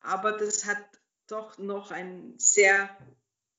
Aber 0.00 0.32
das 0.32 0.64
hat 0.64 0.78
doch 1.26 1.58
noch 1.58 1.90
einen 1.90 2.38
sehr 2.38 2.96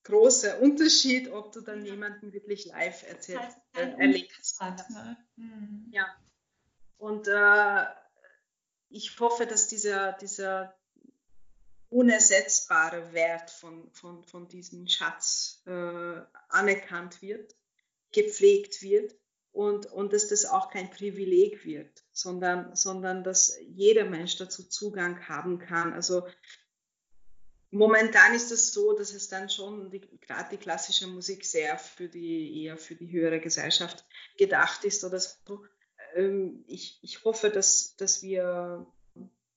großen 0.04 0.60
Unterschied, 0.60 1.30
ob 1.32 1.52
du 1.52 1.62
dann 1.62 1.86
jemanden 1.86 2.34
wirklich 2.34 2.66
live 2.66 3.08
erzählst, 3.08 3.58
das 3.74 3.84
heißt, 3.84 3.98
äh, 3.98 4.02
erlebst. 4.02 4.60
Hat, 4.60 4.90
ne? 4.90 5.18
mhm. 5.36 5.90
Ja. 5.92 6.06
Und 6.98 7.28
äh, 7.28 7.86
ich 8.90 9.20
hoffe, 9.20 9.46
dass 9.46 9.68
dieser, 9.68 10.14
dieser 10.14 10.76
unersetzbare 11.90 13.14
Wert 13.14 13.50
von, 13.50 13.92
von, 13.92 14.24
von 14.24 14.48
diesem 14.48 14.88
Schatz 14.88 15.64
äh, 15.66 16.22
anerkannt 16.50 17.22
wird, 17.22 17.56
gepflegt 18.12 18.82
wird 18.82 19.16
und, 19.52 19.88
und 19.88 20.14
dass 20.14 20.28
das 20.28 20.46
auch 20.46 20.70
kein 20.70 20.92
Privileg 20.92 21.66
wird, 21.66 22.04
sondern, 22.12 22.76
sondern 22.76 23.24
dass 23.24 23.58
jeder 23.62 24.06
Mensch 24.06 24.38
dazu 24.38 24.64
Zugang 24.64 25.28
haben 25.28 25.58
kann. 25.58 25.94
Also 25.94 26.28
momentan 27.72 28.36
ist 28.36 28.52
es 28.52 28.72
so, 28.72 28.94
dass 28.94 29.14
es 29.14 29.28
dann 29.28 29.50
schon 29.50 29.90
gerade 30.22 30.50
die 30.52 30.62
klassische 30.62 31.08
Musik 31.08 31.44
sehr 31.44 31.78
für 31.78 32.08
die 32.08 32.64
eher 32.64 32.78
für 32.78 32.96
die 32.96 33.12
höhere 33.12 33.40
Gesellschaft 33.40 34.06
gedacht 34.38 34.86
ist 34.86 35.04
oder 35.04 35.20
so. 35.20 35.66
Ähm, 36.14 36.64
ich, 36.68 37.00
ich 37.02 37.24
hoffe, 37.24 37.50
dass, 37.50 37.96
dass 37.96 38.22
wir 38.22 38.86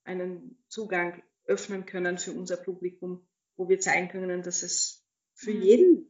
einen 0.03 0.57
Zugang 0.67 1.23
öffnen 1.45 1.85
können 1.85 2.17
für 2.17 2.31
unser 2.31 2.57
Publikum, 2.57 3.25
wo 3.55 3.69
wir 3.69 3.79
zeigen 3.79 4.09
können, 4.09 4.41
dass 4.43 4.63
es 4.63 5.03
für 5.33 5.53
mhm. 5.53 5.61
jeden 5.61 6.09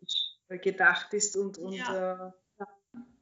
gedacht 0.61 1.13
ist 1.13 1.35
und, 1.35 1.57
und 1.57 1.73
ja. 1.73 2.27
äh, 2.27 2.65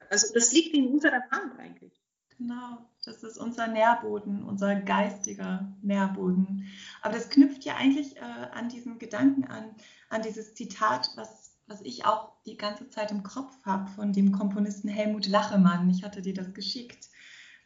also 0.09 0.34
das 0.34 0.51
liegt 0.51 0.76
in 0.76 0.88
unserer 0.88 1.22
Hand 1.32 1.57
eigentlich. 1.57 2.01
Genau, 2.38 2.89
das 3.05 3.24
ist 3.24 3.38
unser 3.38 3.68
Nährboden, 3.68 4.43
unser 4.43 4.76
geistiger 4.76 5.72
Nährboden. 5.84 6.68
Aber 7.01 7.14
das 7.14 7.30
knüpft 7.30 7.64
ja 7.64 7.76
eigentlich 7.76 8.18
äh, 8.18 8.20
an 8.20 8.68
diesen 8.68 8.97
Gedanken 8.97 9.45
an, 9.45 9.76
an 10.09 10.24
dieses 10.24 10.55
Zitat, 10.55 11.12
was, 11.16 11.55
was 11.68 11.82
ich 11.82 12.03
auch 12.05 12.34
die 12.45 12.57
ganze 12.57 12.89
Zeit 12.89 13.12
im 13.12 13.22
Kopf 13.22 13.53
habe 13.64 13.89
von 13.91 14.12
dem 14.12 14.32
Komponisten 14.32 14.89
Helmut 14.89 15.28
Lachemann. 15.28 15.89
Ich 15.91 16.03
hatte 16.03 16.22
dir 16.22 16.34
das 16.34 16.53
geschickt. 16.53 17.09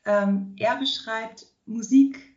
Ähm, 0.04 0.56
er 0.60 0.76
beschreibt 0.76 1.48
Musik 1.66 2.35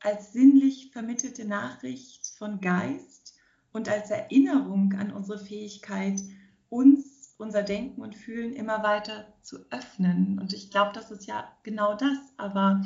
als 0.00 0.32
sinnlich 0.32 0.90
vermittelte 0.92 1.44
Nachricht 1.44 2.26
von 2.38 2.60
Geist 2.60 3.34
und 3.72 3.88
als 3.88 4.10
Erinnerung 4.10 4.94
an 4.94 5.12
unsere 5.12 5.38
Fähigkeit, 5.38 6.20
uns 6.68 7.34
unser 7.38 7.62
Denken 7.62 8.02
und 8.02 8.14
Fühlen 8.14 8.52
immer 8.52 8.82
weiter 8.82 9.26
zu 9.42 9.58
öffnen. 9.70 10.38
Und 10.38 10.52
ich 10.52 10.70
glaube, 10.70 10.92
das 10.94 11.10
ist 11.10 11.26
ja 11.26 11.50
genau 11.62 11.94
das, 11.94 12.18
aber 12.36 12.82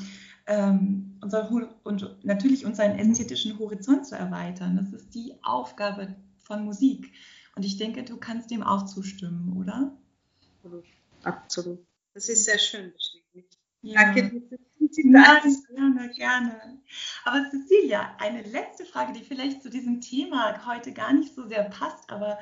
ähm, 0.46 1.18
unser, 1.20 1.50
und 1.82 2.24
natürlich 2.24 2.64
unseren 2.64 2.98
ästhetischen 2.98 3.58
Horizont 3.58 4.06
zu 4.06 4.14
erweitern. 4.14 4.76
Das 4.76 4.92
ist 4.92 5.14
die 5.14 5.34
Aufgabe 5.42 6.14
von 6.38 6.64
Musik. 6.64 7.12
Und 7.56 7.64
ich 7.64 7.78
denke, 7.78 8.04
du 8.04 8.16
kannst 8.16 8.50
dem 8.50 8.62
auch 8.62 8.84
zustimmen, 8.84 9.56
oder? 9.56 9.96
Absolut. 11.22 11.84
Das 12.14 12.28
ist 12.28 12.44
sehr 12.44 12.58
schön. 12.58 12.92
Ja. 13.84 14.02
Danke 14.02 14.42
Ja, 14.96 15.42
gerne, 15.74 16.10
gerne. 16.10 16.78
Aber 17.24 17.50
Cecilia, 17.50 18.16
eine 18.18 18.42
letzte 18.42 18.84
Frage, 18.84 19.12
die 19.12 19.24
vielleicht 19.24 19.62
zu 19.62 19.70
diesem 19.70 20.00
Thema 20.00 20.66
heute 20.66 20.92
gar 20.92 21.12
nicht 21.12 21.34
so 21.34 21.46
sehr 21.46 21.64
passt, 21.64 22.10
aber 22.10 22.38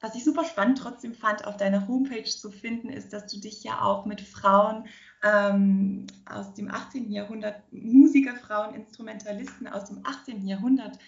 was 0.00 0.14
ich 0.14 0.22
super 0.22 0.44
spannend 0.44 0.78
trotzdem 0.78 1.14
fand, 1.14 1.44
auf 1.44 1.56
deiner 1.56 1.88
Homepage 1.88 2.22
zu 2.22 2.50
finden, 2.50 2.88
ist, 2.88 3.12
dass 3.12 3.26
du 3.26 3.40
dich 3.40 3.64
ja 3.64 3.80
auch 3.80 4.06
mit 4.06 4.20
Frauen 4.20 4.86
ähm, 5.24 6.06
aus 6.24 6.54
dem 6.54 6.70
18. 6.70 7.10
Jahrhundert, 7.10 7.60
Musikerfrauen, 7.72 8.74
Instrumentalisten 8.74 9.66
aus 9.66 9.86
dem 9.86 10.04
18. 10.04 10.46
Jahrhundert 10.46 10.98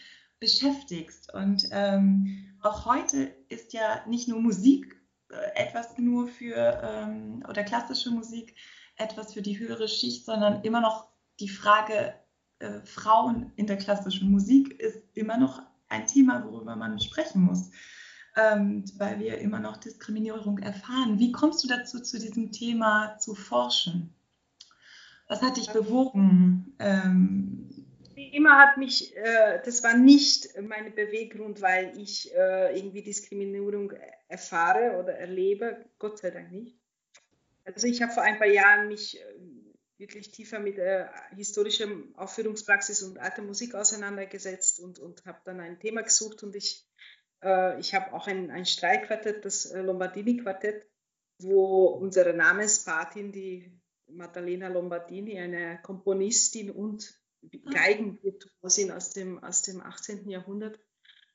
beschäftigst. 0.40 1.32
Und 1.32 1.68
ähm, 1.70 2.56
auch 2.62 2.84
heute 2.84 3.32
ist 3.48 3.72
ja 3.72 4.04
nicht 4.08 4.26
nur 4.26 4.40
Musik 4.40 5.00
äh, 5.30 5.62
etwas 5.62 5.96
nur 5.98 6.26
für, 6.26 6.80
ähm, 6.82 7.44
oder 7.48 7.62
klassische 7.62 8.10
Musik 8.10 8.56
etwas 9.00 9.34
für 9.34 9.42
die 9.42 9.58
höhere 9.58 9.88
Schicht, 9.88 10.24
sondern 10.24 10.62
immer 10.62 10.80
noch 10.80 11.08
die 11.40 11.48
Frage, 11.48 12.14
äh, 12.58 12.80
Frauen 12.84 13.52
in 13.56 13.66
der 13.66 13.78
klassischen 13.78 14.30
Musik 14.30 14.78
ist 14.80 14.98
immer 15.14 15.38
noch 15.38 15.62
ein 15.88 16.06
Thema, 16.06 16.44
worüber 16.44 16.76
man 16.76 17.00
sprechen 17.00 17.42
muss 17.42 17.70
ähm, 18.36 18.84
weil 18.96 19.18
wir 19.18 19.38
immer 19.38 19.60
noch 19.60 19.76
Diskriminierung 19.76 20.58
erfahren. 20.58 21.18
Wie 21.18 21.32
kommst 21.32 21.64
du 21.64 21.68
dazu, 21.68 22.00
zu 22.00 22.18
diesem 22.18 22.52
Thema 22.52 23.16
zu 23.18 23.34
forschen? 23.34 24.14
Was 25.28 25.42
hat 25.42 25.56
dich 25.56 25.70
bewogen? 25.70 26.74
Ähm, 26.78 27.68
immer 28.14 28.58
hat 28.58 28.76
mich, 28.76 29.16
äh, 29.16 29.60
das 29.64 29.82
war 29.82 29.96
nicht 29.96 30.48
mein 30.60 30.94
Beweggrund, 30.94 31.60
weil 31.62 31.96
ich 31.98 32.32
äh, 32.34 32.76
irgendwie 32.76 33.02
Diskriminierung 33.02 33.92
erfahre 34.28 34.98
oder 34.98 35.14
erlebe, 35.14 35.84
Gott 35.98 36.18
sei 36.18 36.30
Dank 36.30 36.52
nicht. 36.52 36.79
Also 37.74 37.86
ich 37.86 38.02
habe 38.02 38.12
vor 38.12 38.22
ein 38.22 38.38
paar 38.38 38.48
Jahren 38.48 38.88
mich 38.88 39.20
äh, 39.20 39.24
wirklich 39.98 40.30
tiefer 40.30 40.58
mit 40.58 40.78
äh, 40.78 41.06
historischer 41.34 41.88
Aufführungspraxis 42.14 43.02
und 43.02 43.18
alter 43.18 43.42
Musik 43.42 43.74
auseinandergesetzt 43.74 44.80
und, 44.80 44.98
und 44.98 45.24
habe 45.26 45.40
dann 45.44 45.60
ein 45.60 45.78
Thema 45.78 46.02
gesucht 46.02 46.42
und 46.42 46.56
ich 46.56 46.86
äh, 47.42 47.78
ich 47.80 47.94
habe 47.94 48.12
auch 48.12 48.26
ein, 48.26 48.50
ein 48.50 48.66
Streikquartett, 48.66 49.44
das 49.44 49.66
äh, 49.66 49.80
Lombardini-Quartett, 49.80 50.86
wo 51.38 51.86
unsere 51.86 52.34
Namenspatin, 52.34 53.32
die 53.32 53.72
Maddalena 54.06 54.68
Lombardini, 54.68 55.38
eine 55.38 55.80
Komponistin 55.82 56.70
und 56.70 57.18
ah. 57.44 57.70
Geigenvirtuosin 57.70 58.90
aus 58.90 59.10
dem, 59.10 59.42
aus 59.42 59.62
dem 59.62 59.82
18. 59.82 60.28
Jahrhundert, 60.28 60.78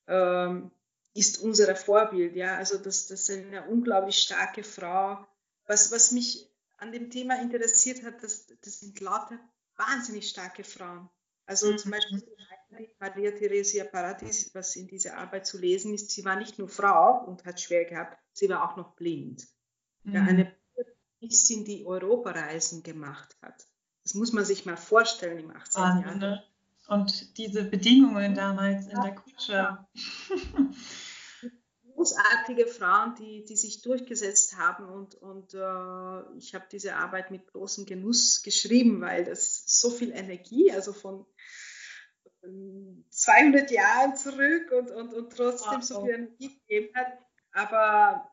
ähm, 0.08 0.72
ist 1.14 1.42
unser 1.42 1.76
Vorbild. 1.76 2.36
Ja? 2.36 2.58
Also 2.58 2.78
das, 2.78 3.08
das 3.08 3.30
ist 3.30 3.38
eine 3.38 3.68
unglaublich 3.68 4.18
starke 4.18 4.64
Frau. 4.64 5.26
Was, 5.68 5.92
was 5.92 6.12
mich 6.12 6.50
an 6.78 6.92
dem 6.92 7.10
Thema 7.10 7.42
interessiert 7.42 8.04
hat, 8.04 8.24
das, 8.24 8.48
das 8.62 8.80
sind 8.80 9.00
lauter 9.00 9.40
wahnsinnig 9.78 10.30
starke 10.30 10.64
Frauen. 10.64 11.10
Also 11.46 11.72
mhm. 11.72 11.78
zum 11.78 11.92
Beispiel 11.92 12.24
Maria 13.00 13.32
Theresia 13.32 13.86
Paradis, 13.86 14.54
was 14.54 14.76
in 14.76 14.88
dieser 14.88 15.18
Arbeit 15.18 15.46
zu 15.46 15.58
lesen 15.58 15.94
ist, 15.94 16.10
sie 16.12 16.26
war 16.26 16.36
nicht 16.36 16.58
nur 16.58 16.68
Frau 16.68 17.24
und 17.26 17.46
hat 17.46 17.62
schwer 17.62 17.86
gehabt, 17.86 18.18
sie 18.34 18.50
war 18.50 18.70
auch 18.70 18.78
noch 18.78 18.96
blind. 18.96 19.48
Mhm. 20.04 20.14
Ja, 20.14 20.24
eine 20.24 20.56
Buddhistin, 21.20 21.66
die 21.66 21.86
Europareisen 21.86 22.84
gemacht 22.84 23.36
hat. 23.42 23.66
Das 24.04 24.14
muss 24.14 24.34
man 24.34 24.46
sich 24.46 24.66
mal 24.66 24.78
vorstellen 24.78 25.40
im 25.40 25.52
18. 25.52 25.82
Jahrhundert. 25.82 26.22
Ne? 26.22 26.44
Und 26.88 27.38
diese 27.38 27.64
Bedingungen 27.64 28.36
damals 28.36 28.88
in 28.88 29.02
der 29.02 29.16
Kutsche. 29.16 29.88
Großartige 31.96 32.68
Frauen, 32.68 33.16
die, 33.16 33.46
die 33.46 33.56
sich 33.56 33.82
durchgesetzt 33.82 34.58
haben 34.58 34.86
und, 34.90 35.16
und 35.16 35.54
äh, 35.54 36.38
ich 36.38 36.54
habe 36.54 36.66
diese 36.72 36.96
Arbeit 36.96 37.32
mit 37.32 37.48
großem 37.48 37.86
Genuss 37.86 38.44
geschrieben, 38.44 39.02
weil 39.02 39.24
das 39.24 39.64
so 39.66 39.90
viel 39.90 40.12
Energie, 40.12 40.72
also 40.72 40.92
von 40.92 41.26
200 43.10 43.72
Jahren 43.72 44.16
zurück 44.16 44.72
und, 44.72 44.92
und, 44.92 45.14
und 45.14 45.36
trotzdem 45.36 45.82
so 45.82 46.06
viel 46.06 46.14
Energie 46.14 46.60
gegeben 46.60 46.94
hat. 46.96 47.18
Aber 47.54 48.30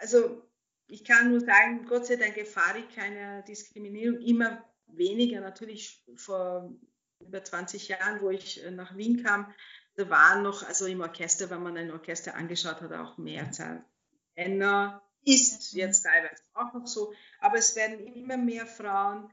also 0.00 0.42
ich 0.86 1.04
kann 1.04 1.30
nur 1.30 1.40
sagen, 1.40 1.84
Gott 1.86 2.06
sei 2.06 2.16
Dank 2.16 2.36
erfahre 2.36 2.78
ich 2.78 2.94
keine 2.94 3.44
Diskriminierung, 3.46 4.20
immer 4.20 4.64
weniger. 4.86 5.40
Natürlich 5.40 6.02
vor 6.16 6.72
über 7.20 7.42
20 7.42 7.88
Jahren, 7.88 8.20
wo 8.22 8.30
ich 8.30 8.64
äh, 8.64 8.70
nach 8.70 8.96
Wien 8.96 9.22
kam, 9.22 9.52
da 9.98 10.08
waren 10.10 10.42
noch, 10.42 10.62
also 10.62 10.86
im 10.86 11.00
Orchester, 11.00 11.50
wenn 11.50 11.62
man 11.62 11.76
ein 11.76 11.90
Orchester 11.90 12.36
angeschaut 12.36 12.80
hat, 12.80 12.92
auch 12.92 13.18
Mehrzahl 13.18 13.84
Männer. 14.36 15.02
Ist 15.24 15.72
jetzt 15.72 16.04
teilweise 16.04 16.42
auch 16.54 16.72
noch 16.72 16.86
so, 16.86 17.12
aber 17.40 17.58
es 17.58 17.74
werden 17.74 17.98
immer 17.98 18.36
mehr 18.36 18.66
Frauen. 18.66 19.30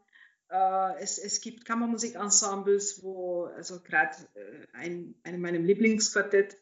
Äh, 0.50 1.00
es, 1.00 1.20
es 1.20 1.40
gibt 1.40 1.64
Kammermusikensembles, 1.64 3.04
wo, 3.04 3.46
also 3.46 3.80
gerade 3.82 4.18
äh, 4.34 4.66
ein, 4.74 5.14
einem 5.24 5.42
meinem 5.42 5.64
Lieblingsquartett, 5.64 6.58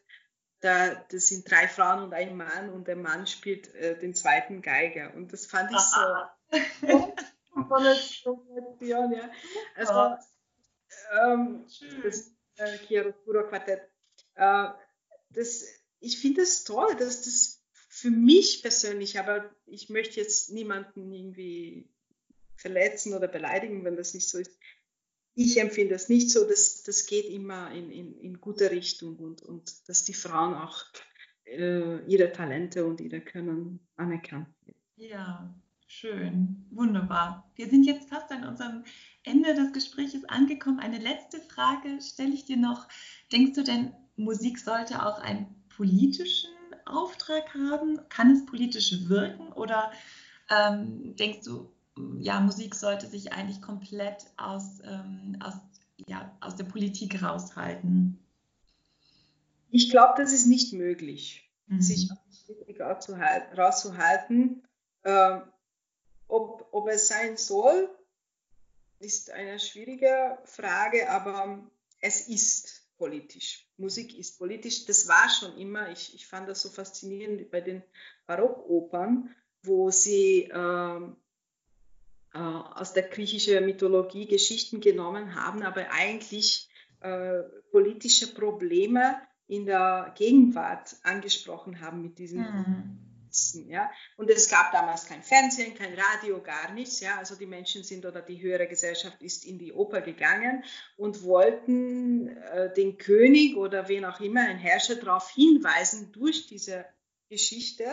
da, 0.60 0.94
das 1.10 1.28
sind 1.28 1.50
drei 1.50 1.66
Frauen 1.66 2.04
und 2.04 2.14
ein 2.14 2.36
Mann 2.36 2.68
und 2.68 2.86
der 2.86 2.96
Mann 2.96 3.26
spielt 3.26 3.74
äh, 3.74 3.98
den 3.98 4.14
zweiten 4.14 4.60
Geiger. 4.60 5.14
Und 5.14 5.32
das 5.32 5.46
fand 5.46 5.70
ich 5.72 5.78
so. 5.78 6.00
von 7.68 7.82
der 7.82 7.96
Kombination, 8.22 9.12
ja. 9.12 9.30
Also, 9.74 10.16
ähm, 11.18 11.64
das 12.02 12.30
äh, 12.56 12.78
Chiaroscuro 12.86 13.48
Quartett. 13.48 13.93
Äh, 14.34 14.68
das, 15.30 15.64
ich 16.00 16.18
finde 16.18 16.42
das 16.42 16.64
toll, 16.64 16.94
dass 16.98 17.24
das 17.24 17.62
für 17.88 18.10
mich 18.10 18.62
persönlich, 18.62 19.18
aber 19.18 19.50
ich 19.66 19.88
möchte 19.88 20.20
jetzt 20.20 20.50
niemanden 20.50 21.12
irgendwie 21.12 21.88
verletzen 22.56 23.14
oder 23.14 23.28
beleidigen, 23.28 23.84
wenn 23.84 23.96
das 23.96 24.14
nicht 24.14 24.28
so 24.28 24.38
ist. 24.38 24.58
Ich 25.34 25.58
empfinde 25.58 25.94
es 25.94 26.08
nicht 26.08 26.30
so, 26.30 26.48
dass 26.48 26.82
das 26.84 27.06
geht 27.06 27.26
immer 27.26 27.72
in, 27.72 27.90
in, 27.90 28.18
in 28.20 28.40
gute 28.40 28.70
Richtung 28.70 29.16
und, 29.16 29.42
und 29.42 29.88
dass 29.88 30.04
die 30.04 30.14
Frauen 30.14 30.54
auch 30.54 30.84
äh, 31.44 32.04
ihre 32.06 32.32
Talente 32.32 32.84
und 32.84 33.00
ihre 33.00 33.20
Können 33.20 33.80
anerkannt 33.96 34.48
werden. 34.64 34.78
Ja, 34.96 35.54
Schön, 35.86 36.66
wunderbar. 36.70 37.48
Wir 37.54 37.68
sind 37.68 37.84
jetzt 37.84 38.08
fast 38.08 38.32
an 38.32 38.44
unserem 38.44 38.84
Ende 39.22 39.54
des 39.54 39.72
Gesprächs 39.72 40.24
angekommen. 40.24 40.80
Eine 40.80 40.98
letzte 40.98 41.38
Frage 41.40 42.00
stelle 42.00 42.32
ich 42.32 42.46
dir 42.46 42.56
noch. 42.56 42.88
Denkst 43.30 43.52
du 43.52 43.62
denn, 43.62 43.92
Musik 44.16 44.58
sollte 44.58 45.04
auch 45.04 45.18
einen 45.18 45.46
politischen 45.76 46.50
Auftrag 46.84 47.54
haben? 47.54 48.00
Kann 48.08 48.30
es 48.30 48.46
politisch 48.46 49.08
wirken? 49.08 49.52
Oder 49.52 49.92
ähm, 50.50 51.16
denkst 51.16 51.44
du, 51.44 51.70
ja, 52.18 52.40
Musik 52.40 52.74
sollte 52.74 53.06
sich 53.06 53.32
eigentlich 53.32 53.62
komplett 53.62 54.26
aus, 54.36 54.80
ähm, 54.84 55.38
aus, 55.40 55.54
ja, 56.06 56.36
aus 56.40 56.56
der 56.56 56.64
Politik 56.64 57.22
raushalten? 57.22 58.18
Ich 59.70 59.90
glaube, 59.90 60.14
das 60.16 60.32
ist 60.32 60.46
nicht 60.46 60.72
möglich, 60.72 61.50
mhm. 61.66 61.80
sich 61.80 62.10
aus 62.10 62.44
der 62.46 62.54
Politik 62.54 62.80
rauszuhalten. 63.56 64.62
Ähm, 65.04 65.42
ob, 66.28 66.68
ob 66.72 66.88
es 66.88 67.08
sein 67.08 67.36
soll, 67.36 67.88
ist 68.98 69.30
eine 69.30 69.60
schwierige 69.60 70.38
Frage, 70.44 71.10
aber 71.10 71.58
es 72.00 72.28
ist 72.28 72.88
politisch. 72.96 73.63
Musik 73.76 74.18
ist 74.18 74.38
politisch. 74.38 74.86
Das 74.86 75.08
war 75.08 75.28
schon 75.28 75.56
immer. 75.58 75.90
Ich, 75.90 76.14
ich 76.14 76.26
fand 76.26 76.48
das 76.48 76.62
so 76.62 76.68
faszinierend 76.68 77.50
bei 77.50 77.60
den 77.60 77.82
Barockopern, 78.26 79.30
wo 79.62 79.90
sie 79.90 80.44
äh, 80.44 81.00
äh, 82.34 82.38
aus 82.38 82.92
der 82.92 83.04
griechischen 83.04 83.64
Mythologie 83.64 84.26
Geschichten 84.26 84.80
genommen 84.80 85.34
haben, 85.34 85.62
aber 85.62 85.90
eigentlich 85.90 86.68
äh, 87.00 87.42
politische 87.70 88.32
Probleme 88.32 89.16
in 89.46 89.66
der 89.66 90.14
Gegenwart 90.16 90.96
angesprochen 91.02 91.80
haben 91.80 92.02
mit 92.02 92.18
diesen 92.18 92.40
mhm 92.40 93.03
sitzen. 93.34 93.68
Ja? 93.68 93.90
Und 94.16 94.30
es 94.30 94.48
gab 94.48 94.72
damals 94.72 95.06
kein 95.06 95.22
Fernsehen, 95.22 95.74
kein 95.74 95.94
Radio, 95.94 96.40
gar 96.42 96.72
nichts. 96.72 97.00
Ja? 97.00 97.18
Also 97.18 97.36
die 97.36 97.46
Menschen 97.46 97.84
sind 97.84 98.06
oder 98.06 98.22
die 98.22 98.40
höhere 98.40 98.66
Gesellschaft 98.66 99.20
ist 99.22 99.44
in 99.44 99.58
die 99.58 99.72
Oper 99.72 100.00
gegangen 100.00 100.64
und 100.96 101.22
wollten 101.22 102.28
äh, 102.28 102.72
den 102.74 102.96
König 102.96 103.56
oder 103.56 103.88
wen 103.88 104.04
auch 104.04 104.20
immer, 104.20 104.40
einen 104.40 104.58
Herrscher 104.58 104.96
darauf 104.96 105.30
hinweisen 105.30 106.12
durch 106.12 106.46
diese 106.46 106.84
Geschichte, 107.28 107.84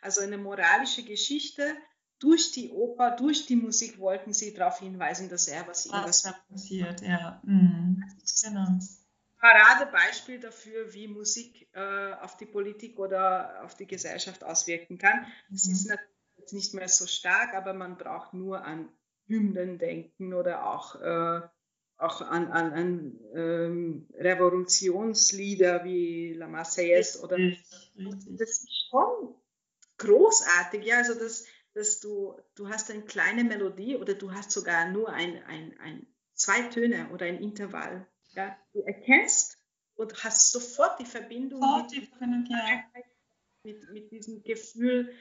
also 0.00 0.20
eine 0.20 0.38
moralische 0.38 1.02
Geschichte, 1.02 1.76
durch 2.18 2.52
die 2.52 2.70
Oper, 2.70 3.10
durch 3.10 3.46
die 3.46 3.56
Musik 3.56 3.98
wollten 3.98 4.32
sie 4.32 4.54
darauf 4.54 4.78
hinweisen, 4.78 5.28
dass 5.28 5.48
er 5.48 5.66
was, 5.68 5.86
was 5.90 6.22
da 6.22 6.34
passiert. 6.48 7.02
Ja, 7.02 7.42
mhm. 7.44 8.02
genau. 8.42 8.78
Paradebeispiel 9.38 10.40
dafür, 10.40 10.92
wie 10.94 11.08
Musik 11.08 11.68
äh, 11.72 12.14
auf 12.14 12.36
die 12.36 12.46
Politik 12.46 12.98
oder 12.98 13.62
auf 13.64 13.76
die 13.76 13.86
Gesellschaft 13.86 14.42
auswirken 14.42 14.98
kann. 14.98 15.26
Es 15.52 15.66
mhm. 15.66 15.72
ist 15.72 15.88
natürlich 15.88 16.52
nicht 16.52 16.74
mehr 16.74 16.88
so 16.88 17.06
stark, 17.06 17.54
aber 17.54 17.74
man 17.74 17.98
braucht 17.98 18.32
nur 18.32 18.64
an 18.64 18.88
Hymnen 19.26 19.78
denken 19.78 20.32
oder 20.32 20.66
auch, 20.66 20.94
äh, 21.00 21.40
auch 21.98 22.20
an, 22.22 22.50
an, 22.50 22.72
an 22.72 23.20
ähm, 23.34 24.08
Revolutionslieder 24.14 25.84
wie 25.84 26.34
La 26.34 26.46
Marseillaise 26.46 27.20
oder 27.20 27.36
das 27.36 28.50
ist 28.50 28.88
schon 28.90 29.34
großartig, 29.98 30.84
ja, 30.84 30.98
also 30.98 31.14
dass, 31.14 31.46
dass 31.74 32.00
du, 32.00 32.38
du 32.54 32.68
hast 32.68 32.90
eine 32.90 33.02
kleine 33.02 33.44
Melodie 33.44 33.96
oder 33.96 34.14
du 34.14 34.32
hast 34.32 34.50
sogar 34.50 34.90
nur 34.90 35.08
ein, 35.10 35.42
ein, 35.44 35.76
ein 35.80 36.06
zwei 36.34 36.62
Töne 36.68 37.10
oder 37.12 37.26
ein 37.26 37.42
Intervall 37.42 38.06
ja, 38.36 38.56
du 38.72 38.82
erkennst 38.82 39.58
und 39.94 40.22
hast 40.22 40.52
sofort 40.52 41.00
die 41.00 41.06
Verbindung, 41.06 41.60
sofort 41.60 41.90
die 41.90 42.06
Verbindung 42.06 42.46
ja. 42.50 42.84
mit, 43.62 43.90
mit 43.90 44.12
diesem 44.12 44.42
Gefühl, 44.42 45.12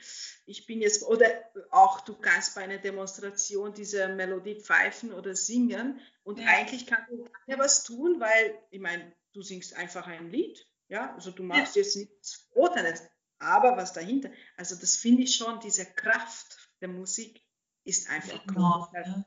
ich 0.45 0.66
bin 0.66 0.82
jetzt, 0.82 1.03
oder 1.03 1.26
auch 1.72 2.01
du 2.01 2.16
kannst 2.16 2.55
bei 2.55 2.61
einer 2.61 2.78
Demonstration 2.78 3.74
diese 3.74 4.09
Melodie 4.09 4.59
pfeifen 4.59 5.13
oder 5.13 5.36
singen 5.36 5.99
und 6.24 6.39
ja. 6.39 6.47
eigentlich 6.47 6.86
kann 6.86 7.05
du 7.09 7.26
ja 7.47 7.57
was 7.57 7.84
tun, 7.84 8.20
weil, 8.20 8.59
ich 8.70 8.82
meine, 8.82 9.13
du 9.34 9.41
singst 9.41 9.76
einfach 9.76 10.07
ein 10.07 10.30
Lied, 10.30 10.68
ja, 10.89 11.13
also 11.16 11.32
du 11.32 11.43
machst 11.43 11.76
ja. 11.76 11.82
jetzt 11.82 11.95
nichts 11.95 12.49
Verbotenes, 12.51 13.01
aber 13.39 13.78
was 13.78 13.93
dahinter, 13.93 14.30
also 14.57 14.76
das 14.76 14.97
finde 14.97 15.24
ich 15.24 15.36
schon, 15.36 15.59
diese 15.61 15.86
Kraft 15.86 16.70
der 16.82 16.89
Musik 16.89 17.41
ist 17.86 18.09
einfach. 18.09 18.43
Ja. 18.53 19.26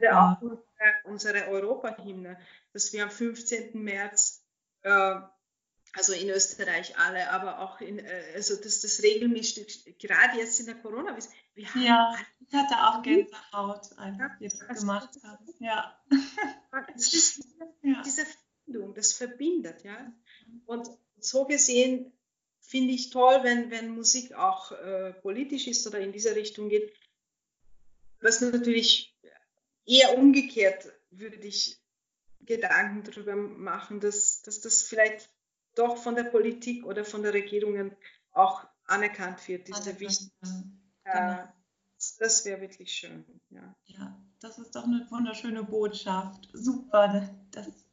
Ja. 0.00 0.32
Auch 0.32 0.42
unsere, 0.42 0.94
unsere 1.04 1.48
Europahymne, 1.48 2.38
dass 2.72 2.92
wir 2.92 3.04
am 3.04 3.10
15. 3.10 3.82
März, 3.82 4.44
äh, 4.82 5.20
also 5.94 6.12
in 6.12 6.28
Österreich 6.28 6.98
alle, 6.98 7.30
aber 7.30 7.60
auch 7.60 7.80
in, 7.80 7.98
äh, 7.98 8.32
also 8.34 8.56
dass 8.56 8.80
das 8.80 9.02
regelmäßig, 9.02 9.96
gerade 9.98 10.38
jetzt 10.38 10.60
in 10.60 10.66
der 10.66 10.74
Corona, 10.76 11.16
wir 11.54 11.74
haben 11.74 11.82
ja, 11.82 12.14
ich 12.46 12.54
hatte 12.54 12.74
auch 12.74 13.02
Gänsehaut, 13.02 13.96
als 13.96 14.18
ja, 14.18 14.36
das 14.68 14.80
gemacht 14.80 15.10
haben. 15.22 15.46
Ja. 15.58 15.98
Das 16.94 17.12
ist 17.14 17.44
ja. 17.82 18.02
diese 18.04 18.26
Verbindung, 18.26 18.94
das 18.94 19.14
verbindet, 19.14 19.82
ja. 19.84 20.12
Und 20.66 20.90
so 21.18 21.46
gesehen 21.46 22.12
finde 22.60 22.92
ich 22.92 23.10
toll, 23.10 23.38
wenn, 23.42 23.70
wenn 23.70 23.88
Musik 23.88 24.34
auch 24.34 24.72
äh, 24.72 25.12
politisch 25.14 25.66
ist 25.68 25.86
oder 25.86 26.00
in 26.00 26.12
diese 26.12 26.34
Richtung 26.34 26.68
geht. 26.68 26.92
Was 28.20 28.40
natürlich 28.40 29.15
eher 29.86 30.18
umgekehrt 30.18 30.92
würde 31.10 31.36
ich 31.36 31.80
Gedanken 32.40 33.02
darüber 33.04 33.36
machen, 33.36 34.00
dass, 34.00 34.42
dass 34.42 34.60
das 34.60 34.82
vielleicht 34.82 35.30
doch 35.74 35.96
von 35.96 36.14
der 36.14 36.24
Politik 36.24 36.84
oder 36.84 37.04
von 37.04 37.22
der 37.22 37.34
Regierung 37.34 37.92
auch 38.32 38.66
anerkannt 38.86 39.46
wird, 39.48 39.68
diese 39.68 39.98
wichtige. 39.98 40.30
Äh, 41.04 41.12
genau. 41.12 41.52
das 42.18 42.44
wäre 42.44 42.60
wirklich 42.60 42.92
schön. 42.92 43.24
Ja. 43.50 43.74
ja, 43.86 44.18
das 44.40 44.58
ist 44.58 44.76
doch 44.76 44.84
eine 44.84 45.06
wunderschöne 45.10 45.64
Botschaft. 45.64 46.48
Super, 46.52 47.28
das 47.50 47.68
ist 47.68 47.86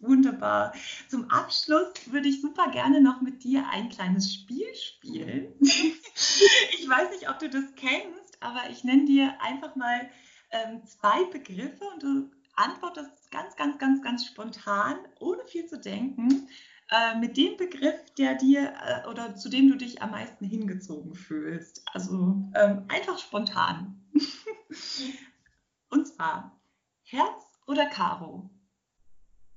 wunderbar. 0.00 0.72
Zum 1.08 1.30
Abschluss 1.30 1.92
würde 2.06 2.28
ich 2.28 2.40
super 2.40 2.70
gerne 2.70 3.00
noch 3.00 3.20
mit 3.20 3.44
dir 3.44 3.66
ein 3.70 3.88
kleines 3.90 4.34
Spiel 4.34 4.74
spielen. 4.74 5.54
ich 5.60 6.88
weiß 6.88 7.10
nicht, 7.10 7.28
ob 7.28 7.38
du 7.38 7.48
das 7.48 7.64
kennst, 7.76 8.42
aber 8.42 8.70
ich 8.70 8.84
nenne 8.84 9.04
dir 9.04 9.40
einfach 9.40 9.76
mal 9.76 10.10
ähm, 10.50 10.84
zwei 10.84 11.24
Begriffe 11.26 11.84
und 11.94 12.02
du 12.02 12.30
antwortest 12.56 13.30
ganz, 13.30 13.56
ganz, 13.56 13.78
ganz, 13.78 14.02
ganz 14.02 14.26
spontan, 14.26 14.96
ohne 15.18 15.44
viel 15.46 15.66
zu 15.66 15.78
denken, 15.78 16.48
äh, 16.90 17.16
mit 17.16 17.36
dem 17.36 17.56
Begriff, 17.56 17.98
der 18.18 18.34
dir 18.34 18.74
äh, 18.84 19.08
oder 19.08 19.36
zu 19.36 19.48
dem 19.48 19.70
du 19.70 19.76
dich 19.76 20.02
am 20.02 20.10
meisten 20.10 20.44
hingezogen 20.44 21.14
fühlst. 21.14 21.82
Also 21.92 22.50
ähm, 22.54 22.84
einfach 22.88 23.18
spontan. 23.18 24.04
Und 25.88 26.06
zwar 26.06 26.60
Herz 27.02 27.44
oder 27.66 27.86
Karo? 27.86 28.50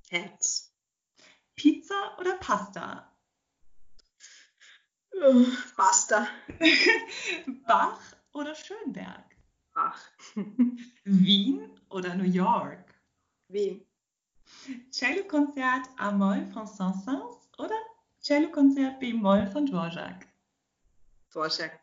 Herz. 0.10 0.74
Pizza 1.56 2.18
oder 2.20 2.36
Pasta? 2.38 3.12
Pasta. 5.76 6.28
Bach 7.68 8.00
oder 8.34 8.56
Schönberg? 8.56 9.33
Bach. 9.74 10.00
Wien 11.04 11.70
oder 11.90 12.16
New 12.16 12.24
York? 12.30 12.94
Wien. 13.48 13.86
Cello-Konzert 14.92 15.88
A-Moll 15.98 16.46
von 16.48 16.68
Saint-Saëns 16.68 17.50
oder 17.58 17.76
Cello-Konzert 18.22 19.00
B-Moll 19.00 19.48
von 19.48 19.66
Dvorak? 19.66 20.28
Dvorak. 21.32 21.80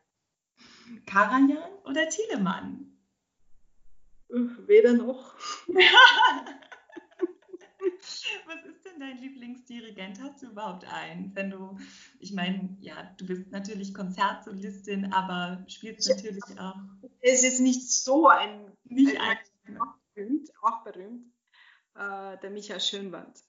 Karajan 1.06 1.72
oder 1.84 2.08
Thielemann? 2.08 2.90
Weder 4.28 4.94
noch. 4.94 5.34
Was 8.46 8.64
ist 8.66 8.84
denn 8.84 9.00
dein 9.00 9.18
Lieblingsdirigent? 9.18 10.20
Hast 10.20 10.42
du 10.42 10.48
überhaupt 10.48 10.84
einen? 10.84 11.34
Wenn 11.34 11.50
du, 11.50 11.78
ich 12.18 12.32
meine, 12.32 12.76
ja, 12.80 13.14
du 13.18 13.26
bist 13.26 13.50
natürlich 13.50 13.92
Konzertsolistin, 13.94 15.12
aber 15.12 15.64
spielst 15.68 16.08
natürlich 16.08 16.44
auch. 16.58 16.76
Es 17.20 17.44
ist 17.44 17.60
nicht 17.60 17.90
so 17.90 18.28
ein. 18.28 18.76
Nicht 18.84 19.20
ein. 19.20 19.38
ein 19.64 19.80
auch 19.80 19.94
berühmt, 20.14 20.50
auch 20.62 20.84
berühmt. 20.84 21.26
Äh, 21.94 22.38
der 22.38 22.50
Michael 22.50 22.80
Schönwand. 22.80 23.42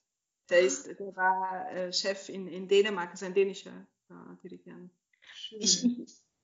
Der, 0.48 0.60
ist, 0.60 0.86
der 0.86 1.16
war 1.16 1.70
äh, 1.72 1.92
Chef 1.92 2.28
in, 2.28 2.46
in 2.46 2.68
Dänemark, 2.68 3.10
also 3.10 3.24
ein 3.26 3.34
dänischer 3.34 3.86
äh, 4.10 4.36
Dirigent. 4.42 4.92
Ich, 5.50 5.84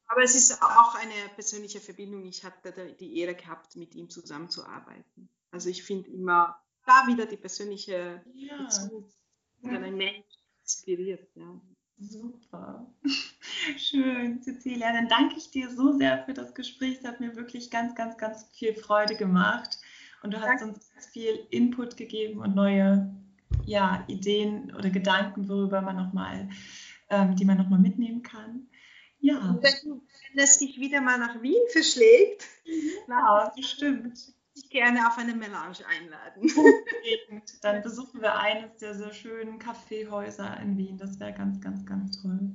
aber 0.07 0.23
es 0.23 0.35
ist 0.35 0.63
auch 0.63 0.95
eine 0.95 1.29
persönliche 1.35 1.81
Verbindung. 1.81 2.25
Ich 2.25 2.45
hatte 2.45 2.95
die 2.95 3.19
Ehre 3.19 3.35
gehabt, 3.35 3.77
mit 3.77 3.95
ihm 3.95 4.09
zusammenzuarbeiten. 4.09 5.29
Also 5.51 5.69
ich 5.69 5.83
finde 5.83 6.11
immer 6.11 6.59
da 6.87 7.07
wieder 7.07 7.27
die 7.27 7.37
persönliche 7.37 8.25
ja. 8.33 8.63
Beziehung, 8.63 9.11
wenn 9.61 9.85
ein 9.85 9.97
Mensch 9.97 10.27
inspiriert. 10.63 11.29
Ja. 11.35 11.61
Super. 11.99 12.95
Schön, 13.77 14.43
Cecilia. 14.43 14.93
Dann 14.93 15.09
danke 15.09 15.37
ich 15.37 15.51
dir 15.51 15.71
so 15.71 15.97
sehr 15.97 16.25
für 16.25 16.35
das 16.35 16.55
Gespräch. 16.55 16.99
Es 17.01 17.09
hat 17.09 17.21
mir 17.21 17.37
wirklich 17.37 17.71
ganz, 17.71 17.95
ganz, 17.95 18.17
ganz 18.17 18.45
viel 18.53 18.75
Freude 18.75 19.17
gemacht. 19.17 19.79
Und 20.23 20.35
du 20.35 20.41
hast 20.41 20.63
uns 20.63 20.91
ganz 20.93 21.07
viel 21.07 21.47
Input 21.51 21.97
gegeben 21.97 22.41
und 22.41 22.55
neue 22.55 23.15
ja, 23.65 24.05
Ideen 24.09 24.75
oder 24.75 24.91
Gedanken, 24.91 25.49
worüber 25.49 25.81
man 25.81 25.97
noch 25.97 26.13
mal, 26.13 26.49
ähm, 27.11 27.37
die 27.37 27.45
man 27.45 27.59
nochmal 27.59 27.79
mitnehmen 27.79 28.23
kann. 28.23 28.69
Ja. 29.21 29.59
Wenn, 29.61 30.01
wenn 30.01 30.45
es 30.45 30.59
dich 30.59 30.79
wieder 30.79 31.01
mal 31.01 31.19
nach 31.19 31.43
Wien 31.43 31.63
verschlägt, 31.73 32.45
ja, 33.09 33.53
bestimmt 33.57 34.19
dich 34.59 34.71
gerne 34.71 35.07
auf 35.07 35.19
eine 35.19 35.35
Melange 35.35 35.79
einladen. 35.87 36.51
Dann 37.63 37.83
besuchen 37.83 38.21
wir 38.21 38.37
eines 38.39 38.77
der 38.79 38.95
sehr 38.95 39.13
schönen 39.13 39.59
Kaffeehäuser 39.59 40.59
in 40.61 40.77
Wien. 40.77 40.99
Das 40.99 41.19
wäre 41.21 41.33
ganz, 41.33 41.61
ganz, 41.61 41.85
ganz 41.87 42.21
toll. 42.23 42.51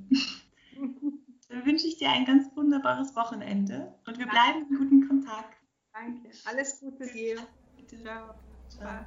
Dann 1.48 1.66
wünsche 1.66 1.86
ich 1.86 1.98
dir 1.98 2.10
ein 2.10 2.24
ganz 2.24 2.54
wunderbares 2.56 3.14
Wochenende 3.14 3.94
und 4.06 4.18
wir 4.18 4.26
bleiben 4.26 4.66
in 4.70 4.76
guten 4.76 5.08
Kontakt. 5.08 5.56
Danke. 5.92 6.30
Alles 6.44 6.80
Gute 6.80 7.06
dir. 7.06 7.36
Ciao. 8.02 8.34
Ciao. 8.68 9.06